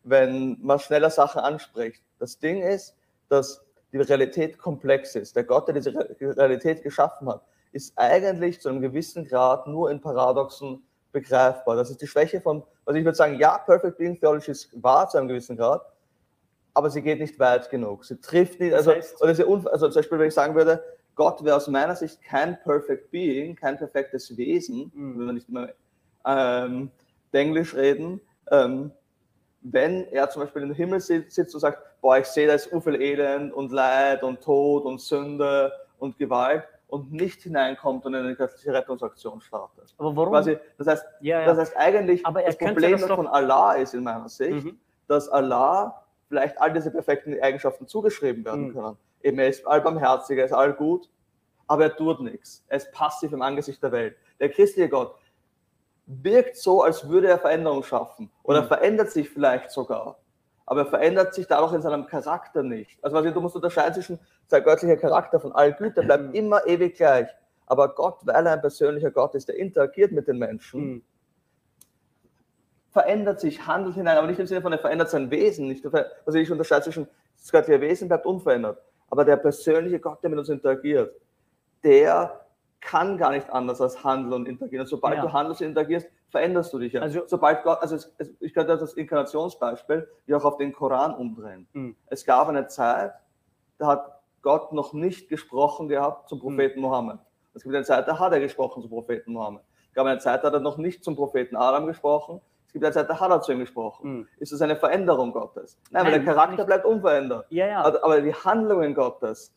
wenn 0.04 0.58
man 0.60 0.78
schneller 0.78 1.10
Sachen 1.10 1.40
anspricht. 1.40 2.02
Das 2.22 2.38
Ding 2.38 2.62
ist, 2.62 2.94
dass 3.28 3.64
die 3.92 3.98
Realität 3.98 4.56
komplex 4.56 5.16
ist. 5.16 5.34
Der 5.34 5.42
Gott, 5.42 5.66
der 5.66 5.74
diese 5.74 5.92
Re- 5.92 6.16
Realität 6.20 6.84
geschaffen 6.84 7.28
hat, 7.28 7.42
ist 7.72 7.92
eigentlich 7.96 8.60
zu 8.60 8.68
einem 8.68 8.80
gewissen 8.80 9.24
Grad 9.26 9.66
nur 9.66 9.90
in 9.90 10.00
Paradoxen 10.00 10.84
begreifbar. 11.10 11.74
Das 11.74 11.90
ist 11.90 12.00
die 12.00 12.06
Schwäche 12.06 12.40
von, 12.40 12.62
also 12.86 12.96
ich 12.96 13.04
würde 13.04 13.16
sagen, 13.16 13.40
ja, 13.40 13.58
Perfect 13.58 13.98
Being 13.98 14.16
Theology 14.20 14.52
ist 14.52 14.70
wahr 14.80 15.08
zu 15.08 15.18
einem 15.18 15.26
gewissen 15.26 15.56
Grad, 15.56 15.82
aber 16.74 16.90
sie 16.90 17.02
geht 17.02 17.18
nicht 17.18 17.40
weit 17.40 17.68
genug. 17.70 18.04
Sie 18.04 18.20
trifft 18.20 18.60
nicht, 18.60 18.72
Das 18.72 18.86
also, 18.86 18.92
heißt- 18.92 19.20
oder 19.20 19.34
sie 19.34 19.44
also 19.44 19.88
zum 19.88 19.94
Beispiel, 19.98 20.18
wenn 20.20 20.28
ich 20.28 20.34
sagen 20.34 20.54
würde, 20.54 20.80
Gott 21.16 21.42
wäre 21.44 21.56
aus 21.56 21.66
meiner 21.66 21.96
Sicht 21.96 22.22
kein 22.22 22.56
Perfect 22.62 23.10
Being, 23.10 23.56
kein 23.56 23.76
perfektes 23.76 24.36
Wesen, 24.36 24.92
Mhm. 24.94 25.18
wenn 25.18 25.26
wir 25.26 25.32
nicht 25.32 25.48
immer 25.48 25.68
ähm, 26.24 26.92
Englisch 27.32 27.74
reden, 27.74 28.20
ähm, 28.52 28.92
wenn 29.62 30.06
er 30.08 30.28
zum 30.30 30.42
Beispiel 30.42 30.62
im 30.62 30.72
Himmel 30.72 31.00
sitzt, 31.00 31.54
und 31.54 31.60
sagt, 31.60 31.78
boah, 32.00 32.18
ich 32.18 32.26
sehe 32.26 32.46
da 32.46 32.54
ist 32.54 32.66
viel 32.68 33.00
Elend 33.00 33.52
und 33.52 33.70
Leid 33.72 34.22
und 34.22 34.40
Tod 34.42 34.84
und 34.84 35.00
Sünde 35.00 35.72
und 35.98 36.18
Gewalt 36.18 36.64
und 36.88 37.12
nicht 37.12 37.42
hineinkommt 37.42 38.04
und 38.04 38.14
eine 38.14 38.34
göttliche 38.34 38.72
Rettungsaktion 38.72 39.40
startet. 39.40 39.94
Aber 39.98 40.14
warum? 40.16 40.32
Quasi, 40.32 40.58
das 40.78 40.86
heißt, 40.88 41.06
ja, 41.20 41.40
ja. 41.40 41.46
das 41.46 41.58
heißt 41.58 41.76
eigentlich, 41.76 42.26
Aber 42.26 42.42
das 42.42 42.58
Problem 42.58 42.92
das 42.92 43.06
doch- 43.06 43.16
von 43.16 43.26
Allah 43.28 43.74
ist 43.74 43.94
in 43.94 44.02
meiner 44.02 44.28
Sicht, 44.28 44.64
Mhm. 44.64 44.78
dass 45.06 45.28
Allah 45.28 46.04
vielleicht 46.28 46.60
all 46.60 46.72
diese 46.72 46.90
perfekten 46.90 47.40
Eigenschaften 47.40 47.86
zugeschrieben 47.86 48.44
werden 48.44 48.68
Mhm. 48.68 48.72
können. 48.74 48.96
Eben, 49.22 49.38
er 49.38 49.48
ist 49.48 49.66
allbarmherzig, 49.66 50.38
er 50.38 50.46
ist 50.46 50.52
allgut, 50.52 51.08
aber 51.68 51.84
er 51.84 51.96
tut 51.96 52.20
nichts. 52.20 52.64
Er 52.68 52.78
ist 52.78 52.90
passiv 52.92 53.32
im 53.32 53.42
Angesicht 53.42 53.82
der 53.82 53.92
Welt. 53.92 54.16
Der 54.40 54.48
christliche 54.48 54.88
Gott 54.88 55.14
wirkt 56.22 56.56
so, 56.56 56.82
als 56.82 57.08
würde 57.08 57.28
er 57.28 57.38
Veränderung 57.38 57.82
schaffen. 57.82 58.30
Oder 58.42 58.62
Mhm. 58.62 58.66
verändert 58.66 59.10
sich 59.10 59.30
vielleicht 59.30 59.70
sogar. 59.70 60.18
Aber 60.66 60.80
er 60.80 60.86
verändert 60.86 61.34
sich 61.34 61.46
dadurch 61.46 61.72
in 61.74 61.82
seinem 61.82 62.06
Charakter 62.06 62.62
nicht. 62.62 62.98
Also 63.02 63.16
quasi, 63.16 63.32
du 63.32 63.40
musst 63.40 63.56
unterscheiden 63.56 63.94
zwischen 63.94 64.18
sein 64.46 64.62
göttlicher 64.62 64.96
Charakter 64.96 65.40
von 65.40 65.52
Allgüte, 65.52 66.02
bleibt 66.02 66.24
Mhm. 66.28 66.34
immer 66.34 66.66
ewig 66.66 66.96
gleich. 66.96 67.28
Aber 67.66 67.94
Gott, 67.94 68.18
weil 68.24 68.46
er 68.46 68.52
ein 68.52 68.60
persönlicher 68.60 69.10
Gott 69.10 69.34
ist, 69.34 69.48
der 69.48 69.56
interagiert 69.56 70.12
mit 70.12 70.28
den 70.28 70.38
Menschen, 70.38 70.80
Mhm. 70.80 71.02
verändert 72.90 73.40
sich, 73.40 73.66
handelt 73.66 73.94
hinein, 73.94 74.18
aber 74.18 74.26
nicht 74.26 74.38
im 74.38 74.46
Sinne 74.46 74.60
von, 74.60 74.72
er 74.72 74.78
verändert 74.78 75.08
sein 75.10 75.30
Wesen. 75.30 75.68
Nicht, 75.68 75.84
also 75.86 76.38
ich 76.38 76.50
unterscheide 76.50 76.84
zwischen, 76.84 77.08
das 77.38 77.50
göttliche 77.50 77.80
Wesen 77.80 78.08
bleibt 78.08 78.26
unverändert, 78.26 78.78
aber 79.10 79.24
der 79.24 79.36
persönliche 79.36 79.98
Gott, 79.98 80.22
der 80.22 80.30
mit 80.30 80.38
uns 80.38 80.48
interagiert, 80.50 81.14
der 81.82 82.41
kann 82.82 83.16
gar 83.16 83.30
nicht 83.30 83.48
anders 83.48 83.80
als 83.80 84.04
handeln 84.04 84.32
und 84.42 84.46
interagieren. 84.48 84.82
Und 84.82 84.88
sobald 84.88 85.16
Ja. 85.16 85.22
du 85.22 85.32
handelst 85.32 85.60
und 85.62 85.68
interagierst, 85.68 86.08
veränderst 86.28 86.72
du 86.74 86.78
dich 86.80 86.92
ja. 86.92 87.00
Also- 87.00 87.22
sobald 87.26 87.62
Gott, 87.62 87.80
also 87.80 87.94
es, 87.96 88.12
es, 88.18 88.30
ich 88.40 88.52
könnte 88.52 88.72
das 88.72 88.82
als 88.82 88.94
Inkarnationsbeispiel 88.94 90.08
wie 90.26 90.34
auch 90.34 90.44
auf 90.44 90.56
den 90.58 90.72
Koran 90.72 91.14
umdrehen. 91.14 91.66
Mhm. 91.72 91.96
Es 92.06 92.24
gab 92.24 92.48
eine 92.48 92.66
Zeit, 92.66 93.12
da 93.78 93.86
hat 93.86 94.20
Gott 94.42 94.72
noch 94.72 94.92
nicht 94.92 95.28
gesprochen 95.28 95.88
gehabt 95.88 96.22
Hm. 96.22 96.28
zum 96.28 96.40
Propheten 96.40 96.80
Mohammed. 96.80 97.18
Es 97.54 97.62
gibt 97.62 97.74
eine 97.74 97.84
Zeit, 97.84 98.08
da 98.08 98.18
hat 98.18 98.32
er 98.32 98.40
gesprochen 98.40 98.82
zum 98.82 98.90
Propheten 98.90 99.32
Mohammed. 99.32 99.62
Es 99.88 99.94
gab 99.94 100.06
eine 100.06 100.18
Zeit, 100.18 100.42
da 100.42 100.48
hat 100.48 100.54
er 100.54 100.60
noch 100.60 100.78
nicht 100.78 101.04
zum 101.04 101.14
Propheten 101.16 101.54
Adam 101.56 101.86
gesprochen. 101.86 102.40
Es 102.66 102.72
gibt 102.72 102.84
eine 102.84 102.94
Zeit, 102.94 103.08
da 103.10 103.20
hat 103.20 103.30
er 103.30 103.40
zu 103.42 103.52
ihm 103.52 103.58
gesprochen. 103.60 104.10
Mhm. 104.20 104.28
Ist 104.38 104.52
das 104.52 104.62
eine 104.62 104.74
Veränderung 104.76 105.32
Gottes? 105.32 105.78
Nein, 105.90 106.04
weil 106.06 106.12
Nein, 106.12 106.24
der 106.24 106.34
Charakter 106.34 106.56
nicht. 106.56 106.66
bleibt 106.66 106.86
unverändert. 106.86 107.46
Ja, 107.50 107.66
ja. 107.68 107.82
Aber 108.02 108.20
die 108.22 108.34
Handlungen 108.34 108.94
Gottes, 108.94 109.52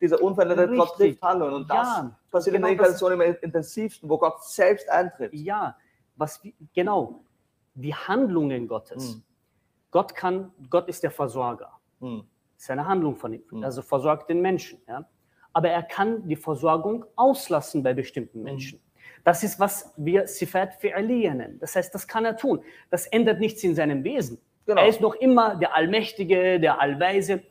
dieser 0.00 0.22
unveränderte 0.22 0.74
Gott 0.74 0.94
trifft 0.96 1.22
Handlungen. 1.22 1.54
Und 1.54 1.70
das 1.70 1.86
Ja, 1.86 2.16
passiert 2.30 2.56
in 2.56 2.62
genau 2.62 2.68
der 2.74 2.76
das- 2.78 3.00
Inkarnation 3.00 3.12
im 3.28 3.36
intensivsten, 3.42 4.08
wo 4.08 4.18
Gott 4.18 4.42
selbst 4.44 4.88
eintritt. 4.88 5.32
Ja, 5.34 5.76
was 6.16 6.42
genau 6.74 7.24
die 7.74 7.94
Handlungen 7.94 8.66
Gottes. 8.68 9.16
Mhm. 9.16 9.22
Gott 9.90 10.14
kann, 10.14 10.52
Gott 10.68 10.88
ist 10.88 11.02
der 11.02 11.10
Versorger. 11.10 11.72
Hm. 12.00 12.24
Das 12.56 12.64
ist 12.64 12.70
eine 12.70 12.86
Handlung 12.86 13.16
von 13.16 13.32
ihm. 13.32 13.42
Mhm. 13.50 13.64
Also 13.64 13.82
versorgt 13.82 14.28
den 14.30 14.40
Menschen. 14.40 14.80
Ja? 14.88 15.04
Aber 15.52 15.68
er 15.70 15.82
kann 15.82 16.26
die 16.28 16.36
Versorgung 16.36 17.04
auslassen 17.16 17.82
bei 17.82 17.92
Mhm. 17.92 17.96
bestimmten 17.96 18.42
Menschen. 18.42 18.80
Das 19.24 19.42
ist, 19.42 19.58
was 19.60 19.92
wir 19.96 20.26
Sifat 20.26 20.74
fi'aliyya 20.80 21.34
nennen. 21.34 21.58
Das 21.58 21.74
heißt, 21.76 21.94
das 21.94 22.06
kann 22.08 22.24
er 22.24 22.36
tun. 22.36 22.62
Das 22.90 23.06
ändert 23.06 23.40
nichts 23.40 23.62
in 23.64 23.74
seinem 23.74 24.02
Wesen. 24.04 24.40
Genau. 24.66 24.80
Er 24.80 24.88
ist 24.88 25.00
noch 25.00 25.14
immer 25.16 25.56
der 25.56 25.74
Allmächtige, 25.74 26.60
der 26.60 26.80
Allweise. 26.80 27.42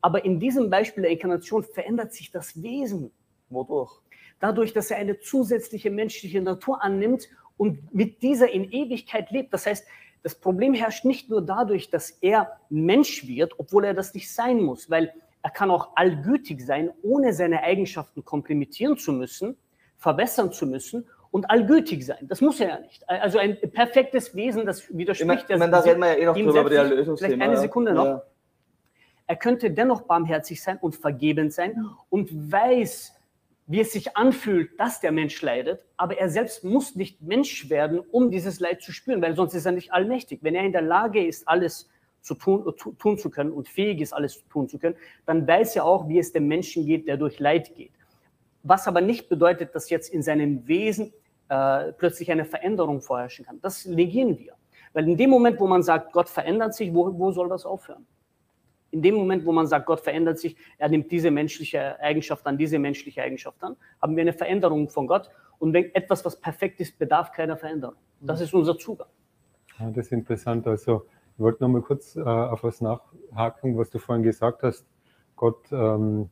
Aber 0.00 0.24
in 0.24 0.38
diesem 0.38 0.70
Beispiel 0.70 1.02
der 1.02 1.12
Inkarnation 1.12 1.64
verändert 1.64 2.12
sich 2.12 2.30
das 2.30 2.62
Wesen 2.62 3.10
Wodurch? 3.50 4.00
dadurch, 4.40 4.72
dass 4.72 4.90
er 4.90 4.98
eine 4.98 5.18
zusätzliche 5.20 5.90
menschliche 5.90 6.40
Natur 6.40 6.82
annimmt 6.82 7.28
und 7.56 7.92
mit 7.94 8.22
dieser 8.22 8.50
in 8.50 8.70
Ewigkeit 8.70 9.30
lebt. 9.30 9.52
Das 9.52 9.66
heißt, 9.66 9.86
das 10.22 10.34
Problem 10.34 10.74
herrscht 10.74 11.04
nicht 11.04 11.30
nur 11.30 11.42
dadurch, 11.42 11.90
dass 11.90 12.10
er 12.10 12.58
Mensch 12.70 13.26
wird, 13.26 13.58
obwohl 13.58 13.84
er 13.84 13.94
das 13.94 14.14
nicht 14.14 14.32
sein 14.32 14.62
muss, 14.62 14.90
weil 14.90 15.12
er 15.42 15.50
kann 15.50 15.70
auch 15.70 15.96
allgütig 15.96 16.64
sein, 16.64 16.90
ohne 17.02 17.32
seine 17.32 17.62
Eigenschaften 17.62 18.24
komplementieren 18.24 18.96
zu 18.96 19.12
müssen, 19.12 19.56
verbessern 19.96 20.52
zu 20.52 20.66
müssen 20.66 21.06
und 21.30 21.48
allgütig 21.50 22.04
sein. 22.04 22.26
Das 22.28 22.40
muss 22.40 22.60
er 22.60 22.68
ja 22.68 22.80
nicht. 22.80 23.08
Also 23.08 23.38
ein 23.38 23.58
perfektes 23.72 24.34
Wesen, 24.34 24.66
das 24.66 24.80
Ich 24.80 24.88
meine, 24.90 24.98
widerspricht 24.98 25.50
ich 25.50 25.58
meine, 25.58 25.72
da 25.72 25.80
reden 25.80 26.00
wir 26.00 26.08
ja 26.08 26.18
eh 26.18 26.24
noch 26.26 26.34
drüber, 26.34 26.60
über 26.60 26.70
die 26.70 26.76
Erlösungsthema. 26.76 27.34
Vielleicht 27.34 27.50
eine. 27.50 27.60
Sekunde 27.60 27.94
noch. 27.94 28.04
Ja. 28.04 28.22
Er 29.28 29.36
könnte 29.36 29.70
dennoch 29.70 30.02
barmherzig 30.02 30.62
sein 30.62 30.78
und 30.80 30.96
vergebend 30.96 31.52
sein 31.52 31.86
und 32.08 32.30
weiß, 32.50 33.14
wie 33.66 33.80
es 33.80 33.92
sich 33.92 34.16
anfühlt, 34.16 34.70
dass 34.80 35.00
der 35.00 35.12
Mensch 35.12 35.40
leidet, 35.42 35.84
aber 35.98 36.16
er 36.16 36.30
selbst 36.30 36.64
muss 36.64 36.96
nicht 36.96 37.20
Mensch 37.20 37.68
werden, 37.68 38.00
um 38.10 38.30
dieses 38.30 38.58
Leid 38.58 38.80
zu 38.80 38.90
spüren, 38.90 39.20
weil 39.20 39.36
sonst 39.36 39.52
ist 39.52 39.66
er 39.66 39.72
nicht 39.72 39.92
allmächtig. 39.92 40.38
Wenn 40.42 40.54
er 40.54 40.64
in 40.64 40.72
der 40.72 40.80
Lage 40.80 41.22
ist, 41.24 41.46
alles 41.46 41.90
zu 42.22 42.34
tun, 42.34 42.66
äh, 42.66 42.72
tu- 42.72 42.92
tun 42.92 43.18
zu 43.18 43.28
können 43.28 43.52
und 43.52 43.68
fähig 43.68 44.00
ist, 44.00 44.14
alles 44.14 44.42
tun 44.48 44.66
zu 44.66 44.78
können, 44.78 44.96
dann 45.26 45.46
weiß 45.46 45.76
er 45.76 45.84
auch, 45.84 46.08
wie 46.08 46.18
es 46.18 46.32
dem 46.32 46.48
Menschen 46.48 46.86
geht, 46.86 47.06
der 47.06 47.18
durch 47.18 47.38
Leid 47.38 47.74
geht. 47.74 47.92
Was 48.62 48.88
aber 48.88 49.02
nicht 49.02 49.28
bedeutet, 49.28 49.74
dass 49.74 49.90
jetzt 49.90 50.08
in 50.12 50.22
seinem 50.22 50.66
Wesen 50.66 51.12
äh, 51.50 51.92
plötzlich 51.92 52.30
eine 52.32 52.46
Veränderung 52.46 53.02
vorherrschen 53.02 53.44
kann. 53.44 53.60
Das 53.60 53.84
negieren 53.84 54.38
wir. 54.38 54.54
Weil 54.94 55.06
in 55.06 55.18
dem 55.18 55.28
Moment, 55.28 55.60
wo 55.60 55.66
man 55.66 55.82
sagt, 55.82 56.12
Gott 56.14 56.30
verändert 56.30 56.74
sich, 56.74 56.94
wo, 56.94 57.16
wo 57.18 57.30
soll 57.32 57.50
das 57.50 57.66
aufhören? 57.66 58.06
In 58.90 59.02
dem 59.02 59.14
Moment, 59.14 59.44
wo 59.44 59.52
man 59.52 59.66
sagt, 59.66 59.86
Gott 59.86 60.00
verändert 60.00 60.38
sich, 60.38 60.56
er 60.78 60.88
nimmt 60.88 61.10
diese 61.10 61.30
menschliche 61.30 62.00
Eigenschaft 62.00 62.46
an, 62.46 62.56
diese 62.56 62.78
menschliche 62.78 63.22
Eigenschaft 63.22 63.62
an, 63.62 63.76
haben 64.00 64.16
wir 64.16 64.22
eine 64.22 64.32
Veränderung 64.32 64.88
von 64.88 65.06
Gott. 65.06 65.30
Und 65.58 65.72
wenn 65.72 65.94
etwas, 65.94 66.24
was 66.24 66.40
perfekt 66.40 66.80
ist, 66.80 66.98
bedarf 66.98 67.32
keiner 67.32 67.56
Veränderung. 67.56 67.96
Das 68.20 68.40
ist 68.40 68.54
unser 68.54 68.78
Zugang. 68.78 69.08
Ja, 69.78 69.90
das 69.90 70.06
ist 70.06 70.12
interessant. 70.12 70.66
Also, 70.66 71.06
ich 71.34 71.40
wollte 71.40 71.62
noch 71.62 71.68
mal 71.68 71.82
kurz 71.82 72.16
äh, 72.16 72.20
auf 72.20 72.64
was 72.64 72.80
nachhaken, 72.80 73.76
was 73.76 73.90
du 73.90 73.98
vorhin 73.98 74.22
gesagt 74.22 74.62
hast. 74.62 74.86
Gott 75.36 75.70
ähm, 75.70 76.30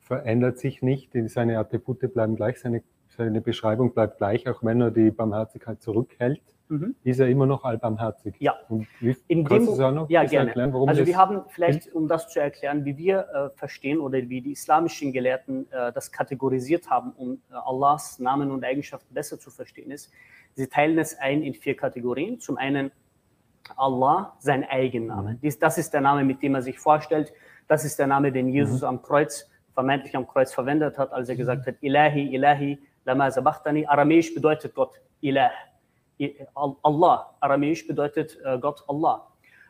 verändert 0.00 0.58
sich 0.58 0.82
nicht, 0.82 1.12
seine 1.26 1.58
Attribute 1.58 2.12
bleiben 2.12 2.34
gleich, 2.34 2.58
seine, 2.58 2.82
seine 3.08 3.40
Beschreibung 3.40 3.92
bleibt 3.92 4.18
gleich, 4.18 4.48
auch 4.48 4.62
wenn 4.62 4.80
er 4.80 4.90
die 4.90 5.10
Barmherzigkeit 5.10 5.80
zurückhält, 5.82 6.42
Mhm. 6.68 6.94
ist 7.02 7.18
er 7.18 7.28
immer 7.28 7.46
noch 7.46 7.64
allbarmherzig. 7.64 8.34
Ja. 8.38 8.54
Und 8.68 8.86
wie, 9.00 9.16
In 9.28 9.44
kannst 9.44 9.62
dem- 9.62 9.66
du 9.66 9.72
es 9.72 9.80
auch 9.80 9.92
noch 9.92 10.10
ja, 10.10 10.24
gerne. 10.24 10.48
erklären, 10.48 10.72
warum 10.72 10.88
also 10.88 11.06
wir 11.06 11.16
haben 11.16 11.42
vielleicht, 11.48 11.92
um 11.94 12.08
das 12.08 12.28
zu 12.28 12.40
erklären, 12.40 12.84
wie 12.84 12.96
wir 12.96 13.26
äh, 13.54 13.58
verstehen 13.58 13.98
oder 14.00 14.18
wie 14.18 14.40
die 14.40 14.52
islamischen 14.52 15.12
Gelehrten 15.12 15.70
äh, 15.72 15.92
das 15.92 16.12
kategorisiert 16.12 16.90
haben, 16.90 17.12
um 17.12 17.40
äh, 17.50 17.54
Allahs 17.54 18.18
Namen 18.18 18.50
und 18.50 18.64
Eigenschaften 18.64 19.12
besser 19.14 19.38
zu 19.38 19.50
verstehen, 19.50 19.90
ist, 19.90 20.12
sie 20.54 20.66
teilen 20.66 20.98
es 20.98 21.18
ein 21.18 21.42
in 21.42 21.54
vier 21.54 21.76
Kategorien. 21.76 22.38
Zum 22.40 22.56
einen 22.58 22.90
Allah, 23.76 24.34
sein 24.38 24.64
Eigenname. 24.64 25.32
Mhm. 25.32 25.40
Dies, 25.40 25.58
das 25.58 25.78
ist 25.78 25.92
der 25.92 26.00
Name, 26.00 26.24
mit 26.24 26.42
dem 26.42 26.54
er 26.54 26.62
sich 26.62 26.78
vorstellt. 26.78 27.32
Das 27.66 27.84
ist 27.84 27.98
der 27.98 28.06
Name, 28.06 28.32
den 28.32 28.48
Jesus 28.48 28.82
am 28.82 29.02
Kreuz, 29.02 29.48
vermeintlich 29.74 30.16
am 30.16 30.26
Kreuz 30.26 30.52
verwendet 30.54 30.96
hat, 30.96 31.12
als 31.12 31.28
er 31.28 31.36
gesagt 31.36 31.66
hat, 31.66 31.74
Ilahi, 31.82 32.34
Ilahi, 32.34 32.78
lama 33.04 33.30
sabachtani. 33.30 33.86
Aramäisch 33.86 34.34
bedeutet 34.34 34.74
Gott 34.74 35.00
Ilah. 35.20 35.50
Allah, 36.54 37.34
aramäisch 37.40 37.86
bedeutet 37.86 38.38
äh, 38.44 38.58
Gott 38.58 38.84
Allah. 38.88 39.26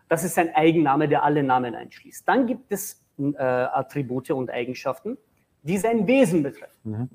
Das 0.09 0.25
ist 0.25 0.39
ein 0.39 0.55
Eigenname, 0.55 1.09
der 1.09 1.23
alle 1.23 1.43
Namen 1.43 1.75
einschließt. 1.75 2.27
Dann 2.27 2.47
gibt 2.47 2.73
es 2.73 3.05
äh, 3.19 3.37
Attribute 3.43 4.31
und 4.31 4.51
Eigenschaften, 4.51 5.19
die 5.63 5.77
sein 5.77 6.07
Wesen 6.07 6.43
betreffen. 6.43 6.79
Mhm. 6.85 7.09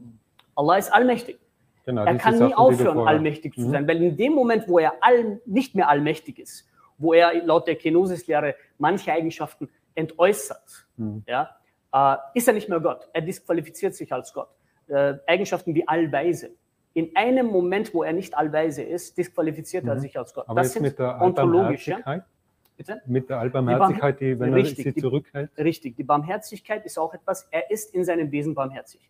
Allah 0.56 0.78
ist 0.78 0.94
allmächtig. 0.94 1.40
Genau, 1.86 2.06
Er 2.06 2.16
kann 2.18 2.38
nie 2.40 2.54
aufhören, 2.54 3.00
allmächtig 3.08 3.56
zu 3.56 3.62
Mhm. 3.62 3.72
sein, 3.72 3.88
weil 3.88 4.02
in 4.04 4.16
dem 4.16 4.34
Moment, 4.34 4.68
wo 4.68 4.80
er 4.80 4.94
all, 5.02 5.42
nicht 5.46 5.76
mehr 5.76 5.90
allmächtig 5.90 6.40
ist, 6.40 6.70
wo 6.98 7.14
er 7.14 7.44
laut 7.44 7.68
der 7.68 7.76
Kenosis-Lehre 7.76 8.56
manche 8.78 9.12
Eigenschaften 9.12 9.70
entäußert, 9.96 10.86
Mhm. 10.98 11.24
ja, 11.28 11.50
äh, 11.94 12.18
ist 12.36 12.48
er 12.48 12.54
nicht 12.54 12.70
mehr 12.70 12.80
Gott. 12.80 13.10
Er 13.12 13.22
disqualifiziert 13.22 13.96
sich 13.96 14.12
als 14.14 14.34
Gott. 14.34 14.50
Äh, 14.88 15.16
Eigenschaften 15.28 15.74
wie 15.74 15.88
allweise. 15.88 16.52
In 16.94 17.16
einem 17.16 17.48
Moment, 17.48 17.94
wo 17.94 18.04
er 18.04 18.14
nicht 18.14 18.38
allweise 18.38 18.84
ist, 18.84 19.18
disqualifiziert 19.18 19.86
er 19.86 19.96
Mhm. 19.96 20.00
sich 20.00 20.18
als 20.18 20.34
Gott. 20.34 20.48
Aber 20.48 20.62
das 20.62 20.74
sind 20.74 20.84
mit 20.84 21.00
der 21.00 21.20
ontologische. 21.22 21.96
Allbarmherzigkeit, 21.96 22.24
Bitte? 22.78 23.02
mit 23.08 23.30
der 23.30 23.40
Allbarmherzigkeit, 23.40 24.20
die, 24.20 24.40
wenn 24.40 24.54
Richtig, 24.54 24.86
er 24.86 24.94
sie 24.94 25.02
zurückhält, 25.02 25.50
Richtig, 25.58 25.96
die 25.96 26.04
Barmherzigkeit 26.04 26.86
ist 26.86 26.98
auch 27.00 27.14
etwas, 27.14 27.48
er 27.50 27.72
ist 27.72 27.94
in 27.96 28.04
seinem 28.04 28.32
Wesen 28.32 28.54
barmherzig. 28.54 29.10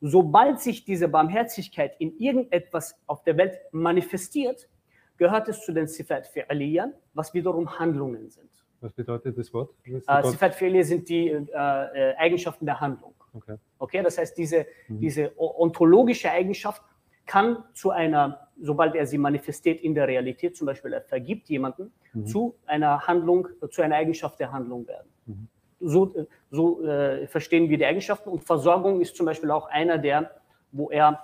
Sobald 0.00 0.60
sich 0.60 0.84
diese 0.84 1.08
Barmherzigkeit 1.08 1.94
in 2.00 2.16
irgendetwas 2.18 2.98
auf 3.06 3.22
der 3.22 3.36
Welt 3.36 3.60
manifestiert, 3.70 4.68
gehört 5.16 5.48
es 5.48 5.64
zu 5.64 5.72
den 5.72 5.86
Sifat 5.86 6.26
Fi'aliyan, 6.26 6.92
was 7.14 7.32
wiederum 7.34 7.78
Handlungen 7.78 8.28
sind. 8.30 8.48
was 8.82 8.94
bedeutet 8.94 9.36
das 9.36 9.52
Wort? 9.52 9.70
Das 9.84 9.94
ist 10.02 10.08
Äh, 10.08 10.22
Sifat 10.30 10.54
Fi'aliya 10.56 10.82
sind 10.84 11.08
die 11.08 11.28
äh, 11.28 11.42
äh, 11.52 12.16
Eigenschaften 12.16 12.64
der 12.64 12.80
Handlung. 12.80 13.12
okay. 13.34 13.56
Okay, 13.78 14.02
das 14.02 14.16
heißt, 14.18 14.36
diese, 14.38 14.66
Mhm. 14.88 15.00
diese 15.00 15.32
ontologische 15.38 16.30
Eigenschaft 16.30 16.82
kann 17.30 17.62
zu 17.74 17.90
einer, 17.90 18.48
sobald 18.60 18.96
er 18.96 19.06
sie 19.06 19.16
manifestiert 19.16 19.80
in 19.82 19.94
der 19.94 20.08
Realität, 20.08 20.56
zum 20.56 20.66
Beispiel 20.66 20.92
er 20.92 21.02
vergibt 21.02 21.48
jemanden, 21.48 21.92
Mhm. 22.12 22.26
zu 22.26 22.56
einer 22.66 23.06
Handlung, 23.06 23.46
zu 23.70 23.82
einer 23.82 23.94
Eigenschaft 23.94 24.40
der 24.40 24.50
Handlung 24.50 24.84
werden. 24.88 25.08
Mhm. 25.26 25.48
So, 25.78 26.12
äh, 26.16 26.26
so 26.50 26.82
äh, 26.82 27.28
verstehen 27.28 27.68
wir 27.70 27.78
die 27.78 27.86
Eigenschaften 27.86 28.28
und 28.30 28.42
Versorgung 28.42 29.00
ist 29.00 29.14
zum 29.14 29.26
Beispiel 29.26 29.52
auch 29.52 29.68
einer 29.68 29.96
der, 29.96 30.28
wo 30.72 30.90
er 30.90 31.22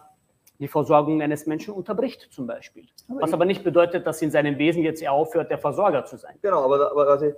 die 0.60 0.68
Versorgung 0.68 1.20
eines 1.22 1.44
Menschen 1.46 1.74
unterbricht, 1.74 2.28
zum 2.32 2.46
Beispiel. 2.46 2.86
Aber 3.08 3.22
Was 3.22 3.32
aber 3.32 3.44
nicht 3.44 3.64
bedeutet, 3.64 4.06
dass 4.06 4.22
in 4.22 4.30
seinem 4.30 4.58
Wesen 4.58 4.84
jetzt 4.84 5.02
er 5.02 5.10
aufhört, 5.12 5.50
der 5.50 5.58
Versorger 5.58 6.04
zu 6.04 6.16
sein. 6.18 6.36
Genau, 6.40 6.62
aber, 6.62 6.92
aber 6.92 7.08
also, 7.08 7.32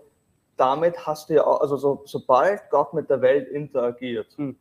damit 0.59 1.07
hast 1.07 1.31
du 1.31 1.35
ja 1.37 1.45
auch, 1.47 1.62
also 1.62 1.79
so, 1.79 2.03
sobald 2.05 2.69
Gott 2.69 2.93
mit 2.93 3.09
der 3.09 3.23
Welt 3.23 3.49
interagiert, 3.49 4.37
Hm. 4.37 4.55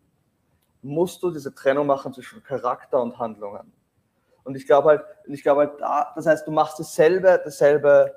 musst 0.81 1.21
du 1.23 1.29
diese 1.29 1.53
Trennung 1.53 1.87
machen 1.87 2.13
zwischen 2.13 2.41
Charakter 2.41 3.01
und 3.01 3.19
Handlungen. 3.19 3.73
Und 4.47 4.55
ich 4.55 4.65
glaube 4.65 4.89
halt, 4.89 5.01
ich 5.25 5.43
glaube 5.43 5.61
halt 5.61 5.81
da, 5.81 6.13
das 6.15 6.25
heißt, 6.25 6.47
du 6.47 6.51
machst 6.51 6.79
dasselbe, 6.79 7.41
dasselbe 7.43 8.15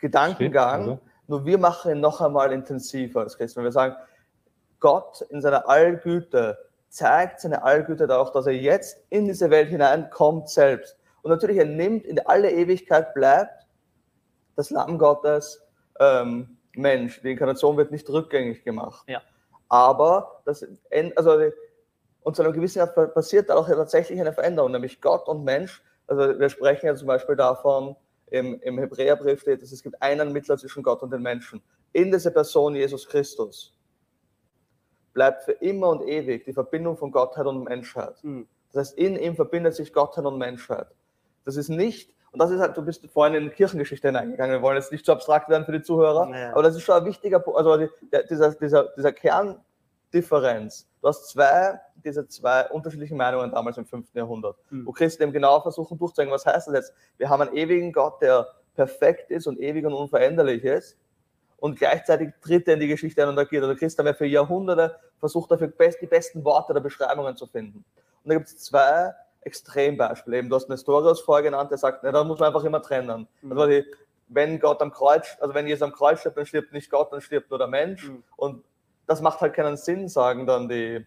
Gedankengang, 0.00 0.82
Stimmt, 0.82 1.00
also. 1.00 1.10
nur 1.28 1.44
wir 1.44 1.58
machen 1.58 1.92
ihn 1.92 2.00
noch 2.00 2.20
einmal 2.20 2.52
intensiver 2.52 3.20
als 3.20 3.36
Christen. 3.36 3.58
Wenn 3.58 3.64
wir 3.64 3.72
sagen, 3.72 3.96
Gott 4.80 5.20
in 5.28 5.40
seiner 5.40 5.68
Allgüte 5.68 6.58
zeigt 6.88 7.40
seine 7.40 7.62
Allgüte 7.62 8.06
dadurch, 8.06 8.30
dass 8.30 8.46
er 8.46 8.54
jetzt 8.54 8.98
in 9.10 9.26
diese 9.26 9.50
Welt 9.50 9.68
hineinkommt 9.68 10.48
selbst. 10.48 10.96
Und 11.22 11.30
natürlich, 11.30 11.58
er 11.58 11.64
nimmt 11.64 12.06
in 12.06 12.18
alle 12.26 12.50
Ewigkeit 12.50 13.14
bleibt 13.14 13.66
das 14.56 14.70
Lamm 14.70 14.98
Gottes 14.98 15.60
ähm, 16.00 16.56
Mensch. 16.76 17.20
Die 17.22 17.32
Inkarnation 17.32 17.76
wird 17.76 17.90
nicht 17.90 18.08
rückgängig 18.08 18.62
gemacht. 18.62 19.04
Ja. 19.08 19.22
Aber 19.68 20.42
das, 20.44 20.66
also, 21.16 21.50
und 22.24 22.34
zu 22.34 22.42
einem 22.42 22.52
gewissen 22.52 22.80
Grad 22.80 23.14
passiert 23.14 23.48
dadurch 23.48 23.68
ja 23.68 23.76
tatsächlich 23.76 24.20
eine 24.20 24.32
Veränderung, 24.32 24.72
nämlich 24.72 25.00
Gott 25.00 25.28
und 25.28 25.44
Mensch 25.44 25.82
Also 26.06 26.38
wir 26.38 26.48
sprechen 26.48 26.86
ja 26.86 26.94
zum 26.96 27.06
Beispiel 27.06 27.36
davon, 27.36 27.94
im, 28.30 28.60
im 28.62 28.78
Hebräerbrief 28.78 29.40
steht, 29.42 29.62
dass 29.62 29.70
es 29.72 29.82
gibt 29.82 30.00
einen 30.02 30.32
Mittler 30.32 30.56
zwischen 30.58 30.82
Gott 30.82 31.02
und 31.02 31.12
den 31.12 31.22
Menschen. 31.22 31.62
In 31.92 32.10
dieser 32.10 32.30
Person 32.30 32.74
Jesus 32.74 33.06
Christus 33.06 33.72
bleibt 35.12 35.44
für 35.44 35.52
immer 35.52 35.90
und 35.90 36.02
ewig 36.08 36.44
die 36.44 36.52
Verbindung 36.52 36.96
von 36.96 37.12
Gottheit 37.12 37.46
und 37.46 37.64
Menschheit. 37.64 38.14
Mhm. 38.22 38.48
Das 38.72 38.88
heißt, 38.88 38.98
in 38.98 39.16
ihm 39.16 39.36
verbindet 39.36 39.74
sich 39.74 39.92
Gottheit 39.92 40.24
und 40.24 40.38
Menschheit. 40.38 40.88
Das 41.44 41.56
ist 41.56 41.68
nicht, 41.68 42.12
und 42.32 42.40
das 42.40 42.50
ist 42.50 42.58
halt, 42.58 42.76
du 42.76 42.82
bist 42.82 43.06
vorhin 43.12 43.34
in 43.40 43.52
Kirchengeschichte 43.52 44.08
hineingegangen, 44.08 44.56
wir 44.56 44.62
wollen 44.62 44.76
jetzt 44.76 44.90
nicht 44.90 45.04
zu 45.06 45.12
abstrakt 45.12 45.48
werden 45.48 45.64
für 45.64 45.72
die 45.72 45.82
Zuhörer, 45.82 46.28
Ja. 46.34 46.52
aber 46.52 46.62
das 46.64 46.74
ist 46.74 46.82
schon 46.82 46.96
ein 46.96 47.04
wichtiger 47.04 47.38
Punkt, 47.38 47.58
also 47.58 47.76
die, 47.76 47.88
der, 48.10 48.24
dieser, 48.24 48.52
dieser, 48.54 48.88
dieser 48.96 49.12
Kerndifferenz. 50.14 50.86
Du 51.02 51.08
hast 51.08 51.28
zwei, 51.28 51.80
diese 52.04 52.26
zwei 52.28 52.68
unterschiedlichen 52.70 53.16
Meinungen 53.16 53.50
damals 53.50 53.76
im 53.76 53.84
5. 53.84 54.14
Jahrhundert, 54.14 54.56
Mhm. 54.70 54.86
wo 54.86 54.92
Christen 54.92 55.24
eben 55.24 55.32
genau 55.32 55.60
versuchen 55.60 55.98
durchzuzeigen, 55.98 56.32
was 56.32 56.46
heißt 56.46 56.68
das 56.68 56.74
jetzt? 56.74 56.92
Wir 57.18 57.28
haben 57.28 57.42
einen 57.42 57.56
ewigen 57.56 57.92
Gott, 57.92 58.22
der 58.22 58.46
perfekt 58.74 59.30
ist 59.30 59.46
und 59.46 59.60
ewig 59.60 59.84
und 59.84 59.92
unveränderlich 59.92 60.64
ist 60.64 60.96
und 61.58 61.78
gleichzeitig 61.78 62.30
tritt 62.40 62.66
er 62.68 62.74
in 62.74 62.80
die 62.80 62.88
Geschichte 62.88 63.22
ein 63.22 63.28
und 63.28 63.38
agiert. 63.38 63.62
Also 63.64 63.76
Christen 63.76 64.00
haben 64.00 64.06
ja 64.06 64.14
für 64.14 64.26
Jahrhunderte 64.26 64.96
versucht, 65.18 65.50
dafür 65.50 65.68
best, 65.68 66.00
die 66.00 66.06
besten 66.06 66.44
Worte 66.44 66.72
der 66.72 66.80
Beschreibungen 66.80 67.36
zu 67.36 67.46
finden. 67.46 67.84
Und 68.22 68.28
da 68.28 68.34
gibt 68.34 68.46
es 68.48 68.58
zwei 68.58 69.12
Extrembeispiele. 69.42 70.38
Eben, 70.38 70.48
du 70.48 70.56
hast 70.56 70.68
Nestorius 70.68 71.20
vorher 71.20 71.42
genannt, 71.42 71.70
der 71.70 71.78
sagt, 71.78 72.02
na, 72.02 72.10
da 72.12 72.24
muss 72.24 72.38
man 72.38 72.48
einfach 72.48 72.64
immer 72.64 72.80
trennen. 72.80 73.28
Mhm. 73.42 73.52
Also 73.58 73.82
wenn 74.28 74.58
Gott 74.58 74.80
am 74.80 74.90
Kreuz, 74.90 75.36
also 75.40 75.54
wenn 75.54 75.66
Jesus 75.66 75.82
am 75.82 75.92
Kreuz 75.92 76.20
stirbt, 76.20 76.38
dann 76.38 76.46
stirbt 76.46 76.72
nicht 76.72 76.90
Gott, 76.90 77.12
dann 77.12 77.20
stirbt 77.20 77.50
nur 77.50 77.58
der 77.58 77.68
Mensch. 77.68 78.08
Mhm. 78.08 78.24
Und 78.36 78.64
das 79.06 79.20
macht 79.20 79.40
halt 79.40 79.54
keinen 79.54 79.76
Sinn, 79.76 80.08
sagen 80.08 80.46
dann 80.46 80.68
die, 80.68 81.04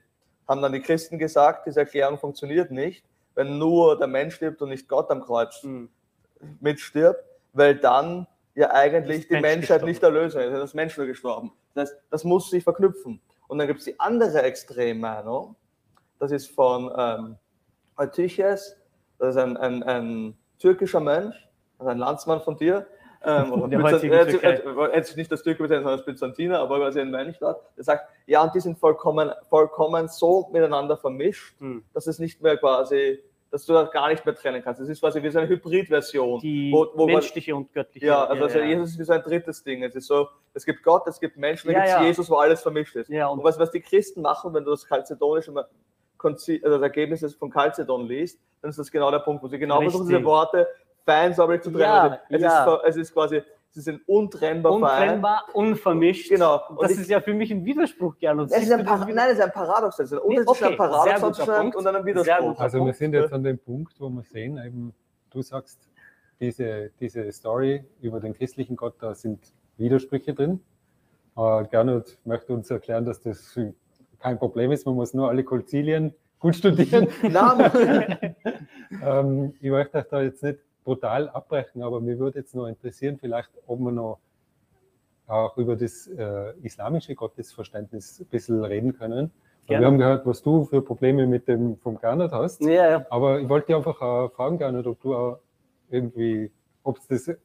haben 0.48 0.62
dann 0.62 0.74
die 0.74 0.82
Christen 0.82 1.18
gesagt, 1.18 1.66
diese 1.68 1.82
Erklärung 1.82 2.18
funktioniert 2.18 2.72
nicht, 2.72 3.06
wenn 3.36 3.58
nur 3.58 3.98
der 3.98 4.08
Mensch 4.08 4.36
stirbt 4.36 4.62
und 4.62 4.70
nicht 4.70 4.88
Gott 4.88 5.10
am 5.12 5.22
Kreuz 5.22 5.64
Mhm. 6.41 6.58
mitstirbt, 6.60 7.24
weil 7.54 7.76
dann 7.76 8.28
ja 8.56 8.72
eigentlich 8.72 9.28
die 9.28 9.34
Mensch 9.34 9.43
Menschheit 9.43 9.68
gestorben. 9.68 9.86
nicht 9.86 10.04
erlösen 10.04 10.41
ist, 10.41 10.52
das 10.54 10.74
Mensch 10.74 10.98
nur 10.98 11.08
gestorben. 11.08 11.52
Das, 11.74 11.89
heißt, 11.89 12.02
das 12.10 12.24
muss 12.24 12.50
sich 12.50 12.64
verknüpfen. 12.64 13.22
Und 13.48 13.60
dann 13.60 13.68
gibt 13.68 13.80
es 13.80 13.86
die 13.86 14.00
andere 14.00 14.41
Extremmeinung, 14.41 15.56
das 16.20 16.32
ist 16.32 16.52
von 16.52 16.91
ähm, 16.98 17.38
Eutyches, 17.95 18.76
das 19.20 19.36
ist 19.36 19.41
ein, 19.41 19.56
ein, 19.58 19.84
ein 19.84 20.38
türkischer 20.60 21.00
Mönch, 21.00 21.36
also 21.78 21.91
ein 21.91 21.98
Landsmann 21.98 22.41
von 22.41 22.58
dir. 22.58 22.88
Ähm, 23.24 23.51
oder 23.53 23.68
er- 24.11 24.28
Türkei. 24.28 24.49
er- 24.49 24.89
er 24.93 25.01
ist 25.01 25.18
nicht 25.18 25.32
das 25.32 25.43
Türke 25.43 25.63
bezeichnet, 25.63 25.84
sondern 25.84 25.97
das 25.97 26.05
Byzantiner, 26.05 26.59
aber 26.59 26.78
quasi 26.78 27.01
ein 27.01 27.11
dort, 27.39 27.61
der 27.76 27.84
sagt, 27.84 28.07
ja, 28.26 28.43
und 28.43 28.53
die 28.53 28.59
sind 28.59 28.78
vollkommen, 28.78 29.32
vollkommen 29.49 30.07
so 30.07 30.47
miteinander 30.51 30.97
vermischt, 30.97 31.59
Mhm. 31.59 31.84
dass 31.93 32.07
es 32.07 32.20
nicht 32.20 32.41
mehr 32.41 32.57
quasi, 32.57 33.20
dass 33.49 33.65
du 33.65 33.74
das 33.74 33.89
gar 33.91 34.09
nicht 34.09 34.26
mehr 34.26 34.36
trennen 34.36 34.61
kannst. 34.61 34.82
Es 34.82 34.89
ist 34.89 34.99
quasi 34.99 35.24
wie 35.24 35.30
so 35.30 35.39
eine 35.39 35.47
Hybridversion. 35.47 36.39
Die 36.41 36.72
wo- 36.72 36.88
wo 36.93 37.05
man- 37.05 37.15
menschliche 37.15 37.55
und 37.55 37.72
göttliche. 37.74 38.05
Ja, 38.07 38.26
also, 38.26 38.43
also 38.43 38.59
ja. 38.59 38.65
Jesus 38.65 38.91
ist 38.91 38.99
wie 38.99 39.03
so 39.03 39.13
ein 39.13 39.22
drittes 39.24 39.63
Ding. 39.63 39.84
Es 39.84 39.95
ist 39.95 40.07
so, 40.07 40.28
es 40.53 40.65
gibt 40.65 40.84
Gott, 40.84 41.07
es 41.07 41.20
gibt 41.20 41.38
Menschen, 41.38 41.72
Ja, 41.72 41.80
gibt 41.80 41.86
es 41.88 41.91
ja. 41.93 42.03
Jesus, 42.03 42.30
wo 42.30 42.36
alles 42.36 42.61
vermischt 42.61 42.95
ist. 42.95 43.09
Und 43.09 43.15
und 43.39 43.43
was, 43.43 43.57
was 43.57 43.72
die 43.72 43.82
Christen 43.82 44.22
machen, 44.22 44.53
wenn 44.53 44.63
du 44.63 44.72
das 44.72 44.86
kalzedonische 44.86 45.51
also 46.63 46.76
das 46.78 46.82
Ergebnis 46.82 47.36
von 47.36 47.49
Kalzedon 47.49 48.07
liest, 48.07 48.39
dann 48.61 48.70
ist 48.70 48.80
das 48.80 48.91
genau 48.91 49.11
der 49.11 49.20
Punkt, 49.20 49.43
wo 49.43 49.47
sie 49.47 49.59
genau 49.59 49.82
versuchen, 49.82 50.07
diese 50.07 50.18
Richtig. 50.18 50.26
Worte 51.08 51.12
feinsäuberlich 51.12 51.62
zu 51.62 51.72
trennen. 51.72 51.84
Ja, 51.84 52.01
also 52.03 52.20
es, 52.30 52.41
ja. 52.41 52.76
ist, 52.76 52.84
es 52.88 52.95
ist 52.97 53.14
quasi, 53.14 53.41
sie 53.70 53.82
sind 53.82 54.01
untrennbar, 54.08 54.74
untrennbar, 54.74 55.45
unvermischt. 55.53 56.30
Genau. 56.30 56.62
Und 56.70 56.82
das 56.82 56.91
ich- 56.91 57.01
ist 57.01 57.10
ja 57.10 57.22
für 57.22 57.34
mich 57.34 57.51
ein 57.51 57.64
Widerspruch, 57.66 58.18
Gern. 58.20 58.39
Es 58.39 58.51
ist 58.51 58.72
ein 58.72 58.86
Par? 58.86 58.99
Nein, 59.05 59.18
es 59.28 59.38
ist 59.38 59.43
ein 59.43 59.51
Paradox. 59.51 59.99
Es 59.99 60.12
ist 60.12 60.20
ein 60.20 60.20
zwischen 60.20 60.47
okay, 60.47 60.66
einem 60.66 60.78
Paradox 60.78 61.76
und 61.76 61.88
einem 61.88 62.03
Sehr 62.03 62.05
Widerspruch. 62.05 62.60
Also 62.60 62.86
wir 62.86 62.93
sind 62.93 63.14
jetzt 63.14 63.34
an 63.34 63.43
dem 63.43 63.58
Punkt, 63.58 63.99
wo 63.99 64.10
wir 64.10 64.24
sehen, 64.24 64.58
eben, 64.58 64.93
du 65.32 65.41
sagst, 65.41 65.80
diese, 66.39 66.91
diese 66.99 67.32
Story 67.32 67.84
über 68.01 68.20
den 68.20 68.34
christlichen 68.34 68.76
Gott, 68.76 68.95
da 68.99 69.16
sind 69.16 69.39
Widersprüche 69.78 70.34
drin. 70.34 70.60
Äh, 71.36 71.66
Gernot 71.66 72.18
möchte 72.26 72.53
uns 72.53 72.70
erklären, 72.70 73.05
dass 73.05 73.22
das 73.22 73.60
kein 74.20 74.38
Problem 74.38 74.72
ist, 74.72 74.86
man 74.86 74.95
muss 74.95 75.14
nur 75.14 75.30
alle 75.30 75.43
Konzilien 75.43 76.14
gut 76.39 76.55
studieren. 76.55 77.08
Nein, 77.22 78.36
ähm, 79.03 79.53
ich 79.60 79.70
möchte 79.70 79.97
euch 79.99 80.08
da 80.10 80.22
jetzt 80.22 80.43
nicht 80.43 80.60
brutal 80.92 81.28
abbrechen, 81.30 81.84
aber 81.84 82.00
mir 82.00 82.18
würde 82.18 82.40
jetzt 82.40 82.56
noch 82.56 82.66
interessieren, 82.66 83.18
vielleicht, 83.20 83.50
ob 83.68 83.80
wir 83.82 83.92
noch 83.92 84.20
auch 85.28 85.58
über 85.58 85.76
das 85.76 86.08
äh, 86.08 86.54
islamische 86.64 87.14
Gottesverständnis 87.14 88.22
ein 88.22 88.28
bisschen 88.28 88.64
reden 88.64 88.98
können. 88.98 89.30
Wir 89.68 89.80
haben 89.86 89.98
gehört, 89.98 90.26
was 90.26 90.42
du 90.42 90.64
für 90.64 90.82
Probleme 90.82 91.28
mit 91.28 91.46
dem 91.50 91.76
vom 91.80 92.00
Gernot 92.00 92.32
hast. 92.32 92.62
Ja, 92.62 92.90
ja. 92.90 93.06
Aber 93.10 93.42
ich 93.42 93.50
wollte 93.50 93.68
dich 93.68 93.76
einfach 93.76 93.98
äh, 94.02 94.30
fragen, 94.30 94.58
Gernot, 94.58 94.88
ob 94.88 95.02
du 95.02 95.14
auch 95.14 95.40
irgendwie, 95.90 96.50
ob 96.84 97.00
es 97.00 97.08
das 97.26 97.36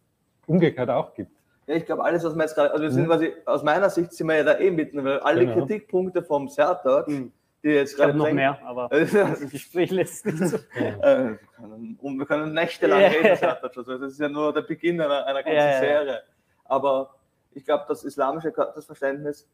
umgekehrt 0.46 0.88
auch 0.88 1.12
gibt. 1.12 1.32
Ja, 1.66 1.74
ich 1.74 1.84
glaube, 1.84 2.04
alles, 2.04 2.22
was 2.22 2.36
wir 2.36 2.42
jetzt 2.42 2.54
gerade, 2.54 2.70
also 2.70 2.84
wir 2.84 2.92
sind 2.92 3.02
Mhm. 3.02 3.06
quasi, 3.08 3.32
aus 3.44 3.64
meiner 3.64 3.90
Sicht 3.90 4.12
sind 4.12 4.28
wir 4.28 4.36
ja 4.36 4.44
da 4.44 4.56
eh 4.60 4.70
mitten, 4.70 5.04
weil 5.04 5.18
alle 5.18 5.46
Genau. 5.46 5.66
Kritikpunkte 5.66 6.22
vom 6.22 6.48
Sertat, 6.48 7.08
Mhm. 7.08 7.32
Die 7.62 7.68
jetzt 7.70 7.94
Ich 7.94 8.00
habe 8.00 8.12
gerade 8.12 8.18
noch 8.18 8.32
mehr, 8.32 8.58
aber 8.64 8.88
das 8.90 9.50
Gespräch 9.50 9.90
lässt 9.90 10.26
nicht 10.26 10.38
so. 10.38 10.56
Äh, 10.74 10.92
wir, 11.02 11.38
können, 11.56 11.98
und 12.00 12.18
wir 12.18 12.26
können 12.26 12.52
nächtelang 12.54 13.00
Ja. 13.00 13.08
reden, 13.08 13.36
sagt 13.36 13.62
er 13.62 13.72
schon. 13.72 13.84
Das 13.84 14.12
ist 14.12 14.20
ja 14.20 14.28
nur 14.28 14.52
der 14.52 14.62
Beginn 14.62 15.00
einer, 15.00 15.24
einer 15.26 15.42
ganzen 15.42 15.56
ja. 15.58 15.78
Serie. 15.80 16.22
Aber 16.64 17.14
ich 17.52 17.64
glaube, 17.64 17.84
das 17.88 18.04
islamische 18.04 18.50
Gottesverständnis 18.50 19.48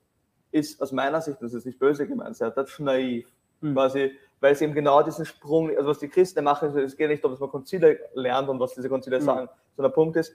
ist 0.51 0.81
aus 0.81 0.93
meiner 0.93 1.21
Sicht, 1.21 1.43
das 1.43 1.53
ist 1.53 1.67
nicht 1.67 1.79
böse 1.79 2.07
gemeint, 2.07 2.37
sehr 2.37 2.51
das 2.51 2.71
ist 2.71 2.81
naiv. 2.81 3.29
Hm. 3.61 3.75
Quasi, 3.75 4.13
weil 4.41 4.55
sie 4.55 4.65
eben 4.65 4.75
genau 4.75 5.03
diesen 5.03 5.27
Sprung, 5.27 5.69
also 5.77 5.89
was 5.91 5.99
die 5.99 6.09
Christen 6.09 6.45
machen, 6.45 6.77
es 6.79 6.97
geht 6.97 7.09
nicht 7.11 7.23
darum, 7.25 7.35
dass 7.35 7.41
man 7.41 7.51
Konzile 7.51 7.99
lernt 8.15 8.49
und 8.49 8.61
was 8.61 8.75
diese 8.75 8.89
Konzile 8.89 9.17
Hm. 9.17 9.25
sagen, 9.25 9.49
sondern 9.77 9.91
der 9.91 9.95
Punkt 9.95 10.17
ist, 10.17 10.35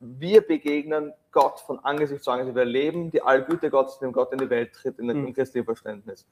wir 0.00 0.42
begegnen 0.46 1.12
Gott 1.30 1.60
von 1.60 1.78
Angesicht 1.80 2.22
zu 2.24 2.30
Angesicht. 2.30 2.54
Wir 2.56 2.62
erleben 2.62 3.10
die 3.10 3.22
Allgüte 3.22 3.70
Gottes, 3.70 3.98
dem 4.00 4.12
Gott 4.12 4.32
in 4.32 4.38
die 4.38 4.50
Welt 4.50 4.72
tritt, 4.72 4.98
in 4.98 5.08
Hm. 5.08 5.26
im 5.26 5.32
christlichen 5.34 5.64
Verständnis. 5.64 6.26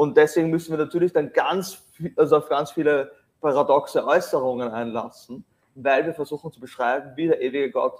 Und 0.00 0.16
deswegen 0.16 0.48
müssen 0.48 0.70
wir 0.70 0.78
natürlich 0.78 1.12
dann 1.12 1.30
ganz, 1.30 1.82
also 2.16 2.38
auf 2.38 2.48
ganz 2.48 2.70
viele 2.70 3.12
paradoxe 3.42 4.02
Äußerungen 4.02 4.70
einlassen, 4.70 5.44
weil 5.74 6.06
wir 6.06 6.14
versuchen 6.14 6.50
zu 6.50 6.58
beschreiben, 6.58 7.12
wie 7.16 7.26
der 7.26 7.42
ewige 7.42 7.70
Gott 7.70 7.98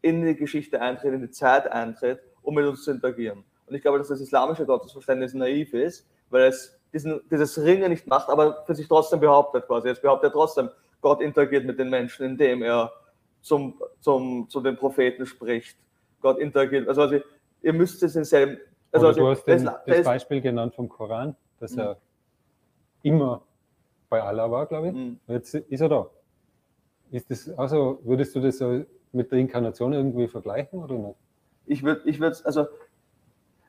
in 0.00 0.24
die 0.24 0.34
Geschichte 0.34 0.80
eintritt, 0.80 1.12
in 1.12 1.20
die 1.20 1.30
Zeit 1.30 1.70
eintritt, 1.70 2.20
um 2.40 2.54
mit 2.54 2.64
uns 2.64 2.84
zu 2.84 2.90
interagieren. 2.90 3.44
Und 3.66 3.74
ich 3.74 3.82
glaube, 3.82 3.98
dass 3.98 4.08
das 4.08 4.22
islamische 4.22 4.64
Gottesverständnis 4.64 5.34
naiv 5.34 5.74
ist, 5.74 6.06
weil 6.30 6.44
es 6.44 6.74
diesen, 6.94 7.20
dieses 7.30 7.62
Ringen 7.62 7.90
nicht 7.90 8.06
macht, 8.06 8.30
aber 8.30 8.64
für 8.64 8.74
sich 8.74 8.88
trotzdem 8.88 9.20
behauptet 9.20 9.66
quasi. 9.66 9.90
Es 9.90 10.00
behauptet 10.00 10.32
trotzdem, 10.32 10.70
Gott 11.02 11.20
interagiert 11.20 11.66
mit 11.66 11.78
den 11.78 11.90
Menschen, 11.90 12.24
indem 12.24 12.62
er 12.62 12.90
zum, 13.42 13.78
zum, 14.00 14.48
zu 14.48 14.62
den 14.62 14.78
Propheten 14.78 15.26
spricht. 15.26 15.76
Gott 16.22 16.38
interagiert. 16.38 16.88
Also, 16.88 17.02
also 17.02 17.20
ihr 17.60 17.72
müsst 17.74 18.02
es 18.02 18.14
denselben. 18.14 18.58
Also, 18.96 19.08
Oder 19.08 19.16
du 19.16 19.28
hast 19.28 19.44
den, 19.46 19.68
das- 19.86 20.04
Beispiel 20.04 20.40
genannt 20.40 20.74
vom 20.74 20.88
Koran, 20.88 21.36
dass 21.60 21.72
Mhm. 21.72 21.80
er 21.80 21.96
immer 23.02 23.42
bei 24.08 24.22
Allah 24.22 24.50
war, 24.50 24.66
glaube 24.66 24.88
ich. 24.88 24.94
Mhm. 24.94 25.18
Jetzt 25.28 25.54
ist 25.54 25.80
er 25.80 25.88
da. 25.88 26.06
Ist 27.10 27.30
das, 27.30 27.48
also 27.58 28.00
würdest 28.04 28.34
du 28.34 28.40
das 28.40 28.60
mit 29.12 29.30
der 29.30 29.38
Inkarnation 29.38 29.92
irgendwie 29.92 30.26
vergleichen 30.28 30.82
oder 30.82 30.94
nicht? 30.94 31.16
ich 31.68 31.82
würde, 31.82 32.02
ich 32.04 32.20
würde, 32.20 32.36
also 32.44 32.66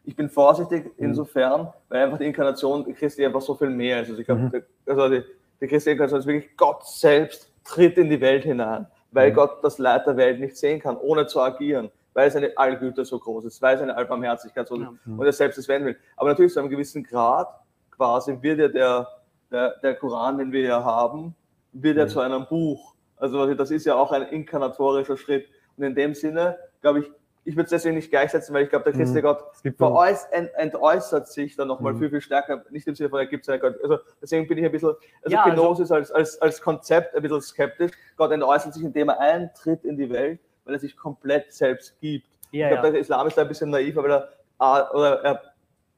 ich 0.03 0.15
bin 0.15 0.29
vorsichtig 0.29 0.91
insofern, 0.97 1.73
weil 1.89 2.03
einfach 2.05 2.19
die 2.19 2.25
Inkarnation 2.25 2.85
Christi 2.95 3.25
einfach 3.25 3.41
so 3.41 3.55
viel 3.55 3.69
mehr 3.69 4.01
ist. 4.03 4.09
Also 4.09 4.21
ich 4.21 4.25
glaube, 4.27 4.41
Mhm. 4.41 4.63
also 4.85 5.09
die, 5.09 5.23
die 5.59 5.67
Christi 5.67 5.91
Inkarnation 5.91 6.19
ist 6.19 6.27
wirklich 6.27 6.55
Gott 6.57 6.85
selbst 6.87 7.51
tritt 7.63 7.97
in 7.97 8.09
die 8.09 8.21
Welt 8.21 8.43
hinein, 8.43 8.85
weil 9.11 9.31
Mhm. 9.31 9.35
Gott 9.35 9.63
das 9.63 9.77
Leid 9.79 10.05
der 10.07 10.15
Welt 10.15 10.39
nicht 10.39 10.55
sehen 10.57 10.79
kann, 10.79 10.95
ohne 10.97 11.25
zu 11.27 11.41
agieren, 11.41 11.89
weil 12.17 12.31
seine 12.31 12.51
Allgüte 12.57 13.05
so 13.05 13.19
groß 13.19 13.45
ist, 13.45 13.61
weil 13.61 13.77
seine 13.77 13.95
Allbarmherzigkeit 13.95 14.67
so 14.67 14.73
ist 14.75 14.81
Ja. 14.81 14.91
und 15.05 15.23
er 15.23 15.31
selbst 15.31 15.59
es 15.59 15.67
werden 15.67 15.85
will. 15.85 15.95
Aber 16.15 16.29
natürlich 16.29 16.51
zu 16.51 16.59
einem 16.59 16.69
gewissen 16.69 17.03
Grad 17.03 17.47
quasi 17.91 18.35
wird 18.41 18.57
ja 18.59 18.67
der, 18.69 19.07
der, 19.51 19.75
der 19.83 19.95
Koran, 19.95 20.39
den 20.39 20.51
wir 20.51 20.61
hier 20.61 20.83
haben, 20.83 21.35
wird 21.73 21.95
ja 21.97 22.05
Mhm. 22.05 22.09
zu 22.09 22.19
einem 22.19 22.47
Buch. 22.47 22.95
Also 23.17 23.53
das 23.53 23.69
ist 23.69 23.85
ja 23.85 23.93
auch 23.95 24.11
ein 24.11 24.23
inkarnatorischer 24.23 25.15
Schritt. 25.15 25.45
Und 25.77 25.83
in 25.83 25.93
dem 25.93 26.15
Sinne, 26.15 26.57
glaube 26.81 27.01
ich, 27.01 27.11
ich 27.45 27.55
würde 27.55 27.65
es 27.65 27.69
deswegen 27.69 27.95
nicht 27.95 28.09
gleichsetzen, 28.09 28.53
weil 28.55 28.63
ich 28.63 28.69
glaube, 28.69 28.85
der 28.85 28.93
Mhm. 28.95 28.97
Christi 28.97 29.21
Gott 29.21 29.43
veräuß, 29.77 30.25
ent, 30.31 30.49
entäußert 30.55 31.27
sich 31.27 31.55
dann 31.55 31.67
nochmal 31.67 31.93
Mhm. 31.93 31.99
viel, 31.99 32.09
viel 32.09 32.21
stärker. 32.21 32.63
Nicht 32.71 32.87
im 32.87 32.95
Sinne 32.95 33.09
von, 33.09 33.19
er 33.19 33.27
gibt 33.27 33.45
seine 33.45 33.59
Gott. 33.59 33.75
Also 33.83 33.99
deswegen 34.19 34.47
bin 34.47 34.57
ich 34.57 34.65
ein 34.65 34.71
bisschen, 34.71 34.89
also 35.23 35.35
Ja, 35.35 35.43
also- 35.43 35.61
Gnosis 35.61 35.91
als, 35.91 36.11
als, 36.11 36.41
als 36.41 36.59
Konzept 36.61 37.15
ein 37.15 37.21
bisschen 37.21 37.41
skeptisch. 37.41 37.91
Gott 38.17 38.31
entäußert 38.31 38.73
sich, 38.73 38.83
indem 38.83 39.09
er 39.09 39.19
eintritt 39.19 39.85
in 39.85 39.97
die 39.97 40.09
Welt, 40.09 40.39
weil 40.67 40.75
er 40.75 40.79
sich 40.79 40.95
komplett 40.95 41.51
selbst 41.53 41.99
gibt. 41.99 42.27
Ja, 42.51 42.67
ich 42.67 42.73
glaube, 42.73 42.87
ja. 42.87 42.91
der 42.91 43.01
Islam 43.01 43.27
ist 43.27 43.37
da 43.37 43.41
ein 43.41 43.47
bisschen 43.47 43.69
naiv, 43.69 43.95
weil 43.95 44.11
er, 44.11 44.29
ah, 44.57 44.89
oder 44.91 45.21
er 45.23 45.41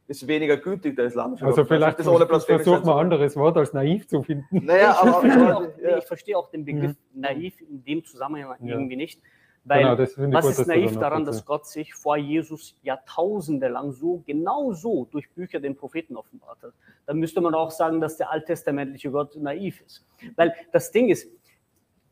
ist 0.08 0.28
weniger 0.28 0.58
gütig, 0.58 0.96
der 0.96 1.06
islamische 1.06 1.46
Also 1.46 1.64
vielleicht 1.66 2.00
das 2.00 2.08
ohne 2.08 2.26
man 2.26 2.40
sein 2.40 2.60
ein 2.60 2.90
anderes 2.90 3.36
Wort 3.36 3.58
als 3.58 3.74
naiv 3.74 4.08
zu 4.08 4.24
finden. 4.24 4.66
Naja, 4.66 4.92
ich, 4.92 5.08
aber, 5.08 5.22
verstehe 5.22 5.46
aber 5.46 5.58
auch, 5.58 5.68
ja. 5.84 5.98
ich 5.98 6.06
verstehe 6.06 6.38
auch 6.38 6.50
den 6.50 6.66
Begriff 6.66 6.96
naiv 7.14 7.62
in 7.62 7.84
dem 7.84 8.04
Zusammenhang 8.04 8.56
Ja. 8.62 8.76
irgendwie 8.76 8.96
nicht. 8.96 9.22
Weil 9.66 9.84
Genau, 9.84 9.96
das 9.96 10.14
finde 10.14 10.30
ich 10.30 10.34
was 10.36 10.46
gut, 10.46 10.60
ist 10.60 10.68
naiv 10.68 10.98
daran, 10.98 11.26
dass 11.26 11.46
Gott 11.46 11.68
sich 11.68 11.94
vor 11.94 12.18
Jesus 12.18 12.76
Jahrtausende 12.82 13.68
lang 13.68 13.92
so, 13.92 14.24
genau 14.26 14.72
so 14.72 15.08
durch 15.12 15.30
Bücher 15.32 15.60
den 15.60 15.76
Propheten 15.76 16.16
offenbart 16.16 16.64
hat? 16.64 16.74
Dann 17.06 17.20
müsste 17.20 17.40
man 17.42 17.54
auch 17.54 17.70
sagen, 17.70 18.02
dass 18.02 18.18
der 18.18 18.32
alttestamentliche 18.32 19.12
Gott 19.12 19.36
naiv 19.36 19.82
ist. 19.86 20.08
Weil 20.38 20.56
das 20.72 20.92
Ding 20.92 21.10
ist, 21.10 21.30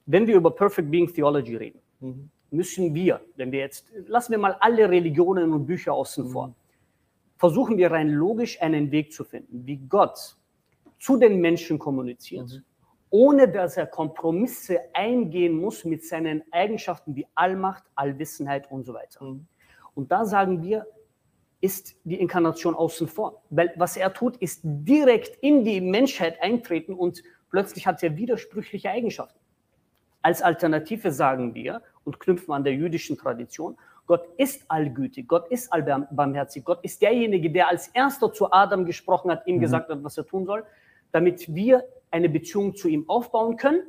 wenn 0.05 0.27
wir 0.27 0.35
über 0.35 0.51
Perfect 0.51 0.91
Being 0.91 1.11
Theology 1.11 1.55
reden, 1.55 1.79
Mhm. 1.99 2.29
Müssen 2.51 2.93
wir, 2.93 3.21
wenn 3.35 3.51
wir 3.51 3.59
jetzt, 3.59 3.91
lassen 4.07 4.31
wir 4.31 4.39
mal 4.39 4.55
alle 4.59 4.89
Religionen 4.89 5.53
und 5.53 5.65
Bücher 5.65 5.93
außen 5.93 6.29
vor, 6.29 6.53
versuchen 7.37 7.77
wir 7.77 7.91
rein 7.91 8.09
logisch 8.09 8.61
einen 8.61 8.91
Weg 8.91 9.13
zu 9.13 9.23
finden, 9.23 9.65
wie 9.65 9.77
Gott 9.77 10.37
zu 10.99 11.17
den 11.17 11.39
Menschen 11.39 11.77
kommuniziert, 11.77 12.63
ohne 13.09 13.47
dass 13.47 13.77
er 13.77 13.87
Kompromisse 13.87 14.79
eingehen 14.93 15.53
muss 15.53 15.85
mit 15.85 16.03
seinen 16.05 16.43
Eigenschaften 16.51 17.15
wie 17.15 17.27
Allmacht, 17.35 17.83
Allwissenheit 17.95 18.69
und 18.71 18.85
so 18.85 18.93
weiter. 18.93 19.37
Und 19.93 20.11
da 20.11 20.25
sagen 20.25 20.63
wir, 20.63 20.85
ist 21.61 21.95
die 22.03 22.19
Inkarnation 22.19 22.75
außen 22.75 23.07
vor. 23.07 23.41
Weil 23.49 23.73
was 23.77 23.97
er 23.97 24.13
tut, 24.13 24.37
ist 24.37 24.61
direkt 24.63 25.37
in 25.41 25.63
die 25.63 25.81
Menschheit 25.81 26.41
eintreten 26.41 26.93
und 26.93 27.23
plötzlich 27.49 27.87
hat 27.87 28.03
er 28.03 28.15
widersprüchliche 28.15 28.89
Eigenschaften. 28.89 29.39
Als 30.21 30.41
Alternative 30.41 31.11
sagen 31.11 31.55
wir 31.55 31.81
und 32.07 32.19
knüpfen 32.19 32.53
an 32.53 32.63
der 32.63 32.73
jüdischen 32.73 33.17
Tradition, 33.17 33.77
Gott 34.07 34.25
ist 34.37 34.63
allgütig, 34.71 35.27
Gott 35.27 35.51
ist 35.51 35.71
allbarmherzig, 35.71 36.63
Gott 36.63 36.79
ist 36.81 37.01
derjenige, 37.01 37.51
der 37.51 37.67
als 37.67 37.89
erster 37.89 38.31
zu 38.31 38.51
Adam 38.51 38.85
gesprochen 38.85 39.29
hat, 39.29 39.45
ihm 39.45 39.59
gesagt 39.59 39.89
hat, 39.89 40.01
was 40.03 40.17
er 40.17 40.25
tun 40.25 40.45
soll, 40.45 40.63
damit 41.11 41.53
wir 41.53 41.83
eine 42.09 42.29
Beziehung 42.29 42.73
zu 42.75 42.87
ihm 42.87 43.03
aufbauen 43.09 43.57
können. 43.57 43.81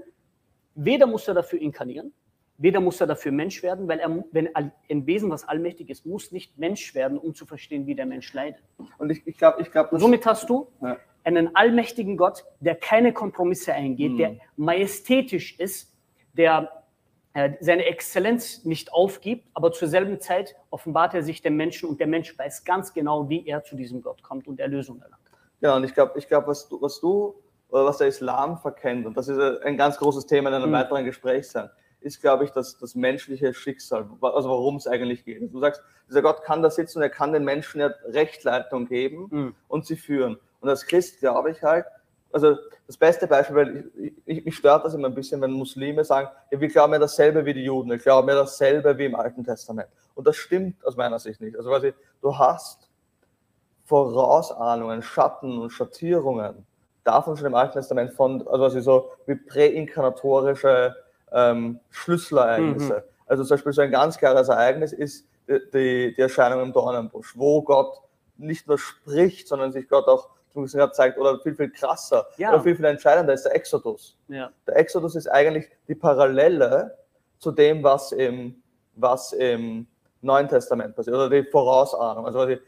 Weder 0.75 1.07
muss 1.07 1.29
er 1.29 1.35
dafür 1.35 1.61
inkarnieren, 1.61 2.13
weder 2.57 2.81
muss 2.81 3.01
er 3.01 3.07
dafür 3.07 3.31
Mensch 3.31 3.63
werden, 3.63 3.87
weil 3.87 4.01
er, 4.01 4.25
wenn 4.33 4.49
ein 4.57 4.73
Wesen, 5.07 5.31
was 5.31 5.47
allmächtig 5.47 5.89
ist, 5.89 6.05
muss 6.05 6.33
nicht 6.33 6.59
Mensch 6.59 6.97
werden, 6.97 7.17
um 7.17 7.33
zu 7.35 7.47
verstehen, 7.47 7.87
wie 7.87 7.95
der 7.95 8.07
Mensch 8.07 8.33
leidet. 8.35 8.63
Und 8.99 9.11
ich, 9.11 9.25
ich 9.25 9.39
glaube, 9.39 9.63
ich 9.63 9.71
glaub, 9.71 9.91
das- 9.91 10.01
Somit 10.01 10.27
hast 10.27 10.51
du 10.51 10.67
Ja. 10.83 10.97
einen 11.23 11.55
allmächtigen 11.55 12.17
Gott, 12.17 12.45
der 12.59 12.75
keine 12.75 13.13
Kompromisse 13.13 13.73
eingeht, 13.73 14.19
der 14.19 14.37
majestätisch 14.57 15.59
ist, 15.61 15.93
der 16.33 16.73
seine 17.61 17.85
Exzellenz 17.85 18.65
nicht 18.65 18.93
aufgibt, 18.93 19.47
aber 19.55 19.73
zur 19.73 19.89
selben 19.89 20.21
Zeit 20.21 20.57
offenbart 20.71 21.15
er 21.15 21.23
sich 21.23 21.43
dem 21.43 21.57
Menschen 21.57 21.89
und 21.89 22.01
der 22.01 22.07
Mensch 22.07 22.37
weiß 22.39 22.65
ganz 22.65 22.93
genau, 22.93 23.29
wie 23.29 23.47
er 23.47 23.63
zu 23.65 23.77
diesem 23.77 24.03
Gott 24.03 24.23
kommt 24.23 24.47
und 24.49 24.61
Erlösung 24.61 25.01
erlangt. 25.01 25.23
Ja, 25.61 25.75
und 25.77 25.85
ich 25.85 25.95
glaube, 25.95 26.19
ich 26.19 26.29
glaub, 26.29 26.47
was, 26.47 26.69
du, 26.69 26.81
was 26.81 27.01
du 27.01 27.35
oder 27.69 27.85
was 27.85 27.99
der 27.99 28.07
Islam 28.09 28.59
verkennt, 28.59 29.07
und 29.07 29.17
das 29.17 29.29
ist 29.29 29.39
ein 29.63 29.77
ganz 29.77 29.97
großes 29.99 30.27
Thema 30.27 30.49
in 30.51 30.55
einem 30.57 30.71
Mhm. 30.71 30.75
weiteren 30.75 31.05
Gespräch 31.05 31.49
sein, 31.49 31.69
ist, 32.01 32.21
glaube 32.21 32.45
ich, 32.45 32.51
das, 32.51 32.79
das 32.79 32.95
menschliche 32.95 33.53
Schicksal, 33.53 34.09
also 34.21 34.49
worum 34.49 34.77
es 34.77 34.87
eigentlich 34.87 35.25
geht. 35.25 35.53
Du 35.53 35.59
sagst, 35.59 35.83
dieser 36.09 36.23
Gott 36.23 36.43
kann 36.45 36.63
da 36.63 36.71
sitzen 36.71 36.99
und 36.99 37.03
er 37.03 37.11
kann 37.11 37.33
den 37.33 37.45
Menschen 37.45 37.81
ja 37.81 37.91
Rechtleitung 38.07 38.87
geben 38.87 39.27
Mhm. 39.31 39.55
und 39.67 39.85
sie 39.85 39.97
führen. 39.97 40.39
Und 40.61 40.69
als 40.69 40.87
Christ 40.87 41.19
glaube 41.21 41.51
ich 41.51 41.63
halt, 41.63 41.87
also 42.33 42.57
das 42.87 42.97
beste 42.97 43.27
Beispiel, 43.27 43.57
weil 43.57 43.91
ich, 43.97 44.13
ich, 44.25 44.45
mich 44.45 44.57
stört 44.57 44.85
das 44.85 44.95
immer 44.95 45.09
ein 45.09 45.15
bisschen, 45.15 45.41
wenn 45.41 45.53
Muslime 45.53 46.05
sagen, 46.05 46.29
ja, 46.51 46.61
wir 46.61 46.69
glauben 46.69 46.93
ja 46.93 46.99
dasselbe 46.99 47.45
wie 47.45 47.55
die 47.55 47.65
Juden, 47.65 47.91
wir 47.91 47.99
glauben 47.99 48.29
ja 48.29 48.35
dasselbe 48.35 48.97
wie 48.99 49.07
im 49.07 49.15
Alten 49.15 49.45
Testament. 49.45 49.89
Und 50.15 50.27
das 50.27 50.37
stimmt 50.37 50.85
aus 50.85 50.97
meiner 50.97 51.19
Sicht 51.19 51.41
nicht. 51.41 51.57
Also 51.57 51.71
quasi, 51.71 51.95
du 52.21 52.37
hast 52.37 52.91
Vorausahnungen, 53.85 55.03
Schatten 55.03 55.59
und 55.59 55.71
Schattierungen 55.71 56.67
davon 57.05 57.37
schon 57.37 57.47
im 57.47 57.55
Alten 57.55 57.75
Testament 57.75 58.13
von, 58.13 58.47
also 58.47 58.65
quasi 58.65 58.83
so 58.83 59.11
wie 59.27 59.35
präinkarnatorische 59.35 60.95
ähm, 61.33 61.81
Schlüsselereignisse. 61.91 63.05
Also 63.27 63.45
zum 63.45 63.57
Beispiel 63.57 63.73
so 63.73 63.83
ein 63.83 63.91
ganz 63.91 64.19
klares 64.19 64.49
Ereignis 64.49 64.93
ist 64.93 65.27
die, 65.49 66.15
die 66.15 66.21
Erscheinung 66.21 66.61
im 66.61 66.73
Dornenbusch, 66.73 67.37
wo 67.37 67.63
Gott 67.63 68.01
nicht 68.37 68.67
nur 68.69 68.79
spricht, 68.79 69.49
sondern 69.49 69.73
sich 69.73 69.89
Gott 69.89 70.07
auch 70.07 70.29
gerade 70.55 70.93
zeigt, 70.93 71.19
oder 71.19 71.39
viel, 71.41 71.55
viel 71.55 71.71
krasser, 71.71 72.27
Ja. 72.37 72.51
oder 72.53 72.63
viel, 72.63 72.77
viel 72.77 72.85
entscheidender 72.85 73.33
ist 73.35 73.45
der 73.45 73.55
Exodus. 73.55 74.17
Ja. 74.29 74.51
Der 74.67 74.77
Exodus 74.77 75.15
ist 75.15 75.29
eigentlich 75.29 75.69
die 75.87 75.95
Parallele 75.95 76.97
zu 77.39 77.53
dem, 77.53 77.83
was 77.83 78.13
im, 78.13 78.61
was 78.97 79.33
im 79.33 79.87
Neuen 80.23 80.49
Testament 80.49 80.97
passiert, 80.97 81.15
oder 81.17 81.31
die 81.31 81.45
Vorausahnung. 81.45 82.27
Also 82.27 82.47
die, 82.47 82.59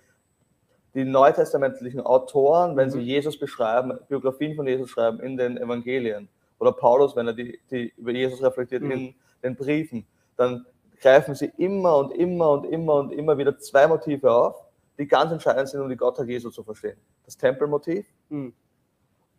die 0.94 1.04
neutestamentlichen 1.04 2.00
Autoren, 2.00 2.76
wenn 2.76 2.86
Mhm. 2.88 2.92
sie 2.92 3.00
Jesus 3.00 3.38
beschreiben, 3.38 3.98
Biografien 4.08 4.54
von 4.56 4.66
Jesus 4.66 4.90
schreiben 4.90 5.20
in 5.20 5.36
den 5.36 5.56
Evangelien, 5.58 6.28
oder 6.58 6.72
Paulus, 6.72 7.16
wenn 7.16 7.26
er 7.26 7.32
die, 7.32 7.58
die 7.70 7.92
über 7.96 8.10
Jesus 8.12 8.42
reflektiert 8.42 8.82
Mhm. 8.82 8.90
in 8.92 9.14
den 9.42 9.56
Briefen, 9.56 10.06
dann 10.36 10.66
greifen 11.00 11.34
sie 11.34 11.50
immer 11.56 11.96
und 11.96 12.12
immer 12.12 12.50
und 12.50 12.64
immer 12.66 12.94
und 12.96 13.12
immer 13.12 13.38
wieder 13.38 13.58
zwei 13.58 13.86
Motive 13.86 14.30
auf, 14.30 14.56
die 15.00 15.08
ganz 15.08 15.32
entscheidend 15.32 15.68
sind, 15.68 15.80
um 15.80 15.88
die 15.88 15.96
Gottheit 15.96 16.28
Jesu 16.28 16.50
zu 16.50 16.62
verstehen. 16.62 16.98
Das 17.24 17.36
Tempelmotiv 17.36 18.06
Mhm. 18.28 18.52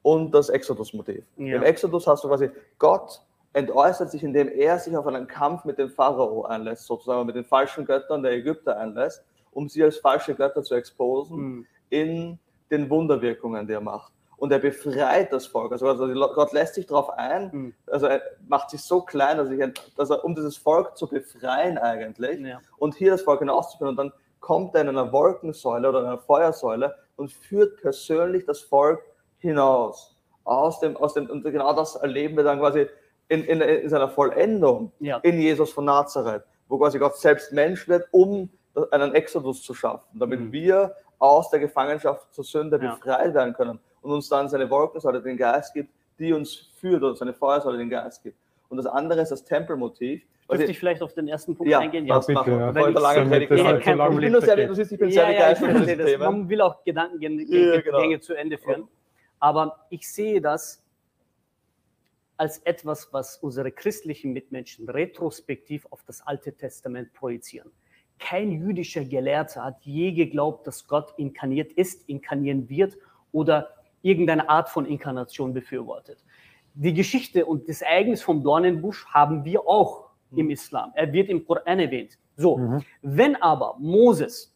und 0.02 0.32
das 0.34 0.50
Exodus-Motiv. 0.50 1.24
Ja. 1.38 1.58
Im 1.58 1.64
Exodus 1.64 2.08
hast 2.08 2.24
du 2.24 2.28
quasi, 2.28 2.50
Gott 2.80 3.22
entäußert 3.54 4.10
sich, 4.12 4.24
indem 4.24 4.48
er 4.50 4.80
sich 4.80 4.96
auf 4.98 5.06
einen 5.08 5.28
Kampf 5.28 5.64
mit 5.66 5.78
dem 5.78 5.90
Pharao 5.90 6.44
einlässt, 6.46 6.86
sozusagen 6.88 7.26
mit 7.28 7.36
den 7.36 7.46
falschen 7.46 7.86
Göttern 7.86 8.24
der 8.24 8.32
Ägypter 8.34 8.76
einlässt, 8.78 9.24
um 9.52 9.70
sie 9.70 9.84
als 9.84 9.98
falsche 9.98 10.34
Götter 10.34 10.64
zu 10.64 10.74
exposen 10.76 11.38
Mhm. 11.38 11.66
in 11.90 12.40
den 12.72 12.90
Wunderwirkungen, 12.90 13.68
die 13.68 13.74
er 13.74 13.82
macht. 13.82 14.12
Und 14.38 14.52
er 14.52 14.58
befreit 14.60 15.32
das 15.32 15.46
Volk. 15.46 15.72
Also, 15.74 15.86
also 15.88 16.08
Gott 16.34 16.52
lässt 16.54 16.74
sich 16.74 16.88
darauf 16.88 17.12
ein, 17.12 17.50
Mhm. 17.54 17.74
also 17.86 18.08
er 18.08 18.22
macht 18.48 18.72
sich 18.72 18.82
so 18.82 19.02
klein, 19.02 19.38
dass, 19.38 19.50
ich, 19.52 19.94
dass 19.96 20.10
er, 20.10 20.26
um 20.26 20.34
dieses 20.34 20.58
Volk 20.58 20.98
zu 20.98 21.08
befreien 21.08 21.78
eigentlich, 21.78 22.40
Ja. 22.40 22.60
und 22.80 22.96
hier 22.96 23.12
das 23.12 23.22
Volk 23.22 23.40
hinauszuführen. 23.40 23.90
Und 23.92 23.98
dann 23.98 24.14
kommt 24.42 24.76
er 24.76 24.82
in 24.82 24.90
einer 24.90 25.12
Wolkensäule 25.14 25.88
oder 25.88 26.00
einer 26.00 26.18
Feuersäule 26.18 26.94
und 27.16 27.32
führt 27.32 27.80
persönlich 27.82 28.46
das 28.46 28.60
Volk 28.60 29.02
hinaus. 29.38 30.18
Aus 30.44 30.80
dem, 30.82 30.98
aus 30.98 31.14
dem, 31.14 31.30
und 31.30 31.44
genau 31.44 31.72
das 31.74 31.96
erleben 31.96 32.36
wir 32.36 32.44
dann 32.44 32.60
quasi 32.60 32.88
in, 33.30 33.44
in, 33.46 33.62
in 33.62 33.88
seiner 33.90 34.10
Vollendung 34.10 34.92
Ja. 35.00 35.18
in 35.20 35.40
Jesus 35.40 35.72
von 35.72 35.86
Nazareth, 35.86 36.44
wo 36.68 36.78
quasi 36.78 37.00
Gott 37.00 37.16
selbst 37.18 37.54
Mensch 37.54 37.88
wird, 37.88 38.08
um 38.12 38.50
einen 38.92 39.14
Exodus 39.16 39.62
zu 39.64 39.74
schaffen, 39.74 40.08
damit 40.20 40.40
Mhm. 40.40 40.52
wir 40.52 40.96
aus 41.20 41.50
der 41.50 41.60
Gefangenschaft 41.60 42.34
zur 42.34 42.44
Sünde 42.44 42.80
Ja. 42.82 42.96
befreit 42.96 43.34
werden 43.34 43.54
können 43.54 43.80
und 44.02 44.12
uns 44.12 44.28
dann 44.28 44.50
seine 44.50 44.70
Wolkensäule 44.70 45.22
den 45.22 45.38
Geist 45.38 45.74
gibt, 45.74 45.94
die 46.18 46.34
uns 46.34 46.70
führt, 46.80 47.04
oder 47.04 47.16
seine 47.16 47.34
Feuersäule 47.34 47.78
den 47.78 47.90
Geist 47.90 48.24
gibt. 48.24 48.38
Und 48.70 48.78
das 48.78 48.86
andere 48.88 49.22
ist 49.22 49.32
das 49.32 49.44
Tempelmotiv. 49.44 50.24
Dürfte 50.52 50.72
ich 50.72 50.80
vielleicht 50.80 51.02
auf 51.02 51.14
den 51.14 51.28
ersten 51.28 51.56
Punkt 51.56 51.72
ja, 51.72 51.80
eingehen? 51.80 52.08
das 52.08 52.28
bitte, 52.28 52.46
wir. 52.46 52.58
ja. 52.58 52.72
Bevor 52.72 52.90
ich 52.90 53.00
lange 53.00 53.30
Predigt 53.30 53.52
Ja, 53.52 53.64
halt 53.64 53.84
kein 53.84 53.98
Problem. 53.98 54.18
Ich 54.18 54.24
bin 54.24 54.32
nur 54.32 54.42
sehr, 54.42 54.58
ich 54.58 55.00
bin 55.00 55.10
Ja, 55.10 55.26
sehr 55.26 55.32
ja, 55.32 55.54
diesem 55.54 55.98
das. 55.98 56.18
Man 56.18 56.50
will 56.50 56.62
auch 56.62 56.84
Gedankengänge 56.84 57.44
Ja, 57.44 57.82
genau. 57.82 58.18
Zu 58.18 58.34
Ende 58.34 58.58
führen. 58.58 58.88
Aber 59.40 59.86
ich 59.90 60.10
sehe 60.12 60.42
das 60.42 60.84
als 62.38 62.58
etwas, 62.60 63.14
was 63.14 63.38
unsere 63.38 63.72
christlichen 63.72 64.34
Mitmenschen 64.34 64.90
retrospektiv 64.90 65.86
auf 65.90 66.04
das 66.06 66.26
Alte 66.26 66.54
Testament 66.54 67.14
projizieren. 67.14 67.72
Kein 68.18 68.52
jüdischer 68.52 69.04
Gelehrter 69.04 69.64
hat 69.64 69.84
je 69.84 70.12
geglaubt, 70.12 70.68
dass 70.68 70.88
Gott 70.88 71.14
inkarniert 71.18 71.72
ist, 71.74 72.08
inkarnieren 72.08 72.70
wird 72.70 72.98
oder 73.32 73.70
irgendeine 74.02 74.50
Art 74.50 74.70
von 74.70 74.86
Inkarnation 74.86 75.54
befürwortet. 75.54 76.24
Die 76.74 76.94
Geschichte 76.94 77.46
und 77.46 77.68
das 77.68 77.82
Ereignis 77.82 78.22
vom 78.22 78.44
Dornenbusch 78.44 79.06
haben 79.08 79.44
wir 79.44 79.68
auch 79.68 80.11
im 80.36 80.50
Islam. 80.50 80.92
Er 80.96 81.12
wird 81.12 81.30
im 81.30 81.46
Koran 81.46 81.80
erwähnt. 81.80 82.18
So, 82.38 82.58
Mhm. 82.58 82.84
wenn 83.02 83.36
aber 83.36 83.76
Moses 83.80 84.56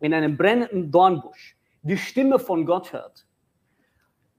in 0.00 0.14
einem 0.14 0.36
brennenden 0.36 0.90
Dornbusch 0.90 1.56
die 1.82 1.96
Stimme 1.96 2.38
von 2.38 2.66
Gott 2.66 2.92
hört, 2.92 3.26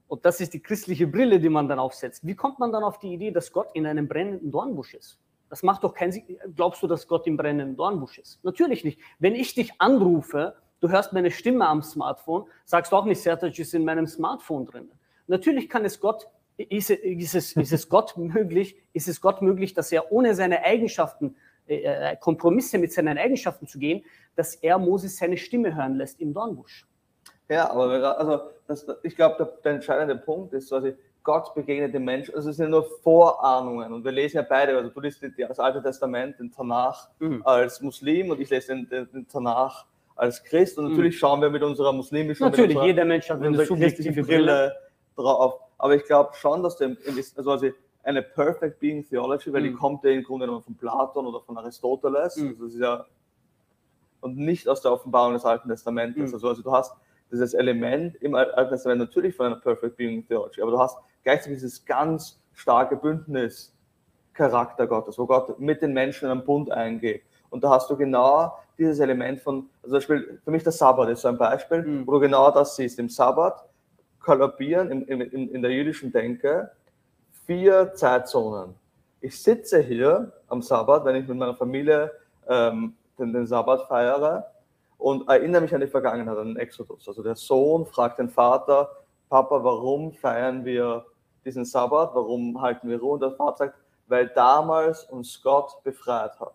und 0.08 0.24
das 0.24 0.40
ist 0.40 0.52
die 0.52 0.60
christliche 0.60 1.06
Brille, 1.06 1.40
die 1.40 1.48
man 1.48 1.68
dann 1.68 1.78
aufsetzt, 1.78 2.26
wie 2.26 2.34
kommt 2.34 2.58
man 2.58 2.70
dann 2.70 2.84
auf 2.84 2.98
die 2.98 3.14
Idee, 3.14 3.30
dass 3.30 3.50
Gott 3.50 3.68
in 3.74 3.86
einem 3.86 4.06
brennenden 4.08 4.50
Dornbusch 4.50 4.94
ist? 4.94 5.18
Das 5.48 5.62
macht 5.62 5.84
doch 5.84 5.94
keinen 5.94 6.12
Sinn. 6.12 6.24
Glaubst 6.54 6.82
du, 6.82 6.86
dass 6.86 7.06
Gott 7.06 7.26
im 7.26 7.36
brennenden 7.36 7.76
Dornbusch 7.76 8.18
ist? 8.18 8.42
Natürlich 8.44 8.84
nicht. 8.84 8.98
Wenn 9.18 9.34
ich 9.34 9.54
dich 9.54 9.72
anrufe, 9.78 10.54
du 10.80 10.88
hörst 10.88 11.12
meine 11.12 11.30
Stimme 11.30 11.66
am 11.66 11.82
Smartphone, 11.82 12.44
sagst 12.64 12.92
du 12.92 12.96
auch 12.96 13.04
nicht, 13.04 13.20
Sertac 13.20 13.58
ist 13.58 13.74
in 13.74 13.84
meinem 13.84 14.06
Smartphone 14.06 14.66
drin. 14.66 14.90
Natürlich 15.26 15.68
kann 15.68 15.84
es 15.84 15.98
Gott, 16.00 16.28
ist, 16.56 16.90
ist, 16.90 17.34
es, 17.34 17.52
ist 17.52 17.72
es 17.72 17.88
Gott 17.88 18.16
möglich, 18.16 18.76
ist 18.92 19.08
es 19.08 19.20
Gott 19.20 19.42
möglich, 19.42 19.74
dass 19.74 19.90
er 19.92 20.12
ohne 20.12 20.34
seine 20.34 20.62
Eigenschaften, 20.64 21.36
äh, 21.66 22.16
Kompromisse 22.16 22.78
mit 22.78 22.92
seinen 22.92 23.18
Eigenschaften 23.18 23.66
zu 23.66 23.78
gehen, 23.78 24.04
dass 24.36 24.54
er 24.56 24.78
Moses 24.78 25.16
seine 25.16 25.36
Stimme 25.36 25.74
hören 25.74 25.96
lässt 25.96 26.20
im 26.20 26.32
Dornbusch. 26.34 26.86
Ja, 27.48 27.70
aber 27.70 28.18
also 28.18 28.40
das, 28.66 28.86
ich 29.02 29.16
glaube, 29.16 29.36
der, 29.38 29.46
der 29.64 29.72
entscheidende 29.72 30.16
Punkt 30.16 30.52
ist, 30.54 30.72
also 30.72 30.92
Gott 31.22 31.54
begegnet 31.54 31.94
dem 31.94 32.04
Menschen, 32.04 32.34
also 32.34 32.50
es 32.50 32.56
sind 32.56 32.70
nur 32.70 32.84
Vorahnungen 33.02 33.92
und 33.92 34.04
wir 34.04 34.12
lesen 34.12 34.38
ja 34.38 34.42
beide, 34.42 34.76
also 34.76 34.90
du 34.90 35.00
liest 35.00 35.22
das 35.38 35.60
Alte 35.60 35.82
Testament, 35.82 36.38
den 36.38 36.50
Tanach 36.50 37.08
Mhm. 37.20 37.42
als 37.44 37.80
Muslim 37.80 38.30
und 38.30 38.40
ich 38.40 38.50
lese 38.50 38.68
den, 38.74 38.88
den, 38.88 39.08
den 39.12 39.28
Tanach 39.28 39.86
als 40.16 40.42
Christ 40.42 40.78
und 40.78 40.84
Mhm. 40.84 40.90
natürlich 40.90 41.18
schauen 41.18 41.40
wir 41.40 41.50
mit 41.50 41.62
unserer 41.62 41.92
muslimischen 41.92 42.44
Natürlich, 42.44 42.76
unserer, 42.76 42.86
jeder 42.86 43.04
Mensch 43.04 43.28
hat 43.30 43.38
mit 43.40 43.48
eine 43.48 43.64
subjektive. 43.64 44.22
Brille 44.22 44.74
drauf. 45.16 45.60
Aber 45.82 45.96
ich 45.96 46.04
glaube 46.04 46.30
schon, 46.34 46.62
dass 46.62 46.76
dem, 46.76 46.96
also 47.36 47.50
also 47.50 47.66
eine 48.04 48.22
Perfect 48.22 48.78
Being 48.78 49.04
Theology, 49.04 49.52
weil 49.52 49.64
die 49.64 49.70
Mhm. 49.70 49.78
kommt 49.78 50.04
ja 50.04 50.10
im 50.10 50.22
Grunde 50.22 50.46
genommen 50.46 50.62
von 50.62 50.76
Platon 50.76 51.26
oder 51.26 51.40
von 51.40 51.58
Aristoteles, 51.58 52.36
Mhm. 52.36 52.48
also 52.50 52.64
das 52.64 52.74
ist 52.74 52.80
ja 52.80 53.04
und 54.20 54.36
nicht 54.36 54.68
aus 54.68 54.80
der 54.80 54.92
Offenbarung 54.92 55.32
des 55.32 55.44
Alten 55.44 55.68
Testamentes. 55.68 56.28
Mhm. 56.30 56.34
Also, 56.34 56.48
also 56.48 56.62
du 56.62 56.70
hast 56.72 56.94
dieses 57.32 57.52
Element 57.54 58.14
im 58.22 58.36
Al- 58.36 58.52
Alten 58.52 58.70
Testament 58.70 59.00
natürlich 59.00 59.34
von 59.34 59.46
einer 59.46 59.56
Perfect 59.56 59.96
Being 59.96 60.24
Theology, 60.26 60.62
aber 60.62 60.70
du 60.70 60.78
hast 60.78 60.96
gleichzeitig 61.24 61.56
dieses 61.58 61.84
ganz 61.84 62.40
starke 62.52 62.94
Bündnis 62.96 63.74
Charakter 64.34 64.86
Gottes, 64.86 65.18
wo 65.18 65.26
Gott 65.26 65.58
mit 65.58 65.82
den 65.82 65.92
Menschen 65.92 66.28
einen 66.30 66.44
Bund 66.44 66.70
eingeht. 66.70 67.22
Und 67.50 67.64
da 67.64 67.70
hast 67.70 67.90
du 67.90 67.96
genau 67.96 68.56
dieses 68.78 69.00
Element 69.00 69.40
von, 69.40 69.68
also 69.82 69.88
zum 69.88 69.92
Beispiel 69.98 70.40
für 70.44 70.50
mich 70.52 70.62
der 70.62 70.72
Sabbat 70.72 71.08
ist 71.10 71.22
so 71.22 71.28
ein 71.28 71.36
Beispiel, 71.36 71.82
Mhm. 71.82 72.06
wo 72.06 72.12
du 72.12 72.20
genau 72.20 72.50
das 72.52 72.76
siehst. 72.76 72.98
Im 73.00 73.08
Sabbat 73.08 73.64
kollabieren 74.22 74.90
in, 74.90 75.02
in, 75.20 75.48
in 75.50 75.62
der 75.62 75.70
jüdischen 75.70 76.12
Denke 76.12 76.70
vier 77.46 77.92
Zeitzonen. 77.94 78.74
Ich 79.20 79.40
sitze 79.40 79.80
hier 79.80 80.32
am 80.48 80.62
Sabbat, 80.62 81.04
wenn 81.04 81.16
ich 81.16 81.28
mit 81.28 81.36
meiner 81.36 81.54
Familie 81.54 82.10
ähm, 82.48 82.94
den, 83.18 83.32
den 83.32 83.46
Sabbat 83.46 83.86
feiere 83.88 84.46
und 84.98 85.28
erinnere 85.28 85.62
mich 85.62 85.74
an 85.74 85.80
die 85.80 85.86
Vergangenheit, 85.86 86.36
an 86.36 86.48
den 86.48 86.56
Exodus. 86.56 87.06
Also 87.08 87.22
der 87.22 87.36
Sohn 87.36 87.86
fragt 87.86 88.18
den 88.18 88.28
Vater, 88.30 88.90
Papa, 89.28 89.62
warum 89.62 90.12
feiern 90.12 90.64
wir 90.64 91.04
diesen 91.44 91.64
Sabbat? 91.64 92.14
Warum 92.14 92.60
halten 92.60 92.88
wir 92.88 93.00
Ruhe? 93.00 93.14
Und 93.14 93.20
der 93.22 93.32
Vater 93.32 93.66
sagt, 93.66 93.78
weil 94.08 94.28
damals 94.28 95.04
uns 95.04 95.40
Gott 95.42 95.82
befreit 95.84 96.38
hat. 96.38 96.54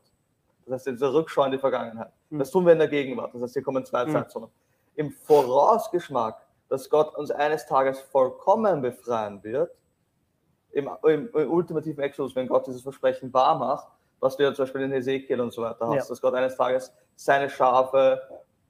Das 0.65 0.73
heißt, 0.73 0.87
diese 0.87 1.13
Rückschau 1.13 1.45
in 1.45 1.51
die 1.53 1.57
Vergangenheit. 1.57 2.11
Mhm. 2.29 2.39
Das 2.39 2.51
tun 2.51 2.65
wir 2.65 2.73
in 2.73 2.79
der 2.79 2.87
Gegenwart. 2.87 3.33
Das 3.33 3.41
heißt, 3.41 3.53
hier 3.53 3.63
kommen 3.63 3.85
zwei 3.85 4.05
Mhm. 4.05 4.11
Zeitzonen. 4.11 4.49
Im 4.95 5.11
Vorausgeschmack, 5.11 6.45
dass 6.69 6.89
Gott 6.89 7.15
uns 7.15 7.31
eines 7.31 7.65
Tages 7.65 7.99
vollkommen 7.99 8.81
befreien 8.81 9.43
wird, 9.43 9.71
im, 10.71 10.89
im, 11.03 11.29
im 11.33 11.51
ultimativen 11.51 12.03
Exodus, 12.03 12.35
wenn 12.35 12.47
Gott 12.47 12.67
dieses 12.67 12.81
Versprechen 12.81 13.33
wahr 13.33 13.57
macht, 13.57 13.87
was 14.19 14.37
du 14.37 14.43
ja 14.43 14.53
zum 14.53 14.63
Beispiel 14.65 14.81
in 14.81 14.91
Ezekiel 14.91 15.41
und 15.41 15.51
so 15.51 15.61
weiter 15.61 15.87
hast, 15.87 15.95
Ja. 15.95 16.09
dass 16.09 16.21
Gott 16.21 16.33
eines 16.33 16.55
Tages 16.55 16.93
seine 17.15 17.49
Schafe 17.49 18.21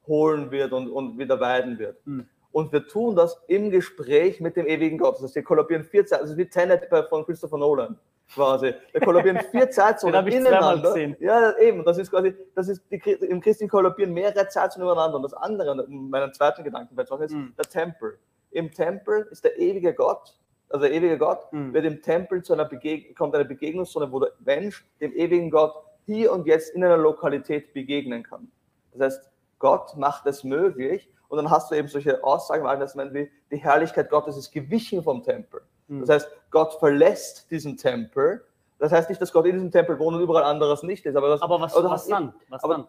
holen 0.06 0.52
wird 0.52 0.72
und, 0.74 0.90
und 0.90 1.18
wieder 1.18 1.40
weiden 1.40 1.78
wird. 1.80 2.06
Mhm. 2.06 2.28
Und 2.52 2.72
wir 2.72 2.88
tun 2.88 3.16
das 3.16 3.42
im 3.48 3.70
Gespräch 3.70 4.40
mit 4.40 4.56
dem 4.56 4.68
ewigen 4.68 4.98
Gott. 4.98 5.16
Das 5.16 5.24
heißt, 5.24 5.36
wir 5.36 5.44
kollabieren 5.44 5.84
vier 5.84 6.06
Zeiten, 6.06 6.24
das 6.24 6.32
ist 6.32 6.38
wie 6.38 6.50
Tenet 6.50 6.88
von 7.10 7.26
Christopher 7.26 7.58
Nolan 7.58 8.00
quasi. 8.34 8.74
Wir 8.92 9.02
kollabieren 9.02 9.40
vier 9.52 9.70
Zeitzonen 9.72 10.26
ineinander. 10.28 10.94
Ja, 11.20 11.58
eben. 11.58 11.84
Das 11.86 11.98
ist 11.98 12.10
quasi, 12.12 12.36
das 12.56 12.68
ist 12.70 12.82
die, 12.92 12.98
im 12.98 13.40
Christen 13.42 13.68
kollabieren 13.68 14.14
mehrere 14.14 14.48
Zeitzonen 14.48 14.88
übereinander. 14.88 15.18
Und 15.18 15.24
das 15.24 15.34
andere, 15.34 15.86
meinen 15.88 16.34
zweiten 16.34 16.64
Gedanken 16.64 16.96
beizumachen, 16.96 17.26
ist 17.26 17.34
Mhm. 17.34 17.54
der 17.58 17.66
Tempel. 17.66 18.20
Im 18.52 18.72
Tempel 18.72 19.28
ist 19.32 19.44
der 19.44 19.58
ewige 19.58 19.94
Gott, 19.94 20.36
also 20.70 20.86
der 20.86 20.94
ewige 20.94 21.18
Gott 21.18 21.52
Mhm. 21.52 21.74
wird 21.74 21.86
im 21.86 22.02
Tempel 22.02 22.42
zu 22.44 22.54
einer 22.54 22.66
Begeg 22.66 23.16
kommt 23.18 23.36
eine 23.36 23.46
Begegnungszone, 23.46 24.12
wo 24.12 24.20
der 24.20 24.32
Mensch 24.44 24.86
dem 25.02 25.14
ewigen 25.16 25.50
Gott 25.52 25.74
hier 26.06 26.32
und 26.32 26.48
jetzt 26.48 26.74
in 26.74 26.84
einer 26.84 26.98
Lokalität 26.98 27.74
begegnen 27.74 28.24
kann. 28.24 28.50
Das 28.94 29.16
heißt, 29.18 29.30
Gott 29.60 29.96
macht 29.98 30.26
es 30.28 30.44
möglich 30.44 31.10
und 31.30 31.38
dann 31.38 31.50
hast 31.50 31.70
du 31.72 31.76
eben 31.76 31.88
solche 31.88 32.24
Aussagen 32.24 32.62
im 32.62 32.68
Alten 32.68 32.82
Testament 32.84 33.14
wie 33.14 33.30
die 33.52 33.58
Herrlichkeit 33.58 34.10
Gottes 34.10 34.38
ist 34.38 34.52
gewichen 34.52 35.04
vom 35.04 35.22
Tempel. 35.24 35.62
Mhm. 35.88 36.02
Das 36.02 36.10
heißt, 36.10 36.30
Gott 36.52 36.74
verlässt 36.80 37.50
diesen 37.52 37.78
Tempel. 37.78 38.44
Das 38.80 38.92
heißt 38.92 39.10
nicht, 39.10 39.22
dass 39.22 39.32
Gott 39.34 39.46
in 39.46 39.54
diesem 39.54 39.72
Tempel 39.72 39.98
wohnt 40.00 40.18
und 40.18 40.22
überall 40.24 40.44
anderes 40.44 40.84
nicht 40.84 41.06
ist. 41.06 41.16
Aber, 41.16 41.30
das, 41.30 41.42
Aber 41.42 41.60
was, 41.60 41.76
aber 41.76 41.90
was 41.90 42.02
hast- 42.04 42.12
dann? 42.12 42.34
Was 42.50 42.64
aber- 42.64 42.74
dann? 42.76 42.88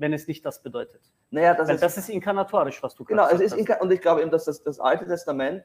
Wenn 0.00 0.12
es 0.12 0.28
nicht 0.28 0.46
das 0.46 0.62
bedeutet. 0.62 1.00
Naja, 1.30 1.54
das 1.54 1.66
Weil 1.66 1.74
ist, 1.74 1.82
das 1.82 1.96
ist 1.98 2.08
inkarnatorisch, 2.08 2.80
was 2.84 2.94
du 2.94 3.04
genau, 3.04 3.22
gerade 3.24 3.34
es 3.34 3.40
ist 3.40 3.56
gesagt 3.56 3.80
hast. 3.80 3.82
und 3.84 3.90
ich 3.92 4.00
glaube 4.00 4.22
eben, 4.22 4.30
dass 4.30 4.44
das, 4.44 4.62
das 4.62 4.78
Alte 4.78 5.06
Testament 5.06 5.64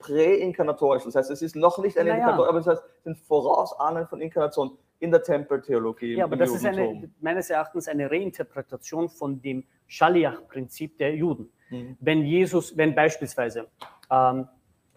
präinkarnatorisch 0.00 1.06
ist. 1.06 1.14
Das 1.14 1.24
heißt, 1.24 1.30
es 1.30 1.42
ist 1.42 1.56
noch 1.56 1.78
nicht 1.78 1.96
eine 1.96 2.10
Naja. 2.10 2.22
Inkarnator, 2.22 2.48
aber 2.48 2.58
es 2.58 2.66
heißt, 2.66 2.82
es 2.98 3.04
sind 3.04 3.18
Vorausahnen 3.18 4.06
von 4.08 4.20
Inkarnation 4.20 4.76
in 4.98 5.10
der 5.12 5.22
Tempeltheologie. 5.22 6.14
Ja, 6.16 6.24
aber 6.24 6.36
das 6.36 6.50
ist 6.50 6.64
Judentum. 6.64 6.96
eine, 6.98 7.10
meines 7.20 7.50
Erachtens 7.50 7.88
eine 7.88 8.10
Reinterpretation 8.10 9.08
von 9.08 9.40
dem 9.40 9.64
Schaliach-Prinzip 9.86 10.98
der 10.98 11.14
Juden. 11.14 11.52
Mhm. 11.70 11.96
Wenn 12.00 12.22
Jesus, 12.24 12.76
wenn 12.76 12.94
beispielsweise, 12.94 13.68
ähm, 14.10 14.48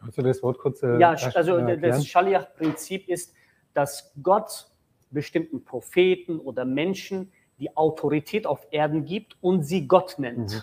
Kannst 0.05 0.17
du 0.19 0.21
das 0.21 0.43
Wort 0.43 0.59
kurz 0.59 0.83
äh, 0.83 0.99
ja, 0.99 1.09
also 1.33 1.57
äh, 1.57 1.61
erklären? 1.61 1.81
das 1.81 2.05
Schaliach-Prinzip 2.05 3.09
ist, 3.09 3.33
dass 3.73 4.13
Gott 4.21 4.67
bestimmten 5.09 5.63
Propheten 5.63 6.39
oder 6.39 6.63
Menschen 6.63 7.31
die 7.57 7.75
Autorität 7.75 8.45
auf 8.45 8.67
Erden 8.69 9.05
gibt 9.05 9.35
und 9.41 9.63
sie 9.63 9.87
Gott 9.87 10.15
nennt. 10.19 10.51
Mhm. 10.53 10.61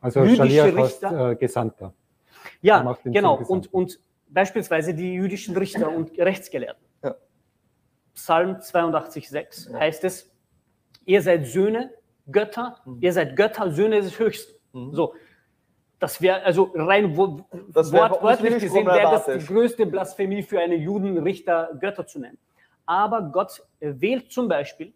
Also 0.00 0.20
jüdische 0.20 0.36
Schaliach 0.36 0.76
heißt 0.76 1.02
Richter- 1.04 1.30
äh, 1.30 1.36
Gesandter. 1.36 1.94
Ja, 2.60 2.96
genau. 3.04 3.36
Und, 3.42 3.72
und 3.72 3.98
beispielsweise 4.28 4.92
die 4.94 5.14
jüdischen 5.14 5.56
Richter 5.56 5.90
und 5.90 6.10
Rechtsgelehrten. 6.18 6.84
Ja. 7.02 7.14
Psalm 8.14 8.56
82,6 8.56 9.72
Ja. 9.72 9.78
heißt 9.78 10.04
es, 10.04 10.30
ihr 11.06 11.22
seid 11.22 11.46
Söhne, 11.46 11.92
Götter, 12.30 12.76
Mhm. 12.84 12.98
ihr 13.00 13.12
seid 13.14 13.36
Götter, 13.36 13.70
Söhne 13.70 14.00
des 14.02 14.18
Höchsten. 14.18 14.52
Mhm. 14.72 14.94
So. 14.94 15.14
Das 16.00 16.20
wäre, 16.22 16.42
also 16.42 16.72
rein 16.74 17.14
wo, 17.14 17.44
wortwörtlich 17.52 18.40
wirklich 18.52 18.62
gesehen, 18.64 18.86
wäre 18.86 19.02
das 19.02 19.26
die 19.26 19.46
größte 19.46 19.84
Blasphemie 19.84 20.42
für 20.42 20.58
einen 20.58 20.80
Juden, 20.80 21.18
Richter, 21.18 21.70
Götter 21.78 22.06
zu 22.06 22.18
nennen. 22.18 22.38
Aber 22.86 23.20
Gott 23.22 23.62
äh, 23.80 23.92
wählt 23.96 24.32
zum 24.32 24.48
Beispiel, 24.48 24.94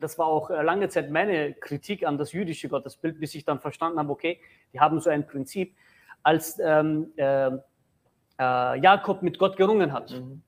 das 0.00 0.18
war 0.18 0.26
auch 0.26 0.48
äh, 0.50 0.62
lange 0.62 0.88
Zeit 0.88 1.10
meine 1.10 1.52
Kritik 1.52 2.06
an 2.06 2.16
das 2.16 2.32
jüdische 2.32 2.68
Gottesbild, 2.70 3.20
bis 3.20 3.34
ich 3.34 3.44
dann 3.44 3.60
verstanden 3.60 3.98
habe, 3.98 4.10
okay, 4.10 4.40
die 4.72 4.80
haben 4.80 4.98
so 4.98 5.10
ein 5.10 5.26
Prinzip, 5.26 5.76
als 6.22 6.58
ähm, 6.58 7.12
äh, 7.16 7.48
äh, 7.48 8.80
Jakob 8.80 9.22
mit 9.22 9.38
Gott 9.38 9.58
gerungen 9.58 9.92
hat 9.92 10.10
Mhm. 10.10 10.40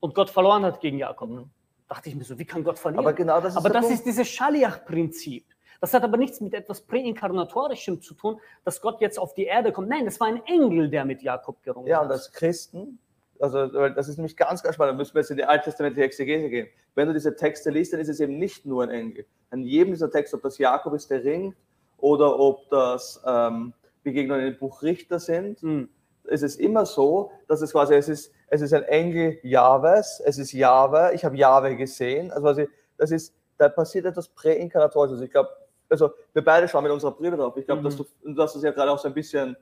und 0.00 0.14
Gott 0.14 0.28
verloren 0.28 0.64
hat 0.66 0.80
gegen 0.82 0.98
Jakob, 0.98 1.30
Mhm. 1.30 1.50
dachte 1.88 2.10
ich 2.10 2.14
mir 2.14 2.24
so, 2.24 2.38
wie 2.38 2.44
kann 2.44 2.62
Gott 2.62 2.78
verlieren? 2.78 3.06
Aber 3.06 3.14
genau 3.14 3.40
das 3.40 3.54
ist 3.54 3.56
Aber 3.56 3.70
das 3.70 3.90
ist 3.90 4.04
dieses 4.04 4.28
Schaliach-Prinzip. 4.28 5.46
Das 5.80 5.94
hat 5.94 6.02
aber 6.02 6.16
nichts 6.16 6.40
mit 6.40 6.54
etwas 6.54 6.80
Präinkarnatorischem 6.80 8.00
zu 8.00 8.14
tun, 8.14 8.40
dass 8.64 8.80
Gott 8.80 9.00
jetzt 9.00 9.18
auf 9.18 9.34
die 9.34 9.44
Erde 9.44 9.72
kommt. 9.72 9.88
Nein, 9.88 10.04
das 10.04 10.18
war 10.20 10.26
ein 10.26 10.42
Engel, 10.46 10.88
der 10.90 11.04
mit 11.04 11.22
Jakob 11.22 11.62
gerungen 11.62 11.86
Ja, 11.88 11.98
hat. 11.98 12.06
und 12.06 12.12
als 12.12 12.32
Christen, 12.32 12.98
also 13.38 13.66
das 13.66 14.08
ist 14.08 14.16
nämlich 14.16 14.36
ganz, 14.36 14.62
ganz 14.62 14.74
spannend, 14.74 14.94
da 14.94 14.96
müssen 14.98 15.14
wir 15.14 15.20
jetzt 15.20 15.30
in 15.30 15.36
die 15.36 15.44
alttestamentliche 15.44 16.04
Exegese 16.06 16.48
gehen. 16.48 16.68
Wenn 16.94 17.06
du 17.06 17.14
diese 17.14 17.36
Texte 17.36 17.70
liest, 17.70 17.92
dann 17.92 18.00
ist 18.00 18.08
es 18.08 18.18
eben 18.18 18.38
nicht 18.38 18.66
nur 18.66 18.82
ein 18.82 18.90
Engel. 18.90 19.26
An 19.50 19.62
jedem 19.62 19.92
dieser 19.92 20.10
Texte, 20.10 20.36
ob 20.36 20.42
das 20.42 20.58
Jakob 20.58 20.94
ist, 20.94 21.10
der 21.10 21.22
ringt, 21.22 21.56
oder 21.98 22.38
ob 22.38 22.68
das 22.70 23.22
ähm, 23.26 23.72
Begegnungen 24.02 24.46
im 24.48 24.58
Buch 24.58 24.82
Richter 24.82 25.18
sind, 25.20 25.60
Hm. 25.62 25.88
es 26.24 26.42
ist 26.42 26.58
immer 26.60 26.86
so, 26.86 27.30
dass 27.46 27.60
es 27.60 27.72
quasi, 27.72 27.94
es 27.94 28.08
ist, 28.08 28.32
es 28.48 28.60
ist 28.62 28.72
ein 28.72 28.82
Engel 28.84 29.38
Jahwes, 29.42 30.20
es 30.24 30.38
ist 30.38 30.52
Jahwe, 30.52 31.12
ich 31.14 31.24
habe 31.24 31.36
Jahwe 31.36 31.76
gesehen, 31.76 32.30
also 32.32 32.42
quasi, 32.42 32.68
das 32.96 33.10
ist, 33.12 33.34
da 33.58 33.68
passiert 33.68 34.06
etwas 34.06 34.28
Präinkarnatorisches. 34.28 35.14
Also 35.14 35.24
ich 35.24 35.30
glaube, 35.30 35.50
also 35.88 36.10
wir 36.32 36.42
beide 36.44 36.68
schauen 36.68 36.82
mit 36.84 36.92
unserer 36.92 37.12
Brille 37.12 37.36
drauf. 37.36 37.56
Ich 37.56 37.64
glaube, 37.64 37.80
Mhm. 37.80 37.84
dass 37.84 37.96
du, 37.96 38.06
du 38.24 38.42
hast 38.42 38.54
es 38.54 38.62
ja 38.62 38.70
gerade 38.70 38.90
auch 38.90 38.98
so 38.98 39.08
ein 39.08 39.14
bisschen 39.14 39.56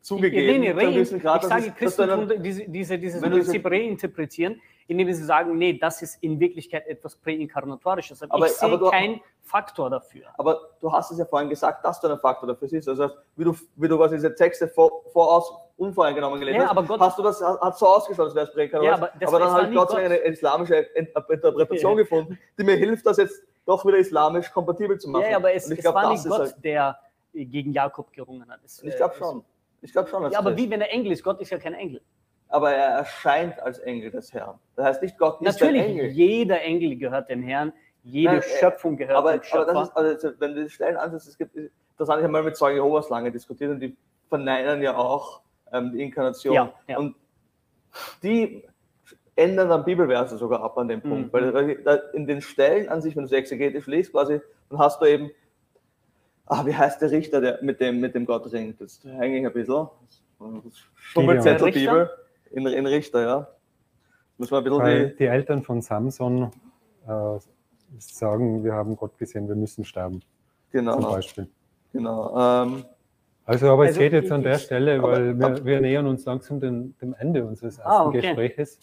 zugegeben. 0.00 0.46
Nee, 0.46 0.58
nee, 0.58 0.68
einem 0.70 0.78
rein, 0.78 0.88
ich 1.36 1.40
dass 1.42 1.48
sage, 1.50 1.60
es- 1.62 1.66
dass 1.68 1.76
Christen 1.78 2.06
du 2.08 2.12
einen- 2.12 2.28
tun 2.28 2.42
diese, 2.42 2.64
diese, 2.68 2.98
dieses 2.98 3.20
Prinzip 3.20 3.66
reinterpretieren, 3.66 4.60
indem 4.88 5.12
sie 5.12 5.24
sagen, 5.24 5.56
nee, 5.56 5.74
das 5.78 6.02
ist 6.02 6.22
in 6.22 6.38
Wirklichkeit 6.40 6.86
etwas 6.86 7.16
Präinkarnatorisches. 7.16 8.22
Aber, 8.22 8.34
Aber- 8.34 8.46
ich 8.46 8.52
sehe 8.52 8.78
keinen 8.90 9.20
Faktor 9.42 9.90
dafür. 9.90 10.26
Aber 10.38 10.60
du 10.80 10.92
hast 10.92 11.10
es 11.10 11.18
ja 11.18 11.24
vorhin 11.24 11.48
gesagt, 11.48 11.84
dass 11.84 12.00
du 12.00 12.08
einen 12.08 12.18
Faktor 12.18 12.48
dafür 12.48 12.68
siehst. 12.68 12.88
Also 12.88 13.10
wie 13.36 13.44
du, 13.44 13.54
wie 13.76 13.88
du 13.88 13.96
quasi 13.96 14.16
diese 14.16 14.34
Texte 14.34 14.68
vor, 14.68 15.02
voraus 15.12 15.52
unvoreingenommen 15.76 16.38
gelesen 16.38 16.60
Ja, 16.60 16.74
hast, 16.74 16.86
Gott- 16.88 17.00
hast 17.00 17.18
du 17.18 17.22
das 17.22 17.42
hat 17.42 17.76
so 17.78 17.86
ausgeschaut, 17.86 18.26
als 18.26 18.34
wäre 18.34 18.46
es 18.46 18.52
präinkarnatorisch. 18.52 19.00
Ja, 19.20 19.26
aber 19.26 19.26
aber 19.28 19.38
dann 19.44 19.50
habe 19.52 19.68
ich 19.68 19.74
Gott 19.74 19.90
sei 19.90 20.04
eine 20.04 20.16
islamische 20.18 20.76
Interpretation 20.76 21.92
Ja. 21.92 21.96
gefunden, 22.02 22.38
die 22.58 22.64
mir 22.64 22.76
hilft, 22.76 23.04
das 23.06 23.16
jetzt 23.16 23.42
doch 23.66 23.84
wieder 23.84 23.98
islamisch 23.98 24.50
kompatibel 24.52 24.98
zu 24.98 25.08
machen. 25.10 25.24
Ja, 25.30 25.36
aber 25.36 25.52
es, 25.54 25.68
es 25.70 25.78
glaub, 25.78 25.94
war 25.94 26.10
nicht 26.10 26.24
ist 26.24 26.28
Gott, 26.30 26.38
halt- 26.40 26.64
der 26.64 26.98
äh, 27.34 27.44
gegen 27.44 27.72
Jakob 27.72 28.12
gerungen 28.12 28.48
hat. 28.50 28.60
Es, 28.64 28.82
ich 28.82 28.94
äh, 28.94 28.96
glaube 28.96 29.14
es- 29.14 29.18
schon. 29.18 29.44
Ich 29.80 29.90
glaube 29.92 30.08
schon. 30.08 30.30
Ja, 30.30 30.38
aber 30.38 30.56
wie, 30.56 30.70
wenn 30.70 30.80
er 30.80 30.92
Engel 30.92 31.10
ist? 31.12 31.24
Gott 31.24 31.40
ist 31.40 31.50
ja 31.50 31.58
kein 31.58 31.74
Engel. 31.74 32.00
Aber 32.52 32.72
er 32.72 32.98
erscheint 32.98 33.60
als 33.60 33.78
Engel 33.78 34.10
des 34.10 34.32
Herrn. 34.32 34.58
Das 34.76 34.84
heißt 34.86 35.02
nicht, 35.02 35.18
Gott 35.18 35.40
ist 35.40 35.60
Natürlich, 35.60 35.82
ein 35.82 35.90
Engel. 35.90 36.06
jeder 36.10 36.60
Engel 36.60 36.96
gehört 36.96 37.30
dem 37.30 37.42
Herrn, 37.42 37.72
jede 38.02 38.32
Nein, 38.32 38.38
äh, 38.40 38.58
Schöpfung 38.58 38.96
gehört 38.96 39.16
Aber, 39.16 39.32
dem 39.32 39.40
aber 39.40 39.44
Schöpfer. 39.44 39.72
das 39.72 39.88
ist, 39.88 39.96
also, 39.96 40.40
wenn 40.40 40.54
du 40.54 40.64
die 40.64 40.70
Stellen 40.70 40.96
anschaust, 40.96 41.28
es 41.28 41.38
gibt, 41.38 41.56
das 41.96 42.08
habe 42.08 42.20
ich 42.20 42.24
einmal 42.26 42.42
mit 42.42 42.56
Zeugen 42.56 42.76
Jehovas 42.76 43.08
lange 43.08 43.32
diskutiert 43.32 43.70
und 43.70 43.80
die 43.80 43.96
verneinen 44.28 44.82
ja 44.82 44.96
auch 44.96 45.40
ähm, 45.72 45.92
die 45.92 46.02
Inkarnation. 46.02 46.54
Ja, 46.54 46.72
ja. 46.88 46.98
Und 46.98 47.16
die 48.22 48.64
ändern 49.34 49.68
dann 49.68 49.84
Bibelverse 49.84 50.36
sogar 50.36 50.62
ab 50.62 50.76
an 50.76 50.88
dem 50.88 51.00
Punkt. 51.00 51.32
Mhm. 51.32 51.84
Weil 51.84 52.08
in 52.12 52.26
den 52.26 52.42
Stellen 52.42 52.88
an 52.88 53.00
sich, 53.00 53.16
wenn 53.16 53.22
du 53.22 53.28
sie 53.28 53.36
exegetisch 53.36 53.86
liest, 53.86 54.12
quasi, 54.12 54.40
dann 54.68 54.78
hast 54.78 55.00
du 55.00 55.06
eben, 55.06 55.30
ah, 56.46 56.66
wie 56.66 56.74
heißt 56.74 57.00
der 57.00 57.10
Richter, 57.10 57.40
der 57.40 57.58
mit 57.62 57.80
dem, 57.80 58.00
mit 58.00 58.14
dem 58.14 58.26
Gott 58.26 58.50
ringt? 58.52 58.80
Das 58.80 59.00
hänge 59.04 59.38
ich 59.38 59.46
ein 59.46 59.52
bisschen. 59.52 59.88
Schummelzettel 60.94 61.64
Richter? 61.64 61.80
Bibel 61.80 62.10
in, 62.52 62.66
in 62.66 62.86
Richter, 62.86 63.22
ja. 63.22 63.48
Muss 64.38 64.50
man 64.50 64.60
ein 64.60 64.64
bisschen 64.64 64.78
Weil 64.80 65.08
die, 65.10 65.16
die 65.16 65.24
Eltern 65.26 65.62
von 65.62 65.80
Samson 65.82 66.50
äh, 67.06 67.38
sagen, 67.98 68.64
wir 68.64 68.72
haben 68.72 68.96
Gott 68.96 69.18
gesehen, 69.18 69.48
wir 69.48 69.54
müssen 69.56 69.84
sterben, 69.84 70.20
zum 70.20 70.26
genau, 70.70 71.00
Beispiel. 71.00 71.48
genau. 71.92 72.62
Ähm, 72.64 72.84
Also, 73.44 73.70
aber 73.70 73.84
es 73.84 73.88
Also, 73.90 74.00
geht 74.00 74.12
jetzt 74.12 74.32
an 74.32 74.42
der 74.42 74.58
Stelle, 74.58 74.98
aber- 74.98 75.12
weil 75.12 75.38
wir, 75.38 75.64
wir 75.64 75.80
nähern 75.80 76.06
uns 76.06 76.24
langsam 76.24 76.60
dem, 76.60 76.94
dem 77.00 77.14
Ende 77.18 77.44
unseres 77.44 77.78
ersten 77.78 77.90
Ah, 77.90 78.06
okay. 78.06 78.20
Gespräches. 78.20 78.78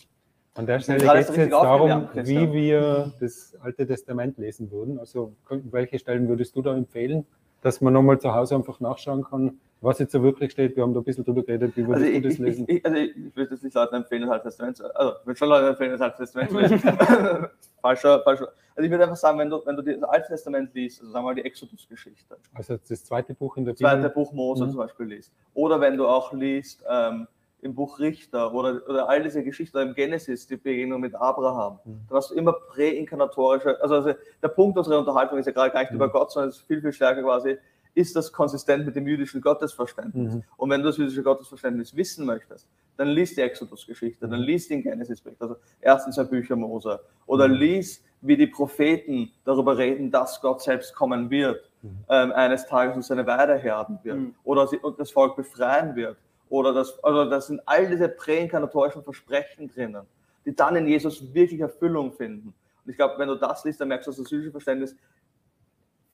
An 0.55 0.65
der 0.65 0.79
Stelle 0.81 0.99
geht 0.99 1.29
es 1.29 1.35
jetzt 1.35 1.51
darum, 1.53 2.09
wie 2.15 2.51
wir 2.51 3.13
das 3.19 3.55
Alte 3.61 3.87
Testament 3.87 4.37
lesen 4.37 4.69
würden. 4.71 4.99
Also 4.99 5.33
welche 5.71 5.97
Stellen 5.99 6.27
würdest 6.27 6.55
du 6.55 6.61
da 6.61 6.75
empfehlen, 6.75 7.25
dass 7.61 7.79
man 7.81 7.93
nochmal 7.93 8.19
zu 8.19 8.33
Hause 8.33 8.55
einfach 8.55 8.79
nachschauen 8.79 9.23
kann, 9.23 9.59
Was 9.81 9.97
jetzt 9.99 10.11
so 10.11 10.21
wirklich 10.21 10.51
steht, 10.51 10.75
wir 10.75 10.83
haben 10.83 10.93
da 10.93 10.99
ein 10.99 11.03
bisschen 11.05 11.23
drüber 11.23 11.41
geredet, 11.41 11.71
wie 11.77 11.87
würdest 11.87 12.05
Also 12.07 12.19
du 12.19 12.21
das 12.21 12.33
ich, 12.33 12.39
lesen? 12.39 12.65
ich, 12.67 12.77
ich, 12.77 12.85
also 12.85 12.97
ich, 12.97 13.15
ich 13.15 13.35
würde 13.35 13.49
das 13.51 13.61
nicht 13.63 13.73
Leuten 13.73 13.95
empfehlen, 13.95 14.21
das 14.23 14.31
Alte 14.31 14.43
Testament 14.49 14.77
zu 14.77 14.95
Also, 14.95 15.13
ich 15.21 15.25
würde 15.27 15.37
schon 15.37 15.49
Leuten 15.49 15.67
empfehlen, 15.67 15.91
das 15.91 16.01
Alte 16.01 16.17
Testament 16.17 16.49
zu 16.51 16.59
lesen. 16.59 16.79
falscher, 17.81 18.21
falscher. 18.23 18.47
Also 18.75 18.85
ich 18.85 18.91
würde 18.91 19.03
einfach 19.05 19.15
sagen, 19.15 19.39
wenn 19.39 19.49
du, 19.49 19.61
wenn 19.65 19.77
du 19.77 19.81
das 19.83 20.03
Alte 20.03 20.27
Testament 20.27 20.73
liest, 20.73 20.99
also 20.99 21.11
sagen 21.13 21.23
wir 21.25 21.29
mal 21.29 21.35
die 21.35 21.45
Exodus-Geschichte, 21.45 22.37
also 22.53 22.77
das 22.89 23.03
zweite 23.05 23.33
Buch 23.33 23.55
in 23.55 23.65
der 23.65 23.75
zweite 23.75 23.97
Bibel. 23.97 24.09
Buch 24.11 24.33
Mose 24.33 24.65
Mhm. 24.65 24.69
zum 24.71 24.77
Beispiel 24.79 25.05
liest. 25.05 25.31
Oder 25.53 25.79
wenn 25.79 25.95
du 25.95 26.07
auch 26.07 26.33
liest 26.33 26.83
ähm, 26.89 27.27
im 27.61 27.73
Buch 27.73 27.99
Richter 27.99 28.53
oder, 28.53 28.81
oder 28.87 29.07
all 29.07 29.23
diese 29.23 29.43
Geschichten 29.43 29.77
im 29.79 29.93
Genesis, 29.93 30.45
die 30.47 30.57
Begegnung 30.57 30.99
mit 30.99 31.15
Abraham, 31.15 31.79
Mhm. 31.85 32.01
dann 32.09 32.17
hast 32.17 32.31
du 32.31 32.35
immer 32.35 32.51
präinkarnatorische, 32.51 33.81
also, 33.81 33.95
also 33.95 34.13
der 34.43 34.47
Punkt 34.49 34.77
unserer 34.77 34.99
Unterhaltung 34.99 35.39
ist 35.39 35.45
ja 35.45 35.51
gerade 35.53 35.71
gar 35.71 35.79
nicht 35.81 35.91
Mhm. 35.91 35.95
über 35.97 36.09
Gott, 36.09 36.31
sondern 36.31 36.49
es 36.49 36.57
ist 36.57 36.67
viel, 36.67 36.81
viel 36.81 36.91
stärker 36.91 37.21
quasi, 37.23 37.57
ist 37.95 38.15
das 38.15 38.31
konsistent 38.31 38.85
mit 38.85 38.95
dem 38.95 39.07
jüdischen 39.07 39.41
Gottesverständnis? 39.41 40.35
Mhm. 40.35 40.43
Und 40.57 40.69
wenn 40.69 40.81
du 40.81 40.87
das 40.87 40.97
jüdische 40.97 41.23
Gottesverständnis 41.23 41.95
wissen 41.95 42.25
möchtest, 42.25 42.67
dann 42.97 43.07
liest 43.09 43.37
die 43.37 43.41
Exodus-Geschichte, 43.41 44.27
dann 44.27 44.39
Mhm. 44.41 44.45
liest 44.45 44.69
den 44.69 44.83
Genesis-Bericht, 44.83 45.41
also 45.41 45.55
erstens 45.81 46.15
zwei 46.15 46.25
Bücher 46.25 46.55
Mose, 46.55 46.99
oder 47.25 47.47
Mhm. 47.47 47.53
lies, 47.55 48.03
wie 48.21 48.35
die 48.35 48.47
Propheten 48.47 49.31
darüber 49.45 49.77
reden, 49.77 50.11
dass 50.11 50.41
Gott 50.41 50.61
selbst 50.61 50.93
kommen 50.93 51.29
wird, 51.29 51.69
Mhm. 51.81 51.89
ähm, 52.09 52.31
eines 52.33 52.65
Tages 52.65 52.95
und 52.97 53.03
seine 53.03 53.25
Weide 53.25 53.55
herden 53.55 53.99
wird, 54.03 54.17
Mhm. 54.17 54.35
oder 54.43 54.67
sie, 54.67 54.77
und 54.77 54.99
das 54.99 55.11
Volk 55.11 55.35
befreien 55.37 55.95
wird, 55.95 56.17
oder 56.49 56.73
das, 56.73 57.01
also 57.03 57.29
das 57.29 57.47
sind 57.47 57.61
all 57.65 57.87
diese 57.87 58.09
präinkarnatorischen 58.09 59.03
Versprechen 59.03 59.69
drinnen, 59.69 60.01
die 60.45 60.53
dann 60.55 60.75
in 60.75 60.87
Jesus 60.87 61.33
wirklich 61.33 61.61
Erfüllung 61.61 62.11
finden. 62.11 62.53
Und 62.85 62.91
ich 62.91 62.97
glaube, 62.97 63.15
wenn 63.17 63.27
du 63.29 63.35
das 63.35 63.63
liest, 63.63 63.79
dann 63.79 63.87
merkst 63.87 64.07
du, 64.07 64.11
dass 64.11 64.17
das 64.17 64.31
jüdische 64.31 64.51
Verständnis 64.51 64.95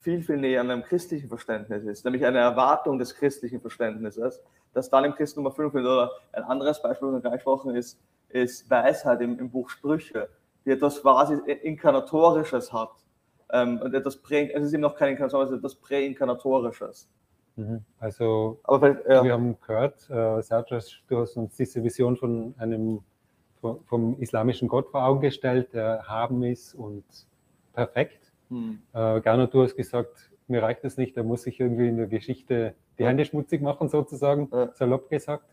viel, 0.05 0.21
viel 0.21 0.37
näher 0.37 0.61
an 0.61 0.69
einem 0.69 0.83
christlichen 0.83 1.27
Verständnis 1.27 1.83
ist, 1.83 2.05
nämlich 2.05 2.23
eine 2.23 2.37
Erwartung 2.37 2.99
des 2.99 3.15
christlichen 3.15 3.59
Verständnisses, 3.59 4.39
das 4.71 4.87
dann 4.91 5.03
im 5.03 5.15
Christentum 5.15 5.47
Erfüllung 5.47 5.71
findet. 5.71 5.91
Oder 5.91 6.11
ein 6.31 6.43
anderes 6.43 6.79
Beispiel, 6.79 7.11
das 7.11 7.23
wir 7.23 7.31
angesprochen 7.31 7.75
ist, 7.75 7.99
ist 8.29 8.69
Weisheit 8.69 9.19
im, 9.21 9.39
im 9.39 9.49
Buch 9.49 9.67
Sprüche, 9.67 10.29
die 10.63 10.69
etwas 10.69 11.01
quasi 11.01 11.39
Inkarnatorisches 11.63 12.71
hat. 12.71 12.91
Ähm, 13.51 13.81
und 13.81 13.95
etwas 13.95 14.17
Prä, 14.17 14.51
es 14.53 14.65
ist 14.65 14.73
eben 14.73 14.83
noch 14.83 14.95
kein 14.95 15.09
Inkarnatorisches, 15.09 15.53
es 15.53 15.57
ist 15.57 15.59
etwas 15.63 15.75
Präinkarnatorisches. 15.87 17.09
Mhm. 17.55 17.83
Also 17.97 18.59
ja, 18.67 19.23
wir 19.23 19.33
haben 19.33 19.57
gehört, 19.59 20.07
äh, 20.11 20.39
Sarjas, 20.43 20.99
du 21.07 21.17
hast 21.17 21.35
uns 21.35 21.55
diese 21.55 21.83
Vision 21.83 22.15
von 22.15 22.53
einem 22.59 22.99
vom, 23.59 23.83
vom 23.85 24.19
islamischen 24.19 24.67
Gott 24.67 24.87
vor 24.91 25.03
Augen 25.03 25.21
gestellt, 25.21 25.73
der 25.73 26.07
haben 26.07 26.43
ist 26.43 26.75
und 26.75 27.05
perfekt. 27.73 28.24
Hm, 28.49 28.79
Äh, 28.93 29.21
Gernot, 29.21 29.53
du 29.53 29.63
hast 29.63 29.75
gesagt, 29.75 30.29
mir 30.47 30.61
reicht 30.61 30.83
das 30.83 30.97
nicht, 30.97 31.17
da 31.17 31.23
muss 31.23 31.47
ich 31.47 31.59
irgendwie 31.59 31.87
in 31.87 31.97
der 31.97 32.07
Geschichte 32.07 32.75
die 32.99 33.05
Hände 33.05 33.25
schmutzig 33.25 33.61
machen, 33.61 33.89
sozusagen, 33.89 34.49
Ja. 34.51 34.69
salopp 34.73 35.09
gesagt. 35.09 35.45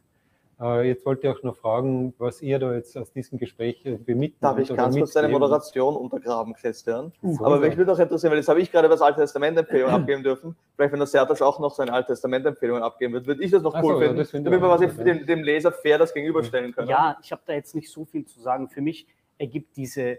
Äh, 0.60 0.86
jetzt 0.86 1.04
wollte 1.04 1.26
ich 1.26 1.34
auch 1.36 1.42
noch 1.42 1.56
fragen, 1.56 2.14
was 2.18 2.40
ihr 2.40 2.58
da 2.60 2.72
jetzt 2.72 2.96
aus 2.96 3.10
diesem 3.12 3.36
Gespräch 3.36 3.80
irgendwie 3.84 4.14
mitnehmt. 4.14 4.42
darf 4.44 4.58
ich 4.58 4.68
ganz 4.68 4.96
kurz 4.96 5.12
deine. 5.12 5.28
Moderation 5.28 5.96
untergraben, 5.96 6.54
Christian? 6.54 7.10
So, 7.20 7.44
Aber 7.44 7.58
mich 7.58 7.76
würde 7.76 7.92
auch 7.92 7.98
interessieren, 7.98 8.30
weil 8.30 8.38
jetzt 8.38 8.48
habe 8.48 8.60
ich 8.60 8.70
gerade 8.70 8.88
was 8.88 9.02
Alte 9.02 9.20
Testament-Empfehlung 9.22 9.90
abgeben 9.90 10.22
dürfen. 10.22 10.54
Vielleicht, 10.76 10.92
wenn 10.92 11.00
der 11.00 11.08
Sertasch 11.08 11.42
auch 11.42 11.58
noch 11.58 11.74
seine 11.74 11.92
Alte 11.92 12.12
Testament-Empfehlung 12.12 12.78
abgeben 12.78 13.12
wird, 13.14 13.26
würde 13.26 13.42
ich 13.42 13.50
das 13.50 13.62
noch 13.62 13.74
Ach 13.74 13.82
cool 13.82 13.94
so, 13.94 14.02
ja, 14.02 14.08
finden, 14.08 14.24
finde 14.24 14.50
ich 14.50 14.60
damit 14.60 14.80
wir 14.80 14.88
ja. 14.88 15.04
dem, 15.14 15.26
dem 15.26 15.42
Leser 15.42 15.72
fair 15.72 15.98
das 15.98 16.14
gegenüberstellen 16.14 16.72
können. 16.72 16.88
Ja, 16.88 17.18
ich 17.22 17.32
habe 17.32 17.42
da 17.44 17.54
jetzt 17.54 17.74
nicht 17.74 17.90
so 17.90 18.04
viel 18.04 18.24
zu 18.24 18.38
sagen. 18.38 18.68
Für 18.68 18.82
mich 18.82 19.08
ergibt 19.38 19.76
diese 19.76 20.18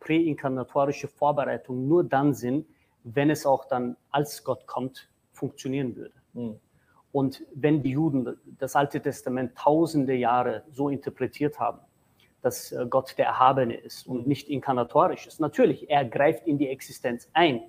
präinkarnatorische 0.00 1.08
Vorbereitung 1.08 1.86
nur 1.86 2.04
dann 2.04 2.34
Sinn, 2.34 2.66
wenn 3.04 3.30
es 3.30 3.46
auch 3.46 3.66
dann, 3.66 3.96
als 4.10 4.44
Gott 4.44 4.66
kommt, 4.66 5.08
funktionieren 5.32 5.96
würde. 5.96 6.14
Hm. 6.34 6.60
Und 7.12 7.44
wenn 7.54 7.82
die 7.82 7.90
Juden 7.90 8.36
das 8.58 8.76
Alte 8.76 9.00
Testament 9.00 9.56
tausende 9.56 10.14
Jahre 10.14 10.62
so 10.70 10.88
interpretiert 10.88 11.58
haben, 11.58 11.80
dass 12.42 12.72
äh, 12.72 12.86
Gott 12.88 13.16
der 13.18 13.26
Erhabene 13.26 13.74
ist 13.74 14.06
und 14.06 14.26
nicht 14.26 14.48
inkarnatorisch 14.48 15.26
ist, 15.26 15.40
natürlich, 15.40 15.90
er 15.90 16.04
greift 16.04 16.46
in 16.46 16.58
die 16.58 16.68
Existenz 16.68 17.28
ein. 17.32 17.62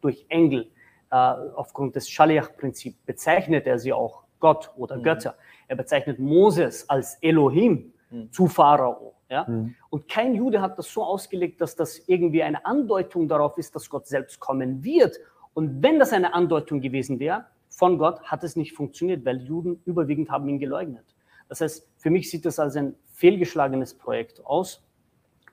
Durch 0.00 0.24
Engel, 0.28 0.70
äh, 1.10 1.14
aufgrund 1.16 1.96
des 1.96 2.08
Shaliach-Prinzips 2.08 2.96
bezeichnet 3.04 3.66
er 3.66 3.78
sie 3.78 3.92
auch 3.92 4.22
Gott 4.38 4.70
oder 4.76 4.96
Mhm. 4.96 5.02
Götter. 5.02 5.34
Er 5.68 5.76
bezeichnet 5.76 6.18
Moses 6.18 6.88
als 6.88 7.16
Elohim 7.20 7.92
Mhm. 8.10 8.32
zu 8.32 8.46
Pharao. 8.46 9.14
Ja? 9.30 9.46
Mhm. 9.48 9.74
Und 9.88 10.08
kein 10.08 10.34
Jude 10.34 10.60
hat 10.60 10.76
das 10.78 10.92
so 10.92 11.02
ausgelegt, 11.02 11.60
dass 11.60 11.76
das 11.76 11.98
irgendwie 12.08 12.42
eine 12.42 12.66
Andeutung 12.66 13.28
darauf 13.28 13.56
ist, 13.56 13.74
dass 13.74 13.88
Gott 13.88 14.06
selbst 14.06 14.40
kommen 14.40 14.82
wird. 14.84 15.18
Und 15.54 15.82
wenn 15.82 15.98
das 15.98 16.12
eine 16.12 16.34
Andeutung 16.34 16.80
gewesen 16.80 17.18
wäre 17.20 17.46
von 17.68 17.96
Gott, 17.96 18.22
hat 18.24 18.44
es 18.44 18.56
nicht 18.56 18.74
funktioniert, 18.74 19.24
weil 19.24 19.40
Juden 19.40 19.80
überwiegend 19.84 20.30
haben 20.30 20.48
ihn 20.48 20.58
geleugnet. 20.58 21.14
Das 21.48 21.60
heißt, 21.60 21.88
für 21.96 22.10
mich 22.10 22.30
sieht 22.30 22.44
das 22.44 22.58
als 22.58 22.76
ein 22.76 22.94
fehlgeschlagenes 23.12 23.94
Projekt 23.94 24.44
aus. 24.44 24.82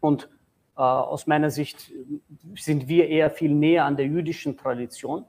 Und 0.01 0.29
äh, 0.75 0.81
aus 0.81 1.27
meiner 1.27 1.49
Sicht 1.49 1.91
äh, 1.91 2.19
sind 2.55 2.87
wir 2.87 3.07
eher 3.07 3.29
viel 3.29 3.53
näher 3.53 3.85
an 3.85 3.95
der 3.95 4.05
jüdischen 4.05 4.57
Tradition. 4.57 5.25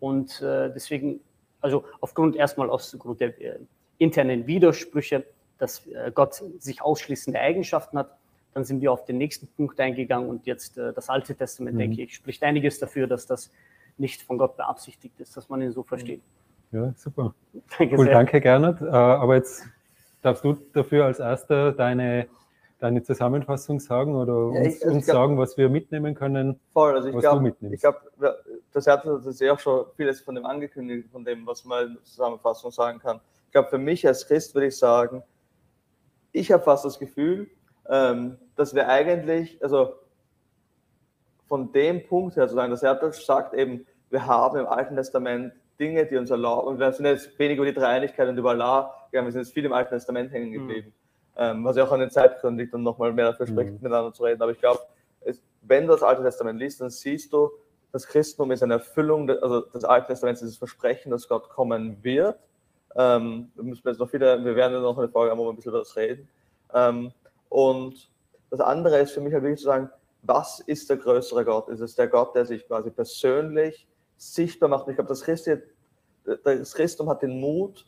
Und 0.00 0.40
äh, 0.42 0.72
deswegen, 0.72 1.20
also 1.60 1.84
aufgrund 2.00 2.36
erstmal 2.36 2.70
aus 2.70 2.96
Grund 2.98 3.20
der 3.20 3.40
äh, 3.40 3.58
internen 3.98 4.46
Widersprüche, 4.46 5.24
dass 5.58 5.86
äh, 5.86 6.10
Gott 6.14 6.42
sich 6.58 6.82
ausschließende 6.82 7.38
Eigenschaften 7.40 7.98
hat, 7.98 8.16
dann 8.54 8.64
sind 8.64 8.80
wir 8.80 8.92
auf 8.92 9.04
den 9.04 9.18
nächsten 9.18 9.46
Punkt 9.48 9.80
eingegangen 9.80 10.28
und 10.28 10.46
jetzt 10.46 10.78
äh, 10.78 10.92
das 10.92 11.08
Alte 11.10 11.34
Testament, 11.34 11.74
Mhm. 11.76 11.80
denke 11.80 12.02
ich, 12.02 12.14
spricht 12.14 12.42
einiges 12.42 12.78
dafür, 12.78 13.06
dass 13.06 13.26
das 13.26 13.50
nicht 13.98 14.22
von 14.22 14.38
Gott 14.38 14.56
beabsichtigt 14.56 15.18
ist, 15.20 15.36
dass 15.36 15.48
man 15.48 15.62
ihn 15.62 15.72
so 15.72 15.82
versteht. 15.82 16.20
Ja, 16.72 16.92
super. 16.96 17.34
Danke 17.78 17.96
Cool, 17.96 18.06
sehr. 18.06 18.14
danke, 18.14 18.40
Gernot. 18.40 18.80
Äh, 18.80 18.86
aber 18.86 19.36
jetzt 19.36 19.64
darfst 20.22 20.44
du 20.44 20.54
dafür 20.72 21.04
als 21.04 21.20
Erster 21.20 21.70
deine, 21.72 22.26
deine 22.80 23.02
Zusammenfassung 23.04 23.78
sagen 23.78 24.16
oder 24.16 24.32
Ja, 24.54 24.60
uns, 24.64 24.76
ich- 24.76 24.82
also 24.82 24.88
ich 24.88 24.94
uns 24.96 25.04
glaub- 25.04 25.14
sagen, 25.14 25.38
was 25.38 25.56
wir 25.56 25.68
mitnehmen 25.68 26.14
können. 26.16 26.58
Voll, 26.72 26.94
also 26.96 27.08
ich 27.08 27.14
was 27.14 27.22
du 27.22 27.28
glaube, 27.30 27.42
mitnimmst. 27.42 27.74
ich 27.74 27.80
glaube, 27.80 28.00
das 28.72 28.86
hat 28.88 29.04
das 29.06 29.38
ja 29.38 29.52
auch 29.52 29.60
schon 29.60 29.84
vieles 29.96 30.20
von 30.20 30.34
dem 30.34 30.44
angekündigt, 30.46 31.08
von 31.12 31.24
dem, 31.24 31.46
was 31.46 31.64
man 31.64 31.86
in 31.88 31.94
der 31.94 32.02
Zusammenfassung 32.02 32.72
sagen 32.72 32.98
kann. 32.98 33.20
Ich 33.46 33.52
glaube, 33.52 33.68
für 33.68 33.78
mich 33.78 34.04
als 34.06 34.26
Christ 34.26 34.54
würde 34.54 34.66
ich 34.66 34.76
sagen, 34.76 35.22
ich 36.34 36.52
habe 36.52 36.62
fast 36.62 36.84
das 36.84 36.98
Gefühl, 36.98 37.48
ähm, 37.88 38.36
dass 38.56 38.74
wir 38.74 38.88
eigentlich, 38.88 39.62
also 39.62 39.94
von 41.46 41.72
dem 41.72 42.06
Punkt 42.06 42.36
her, 42.36 42.44
sozusagen, 42.44 42.70
dass 42.70 42.82
er 42.82 43.12
sagt 43.12 43.54
eben, 43.54 43.86
wir 44.10 44.26
haben 44.26 44.58
im 44.58 44.66
Alten 44.66 44.96
Testament 44.96 45.52
Dinge, 45.78 46.04
die 46.06 46.16
uns 46.16 46.30
erlauben, 46.30 46.68
und 46.68 46.78
wir 46.78 46.92
sind 46.92 47.06
jetzt 47.06 47.38
wenig 47.38 47.56
über 47.56 47.66
die 47.66 47.72
Dreieinigkeit 47.72 48.28
und 48.28 48.36
über 48.36 48.50
Allah, 48.50 48.92
gegangen, 49.10 49.28
wir 49.28 49.32
sind 49.32 49.42
jetzt 49.42 49.54
viel 49.54 49.64
im 49.64 49.72
Alten 49.72 49.90
Testament 49.90 50.32
hängen 50.32 50.52
geblieben, 50.52 50.92
ähm, 51.36 51.64
was 51.64 51.76
ja 51.76 51.84
auch 51.84 51.92
an 51.92 52.00
den 52.00 52.10
Zeitgründen 52.10 52.58
liegt 52.58 52.74
und 52.74 52.82
nochmal 52.82 53.12
mehr 53.12 53.26
dafür 53.26 53.46
spricht, 53.46 53.70
Mhm. 53.70 53.78
miteinander 53.80 54.12
zu 54.12 54.24
reden. 54.24 54.42
Aber 54.42 54.52
ich 54.52 54.60
glaube, 54.60 54.80
wenn 55.62 55.86
du 55.86 55.92
das 55.92 56.02
Alte 56.02 56.22
Testament 56.22 56.58
liest, 56.58 56.80
dann 56.80 56.90
siehst 56.90 57.32
du, 57.32 57.50
das 57.92 58.06
Christentum 58.06 58.50
ist 58.50 58.62
eine 58.62 58.74
Erfüllung, 58.74 59.30
also 59.30 59.60
das 59.72 59.84
Alte 59.84 60.08
Testament 60.08 60.36
ist 60.40 60.50
das 60.50 60.56
Versprechen, 60.58 61.10
dass 61.10 61.28
Gott 61.28 61.48
kommen 61.48 62.02
wird. 62.02 62.38
Ähm, 62.96 63.50
wir 63.54 63.64
müssen 63.64 63.86
jetzt 63.86 63.98
noch 63.98 64.08
viele, 64.08 64.44
wir 64.44 64.56
werden 64.56 64.80
noch 64.80 64.98
eine 64.98 65.08
Folge 65.08 65.30
haben, 65.30 65.38
wo 65.38 65.44
wir 65.44 65.50
ein 65.52 65.56
bisschen 65.56 65.70
über 65.70 65.80
das 65.80 65.96
reden. 65.96 66.28
Ähm, 66.72 67.12
und 67.48 68.08
das 68.50 68.60
andere 68.60 68.98
ist 68.98 69.12
für 69.12 69.20
mich 69.20 69.32
halt 69.32 69.42
wirklich 69.42 69.60
zu 69.60 69.66
sagen, 69.66 69.90
was 70.22 70.60
ist 70.60 70.88
der 70.88 70.96
größere 70.96 71.44
Gott? 71.44 71.68
Ist 71.68 71.80
es 71.80 71.94
der 71.94 72.08
Gott, 72.08 72.34
der 72.34 72.46
sich 72.46 72.66
quasi 72.66 72.90
persönlich 72.90 73.86
sichtbar 74.16 74.68
macht? 74.68 74.88
Ich 74.88 74.94
glaube, 74.94 75.08
das, 75.08 75.22
Christi, 75.22 75.56
das 76.44 76.74
Christentum 76.74 77.10
hat 77.10 77.22
den 77.22 77.40
Mut, 77.40 77.84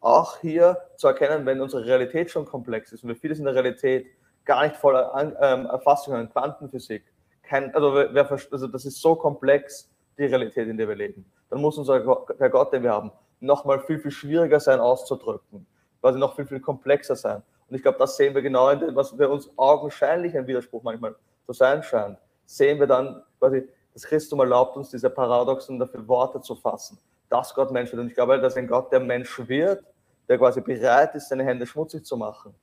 auch 0.00 0.38
hier 0.38 0.76
zu 0.96 1.08
erkennen, 1.08 1.46
wenn 1.46 1.60
unsere 1.60 1.86
Realität 1.86 2.30
schon 2.30 2.44
komplex 2.44 2.92
ist 2.92 3.02
und 3.02 3.08
wir 3.08 3.16
vieles 3.16 3.38
in 3.38 3.46
der 3.46 3.54
Realität 3.54 4.06
gar 4.44 4.62
nicht 4.64 4.76
voll 4.76 4.96
an, 4.96 5.34
ähm, 5.40 5.66
erfassen 5.66 6.12
können, 6.12 6.30
Quantenphysik, 6.30 7.04
kein, 7.42 7.74
also, 7.74 7.94
wer, 7.94 8.30
also 8.30 8.66
das 8.66 8.84
ist 8.84 9.00
so 9.00 9.16
komplex, 9.16 9.90
die 10.18 10.24
Realität, 10.24 10.68
in 10.68 10.76
der 10.76 10.88
wir 10.88 10.94
leben. 10.94 11.24
Dann 11.50 11.60
muss 11.60 11.78
unser 11.78 12.00
Gott, 12.00 12.38
der 12.38 12.50
Gott, 12.50 12.72
den 12.72 12.82
wir 12.82 12.92
haben, 12.92 13.10
nochmal 13.40 13.80
viel, 13.80 13.98
viel 13.98 14.10
schwieriger 14.10 14.60
sein 14.60 14.80
auszudrücken, 14.80 15.66
quasi 16.00 16.18
noch 16.18 16.34
viel, 16.36 16.46
viel 16.46 16.60
komplexer 16.60 17.16
sein. 17.16 17.42
Und 17.68 17.76
ich 17.76 17.82
glaube, 17.82 17.98
das 17.98 18.16
sehen 18.16 18.34
wir 18.34 18.42
genau 18.42 18.68
in 18.70 18.80
dem, 18.80 18.94
was 18.94 19.10
für 19.10 19.28
uns 19.28 19.50
augenscheinlich 19.56 20.36
ein 20.36 20.46
Widerspruch 20.46 20.82
manchmal 20.82 21.14
zu 21.46 21.52
sein 21.52 21.82
scheint. 21.82 22.18
Sehen 22.44 22.78
wir 22.78 22.86
dann 22.86 23.22
quasi, 23.38 23.68
das 23.92 24.04
Christum 24.04 24.40
erlaubt 24.40 24.76
uns, 24.76 24.90
diese 24.90 25.10
Paradoxen 25.10 25.78
dafür 25.78 26.06
Worte 26.06 26.40
zu 26.40 26.54
fassen, 26.54 26.98
dass 27.28 27.54
Gott 27.54 27.70
Mensch 27.70 27.90
wird. 27.92 28.02
Und 28.02 28.08
ich 28.08 28.14
glaube, 28.14 28.38
dass 28.40 28.56
ein 28.56 28.66
Gott, 28.66 28.92
der 28.92 29.00
Mensch 29.00 29.38
wird, 29.48 29.84
der 30.28 30.38
quasi 30.38 30.60
bereit 30.60 31.14
ist, 31.14 31.28
seine 31.28 31.44
Hände 31.44 31.66
schmutzig 31.66 32.04
zu 32.04 32.16
machen, 32.16 32.54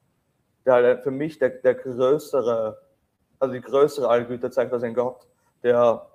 der 0.66 0.74
halt 0.74 1.04
für 1.04 1.12
mich 1.12 1.40
der, 1.40 1.50
der 1.50 1.76
größere, 1.76 2.80
also 3.40 3.54
die 3.54 3.62
größere 3.62 4.08
Allgüte 4.08 4.50
zeigt 4.50 4.74
als 4.74 4.84
ein 4.84 4.94
Gott, 4.94 5.28
der 5.64 6.08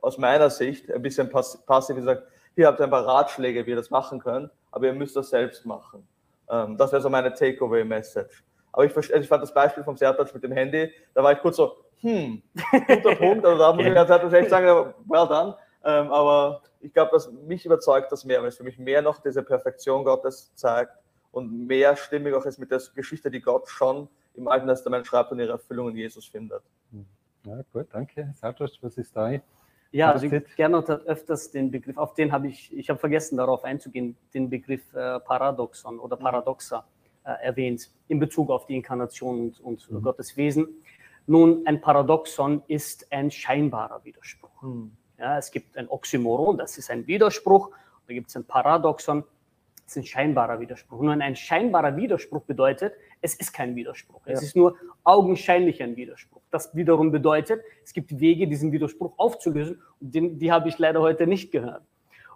aus 0.00 0.18
meiner 0.18 0.50
Sicht 0.50 0.90
ein 0.90 1.02
bisschen 1.02 1.30
pass 1.30 1.64
passiv 1.64 2.02
sagt, 2.02 2.24
hier 2.54 2.66
habt 2.66 2.80
ihr 2.80 2.84
ein 2.84 2.90
paar 2.90 3.06
Ratschläge, 3.06 3.66
wie 3.66 3.70
ihr 3.70 3.76
das 3.76 3.90
machen 3.90 4.18
könnt, 4.18 4.50
aber 4.70 4.86
ihr 4.86 4.92
müsst 4.92 5.16
das 5.16 5.30
selbst 5.30 5.64
machen. 5.66 6.06
Ähm, 6.50 6.76
das 6.76 6.92
wäre 6.92 7.02
so 7.02 7.08
meine 7.08 7.32
Takeaway-Message. 7.32 8.44
Aber 8.72 8.84
ich, 8.84 8.96
also 8.96 9.14
ich 9.14 9.28
fand 9.28 9.42
das 9.42 9.52
Beispiel 9.52 9.84
vom 9.84 9.96
Sertac 9.96 10.32
mit 10.34 10.42
dem 10.42 10.52
Handy, 10.52 10.90
da 11.14 11.22
war 11.22 11.32
ich 11.32 11.40
kurz 11.40 11.56
so, 11.56 11.76
hm, 12.00 12.42
guter 12.88 13.14
Punkt, 13.16 13.44
also 13.44 13.58
da 13.58 13.72
muss 13.72 13.86
ich 13.86 13.94
ganz 13.94 14.10
ehrlich 14.10 14.48
sagen, 14.48 14.94
well 15.06 15.28
done. 15.28 15.56
Ähm, 15.84 16.12
aber 16.12 16.62
ich 16.80 16.92
glaube, 16.92 17.10
dass 17.12 17.30
mich 17.30 17.64
überzeugt 17.66 18.10
das 18.12 18.24
mehr, 18.24 18.40
weil 18.40 18.48
es 18.48 18.56
für 18.56 18.64
mich 18.64 18.78
mehr 18.78 19.02
noch 19.02 19.20
diese 19.20 19.42
Perfektion 19.42 20.04
Gottes 20.04 20.52
zeigt 20.54 20.92
und 21.32 21.66
mehr 21.66 21.96
stimmig 21.96 22.34
auch 22.34 22.44
ist 22.44 22.58
mit 22.58 22.70
der 22.70 22.80
Geschichte, 22.94 23.30
die 23.30 23.40
Gott 23.40 23.68
schon 23.68 24.08
im 24.34 24.48
Alten 24.48 24.66
Testament 24.66 25.06
schreibt 25.06 25.32
und 25.32 25.40
ihre 25.40 25.52
Erfüllung 25.52 25.90
in 25.90 25.96
Jesus 25.96 26.26
findet. 26.26 26.62
Ja, 27.44 27.60
gut, 27.72 27.88
danke. 27.92 28.32
Sartosch, 28.34 28.78
was 28.80 28.96
ist 28.96 29.16
dein 29.16 29.42
Ja, 29.92 30.10
also 30.10 30.26
Gernot 30.56 30.88
hat 30.88 31.06
öfters 31.06 31.50
den 31.50 31.70
Begriff, 31.70 31.98
auf 31.98 32.14
den 32.14 32.32
habe 32.32 32.48
ich, 32.48 32.74
ich 32.76 32.88
habe 32.88 32.98
vergessen 32.98 33.36
darauf 33.36 33.62
einzugehen, 33.62 34.16
den 34.32 34.48
Begriff 34.48 34.92
äh, 34.94 35.20
Paradoxon 35.20 35.98
oder 35.98 36.16
Paradoxa 36.16 36.86
äh, 37.24 37.44
erwähnt 37.44 37.90
in 38.08 38.18
Bezug 38.18 38.50
auf 38.50 38.66
die 38.66 38.74
Inkarnation 38.74 39.40
und, 39.40 39.60
und 39.60 39.90
mhm. 39.90 40.02
Gottes 40.02 40.36
Wesen. 40.36 40.66
Nun, 41.26 41.66
ein 41.66 41.80
Paradoxon 41.80 42.62
ist 42.68 43.12
ein 43.12 43.30
scheinbarer 43.30 44.02
Widerspruch. 44.02 44.62
Mhm. 44.62 44.92
Ja, 45.18 45.38
es 45.38 45.50
gibt 45.50 45.76
ein 45.76 45.88
Oxymoron, 45.88 46.56
das 46.56 46.78
ist 46.78 46.90
ein 46.90 47.06
Widerspruch. 47.06 47.70
Da 48.08 48.14
gibt 48.14 48.30
es 48.30 48.36
ein 48.36 48.44
Paradoxon, 48.44 49.24
ist 49.92 50.02
ein 50.02 50.06
scheinbarer 50.06 50.60
Widerspruch. 50.60 51.00
Nun, 51.00 51.22
ein 51.22 51.36
scheinbarer 51.36 51.96
Widerspruch 51.96 52.42
bedeutet, 52.42 52.94
es 53.20 53.34
ist 53.34 53.52
kein 53.52 53.76
Widerspruch. 53.76 54.26
Ja. 54.26 54.32
Es 54.32 54.42
ist 54.42 54.56
nur 54.56 54.76
augenscheinlich 55.04 55.82
ein 55.82 55.96
Widerspruch. 55.96 56.42
Das 56.50 56.74
wiederum 56.74 57.12
bedeutet, 57.12 57.62
es 57.84 57.92
gibt 57.92 58.18
Wege, 58.18 58.48
diesen 58.48 58.72
Widerspruch 58.72 59.14
aufzulösen. 59.18 59.80
Und 60.00 60.14
den, 60.14 60.38
die 60.38 60.50
habe 60.50 60.68
ich 60.68 60.78
leider 60.78 61.00
heute 61.00 61.26
nicht 61.26 61.52
gehört. 61.52 61.82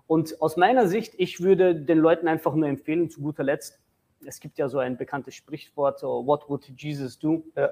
Und 0.07 0.41
aus 0.41 0.57
meiner 0.57 0.87
Sicht, 0.87 1.15
ich 1.17 1.41
würde 1.41 1.75
den 1.75 1.99
Leuten 1.99 2.29
einfach 2.29 2.55
nur 2.55 2.69
empfehlen, 2.69 3.11
zu 3.11 3.21
guter 3.21 3.43
Letzt, 3.43 3.81
es 4.25 4.41
gibt 4.41 4.59
ja 4.59 4.69
so 4.69 4.79
ein 4.79 4.97
bekanntes 4.97 5.35
Sprichwort, 5.35 6.03
what 6.03 6.49
would 6.49 6.65
Jesus 6.77 7.19
do? 7.19 7.45
Ja. 7.57 7.71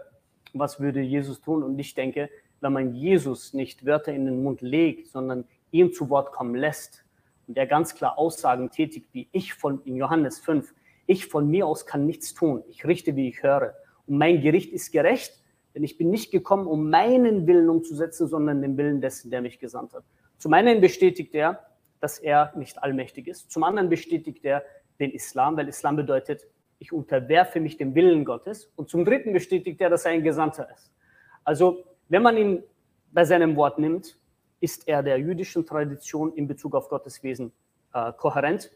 Was 0.53 0.81
würde 0.81 1.01
Jesus 1.01 1.41
tun? 1.41 1.63
Und 1.63 1.79
ich 1.79 1.95
denke, 1.95 2.31
wenn 2.61 2.73
man 2.73 2.95
Jesus 2.95 3.55
nicht 3.55 3.85
Wörter 3.87 4.13
in 4.13 4.25
den 4.25 4.43
Mund 4.43 4.61
legt, 4.61 5.09
sondern 5.09 5.45
ihn 5.71 5.93
zu 5.93 6.11
Wort 6.11 6.33
kommen 6.33 6.55
lässt 6.55 7.04
und 7.47 7.57
er 7.57 7.67
ganz 7.67 7.95
klar 7.95 8.19
Aussagen 8.19 8.71
tätigt, 8.71 9.09
wie 9.13 9.29
ich 9.33 9.55
von 9.55 9.83
in 9.85 9.97
Johannes 9.97 10.39
5, 10.39 10.75
ich 11.07 11.27
von 11.27 11.49
mir 11.49 11.67
aus 11.67 11.87
kann 11.87 12.07
nichts 12.07 12.35
tun, 12.35 12.63
ich 12.69 12.87
richte, 12.87 13.17
wie 13.17 13.29
ich 13.29 13.43
höre. 13.43 13.75
Und 14.07 14.19
mein 14.19 14.41
Gericht 14.41 14.73
ist 14.73 14.93
gerecht, 14.93 15.43
denn 15.75 15.83
ich 15.83 15.99
bin 15.99 16.11
nicht 16.11 16.31
gekommen, 16.31 16.67
um 16.67 16.89
meinen 16.89 17.47
Willen 17.47 17.69
umzusetzen, 17.69 18.29
sondern 18.29 18.63
den 18.63 18.77
Willen 18.77 19.01
dessen, 19.01 19.31
der 19.31 19.43
mich 19.43 19.59
gesandt 19.59 19.93
hat. 19.93 20.05
Zum 20.39 20.53
einen 20.53 20.81
bestätigt 20.81 21.35
er, 21.35 21.61
dass 22.01 22.19
er 22.19 22.53
nicht 22.57 22.83
allmächtig 22.83 23.27
ist. 23.27 23.51
Zum 23.51 23.65
anderen 23.65 23.89
bestätigt 23.89 24.45
er 24.45 24.63
den 25.01 25.11
Islam, 25.11 25.57
weil 25.57 25.69
Islam 25.69 25.97
bedeutet, 25.97 26.47
ich 26.79 26.93
unterwerfe 26.93 27.61
mich 27.61 27.77
dem 27.77 27.95
Willen 27.95 28.25
Gottes. 28.25 28.71
Und 28.77 28.89
zum 28.89 29.05
dritten 29.05 29.33
bestätigt 29.33 29.81
er, 29.81 29.91
dass 29.91 30.05
er 30.05 30.13
ein 30.13 30.23
Gesandter 30.23 30.69
ist. 30.75 30.93
Also 31.45 31.85
wenn 32.09 32.23
man 32.23 32.37
ihn 32.37 32.63
bei 33.13 33.25
seinem 33.25 33.57
Wort 33.57 33.79
nimmt, 33.79 34.19
ist 34.65 34.89
er 34.89 35.03
der 35.03 35.19
jüdischen 35.19 35.67
Tradition 35.67 36.33
in 36.33 36.49
Bezug 36.49 36.75
auf 36.75 36.89
Gottes 36.89 37.23
Wesen 37.23 37.53
äh, 37.93 38.13
kohärent. 38.15 38.71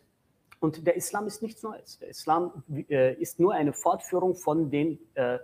Und 0.61 0.86
der 0.86 0.97
Islam 0.97 1.26
ist 1.26 1.41
nichts 1.43 1.62
Neues. 1.62 1.99
Der 1.99 2.09
Islam 2.09 2.62
äh, 2.91 3.14
ist 3.14 3.41
nur 3.41 3.55
eine 3.55 3.72
Fortführung 3.72 4.34
von, 4.34 4.70
den, 4.70 4.99
äh, 5.14 5.36
äh 5.36 5.39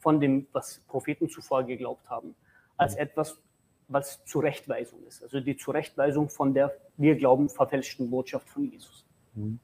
von 0.00 0.18
dem, 0.20 0.48
was 0.52 0.80
Propheten 0.88 1.28
zuvor 1.28 1.62
geglaubt 1.62 2.10
haben, 2.10 2.34
als 2.76 2.94
mhm. 2.94 3.02
etwas, 3.02 3.40
was 3.86 4.24
Zurechtweisung 4.24 5.06
ist. 5.06 5.22
Also 5.22 5.38
die 5.38 5.56
Zurechtweisung 5.56 6.28
von 6.28 6.52
der, 6.52 6.76
wir 6.96 7.14
glauben, 7.14 7.48
verfälschten 7.48 8.10
Botschaft 8.10 8.48
von 8.48 8.64
Jesus. 8.64 9.06
Mhm. 9.34 9.60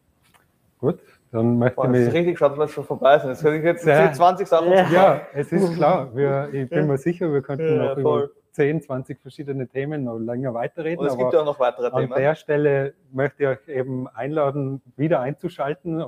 Gut, 0.82 0.98
dann 1.30 1.58
möchte 1.58 1.76
Boah, 1.76 1.94
ich. 1.94 2.12
richtig 2.12 2.36
schade, 2.36 2.56
dass 2.56 2.72
schon 2.72 2.82
vorbei 2.82 3.16
sind. 3.20 3.28
Jetzt 3.28 3.44
hätte 3.44 3.56
ich 3.56 3.62
jetzt 3.62 3.86
ja. 3.86 4.12
20 4.12 4.48
Sachen. 4.48 4.72
Ja. 4.72 4.88
ja, 4.90 5.20
es 5.32 5.52
ist 5.52 5.74
klar. 5.74 6.10
Wir, 6.12 6.48
ich 6.52 6.68
bin 6.68 6.88
mir 6.88 6.98
sicher, 6.98 7.32
wir 7.32 7.40
könnten 7.40 7.68
ja, 7.68 7.94
noch 7.94 8.02
voll. 8.02 8.22
über 8.24 8.30
10, 8.50 8.82
20 8.82 9.20
verschiedene 9.20 9.68
Themen 9.68 10.02
noch 10.02 10.18
länger 10.18 10.54
weiterreden. 10.54 10.98
Und 10.98 11.06
es 11.06 11.16
gibt 11.16 11.32
ja 11.32 11.42
auch 11.42 11.44
noch 11.44 11.60
weitere 11.60 11.86
an 11.86 12.00
Themen. 12.00 12.12
An 12.12 12.20
der 12.20 12.34
Stelle 12.34 12.94
möchte 13.12 13.44
ich 13.44 13.48
euch 13.50 13.68
eben 13.68 14.08
einladen, 14.08 14.82
wieder 14.96 15.20
einzuschalten 15.20 16.00
äh, 16.00 16.04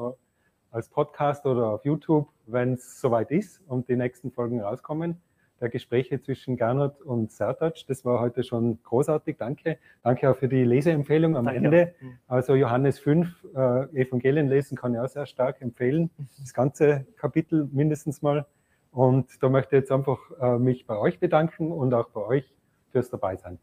als 0.73 0.89
Podcast 0.89 1.47
oder 1.47 1.69
auf 1.69 1.85
YouTube, 1.85 2.27
wenn 2.47 2.73
es 2.73 3.01
soweit 3.01 3.31
ist 3.31 3.63
und 3.69 3.89
die 3.89 3.95
nächsten 3.95 4.33
Folgen 4.33 4.61
rauskommen 4.61 5.23
Gespräche 5.69 6.21
zwischen 6.21 6.57
Gernot 6.57 7.01
und 7.03 7.33
Sertac. 7.33 7.75
Das 7.89 8.05
war 8.05 8.21
heute 8.21 8.43
schon 8.43 8.79
großartig. 8.83 9.37
Danke. 9.39 9.79
Danke 10.03 10.31
auch 10.31 10.37
für 10.37 10.49
die 10.49 10.65
Leseempfehlung 10.65 11.37
am 11.37 11.47
Danke. 11.47 11.65
Ende. 11.65 11.95
Also 12.29 12.55
Johannes 12.55 12.99
5, 12.99 13.29
äh, 13.55 14.01
Evangelien 14.01 14.49
lesen 14.49 14.77
kann 14.77 14.95
ich 14.95 15.01
auch 15.01 15.09
sehr 15.09 15.27
stark 15.27 15.61
empfehlen. 15.61 16.11
Das 16.41 16.55
ganze 16.55 17.07
Kapitel 17.17 17.69
mindestens 17.73 18.23
mal. 18.23 18.47
Und 18.93 19.43
da 19.43 19.49
möchte 19.49 19.77
ich 19.77 19.83
jetzt 19.83 19.93
einfach 19.93 20.19
äh, 20.41 20.59
mich 20.59 20.87
bei 20.87 20.97
euch 20.97 21.19
bedanken 21.19 21.73
und 21.73 21.93
auch 21.95 22.09
bei 22.11 22.21
euch 22.21 22.55
fürs 22.93 23.11
Dabeisein. 23.11 23.59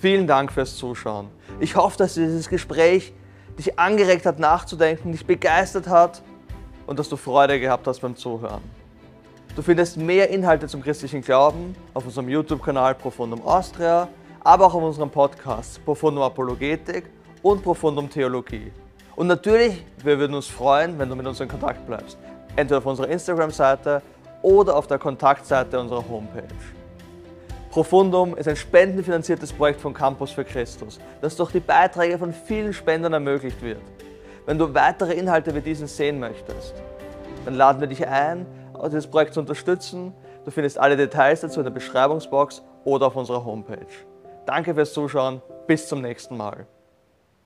Vielen 0.00 0.26
Dank 0.26 0.52
fürs 0.52 0.76
Zuschauen. 0.76 1.28
Ich 1.60 1.76
hoffe, 1.76 1.98
dass 1.98 2.14
dieses 2.14 2.48
Gespräch 2.48 3.12
dich 3.58 3.78
angeregt 3.78 4.26
hat, 4.26 4.38
nachzudenken, 4.38 5.12
dich 5.12 5.26
begeistert 5.26 5.88
hat 5.88 6.22
und 6.86 6.98
dass 6.98 7.08
du 7.08 7.16
Freude 7.16 7.58
gehabt 7.60 7.86
hast 7.86 8.00
beim 8.00 8.16
Zuhören. 8.16 8.62
Du 9.56 9.62
findest 9.62 9.96
mehr 9.96 10.30
Inhalte 10.30 10.68
zum 10.68 10.80
christlichen 10.80 11.22
Glauben 11.22 11.74
auf 11.92 12.04
unserem 12.04 12.28
YouTube-Kanal 12.28 12.94
Profundum 12.94 13.42
Austria, 13.42 14.06
aber 14.44 14.66
auch 14.66 14.74
auf 14.74 14.82
unserem 14.82 15.10
Podcast 15.10 15.84
Profundum 15.84 16.22
Apologetik 16.22 17.10
und 17.42 17.60
Profundum 17.60 18.08
Theologie. 18.08 18.70
Und 19.16 19.26
natürlich, 19.26 19.84
wir 20.04 20.20
würden 20.20 20.34
uns 20.34 20.46
freuen, 20.46 20.96
wenn 21.00 21.08
du 21.08 21.16
mit 21.16 21.26
uns 21.26 21.40
in 21.40 21.48
Kontakt 21.48 21.84
bleibst. 21.84 22.16
Entweder 22.54 22.78
auf 22.78 22.86
unserer 22.86 23.08
Instagram-Seite 23.08 24.02
oder 24.40 24.76
auf 24.76 24.86
der 24.86 24.98
Kontaktseite 24.98 25.80
unserer 25.80 26.08
Homepage. 26.08 26.46
Profundum 27.70 28.36
ist 28.36 28.46
ein 28.46 28.56
spendenfinanziertes 28.56 29.52
Projekt 29.52 29.80
von 29.80 29.92
Campus 29.92 30.30
für 30.30 30.44
Christus, 30.44 31.00
das 31.20 31.34
durch 31.34 31.50
die 31.50 31.60
Beiträge 31.60 32.18
von 32.18 32.32
vielen 32.32 32.72
Spendern 32.72 33.14
ermöglicht 33.14 33.60
wird. 33.62 33.82
Wenn 34.46 34.58
du 34.58 34.72
weitere 34.72 35.14
Inhalte 35.14 35.52
wie 35.56 35.60
diesen 35.60 35.88
sehen 35.88 36.20
möchtest, 36.20 36.74
dann 37.44 37.54
laden 37.54 37.80
wir 37.80 37.88
dich 37.88 38.06
ein, 38.06 38.46
dieses 38.88 39.06
Projekt 39.06 39.34
zu 39.34 39.40
unterstützen. 39.40 40.14
Du 40.44 40.50
findest 40.50 40.78
alle 40.78 40.96
Details 40.96 41.40
dazu 41.40 41.60
in 41.60 41.64
der 41.64 41.70
Beschreibungsbox 41.70 42.62
oder 42.84 43.08
auf 43.08 43.16
unserer 43.16 43.44
Homepage. 43.44 43.86
Danke 44.46 44.74
fürs 44.74 44.92
Zuschauen, 44.92 45.42
bis 45.66 45.86
zum 45.86 46.00
nächsten 46.00 46.36
Mal. 46.36 46.66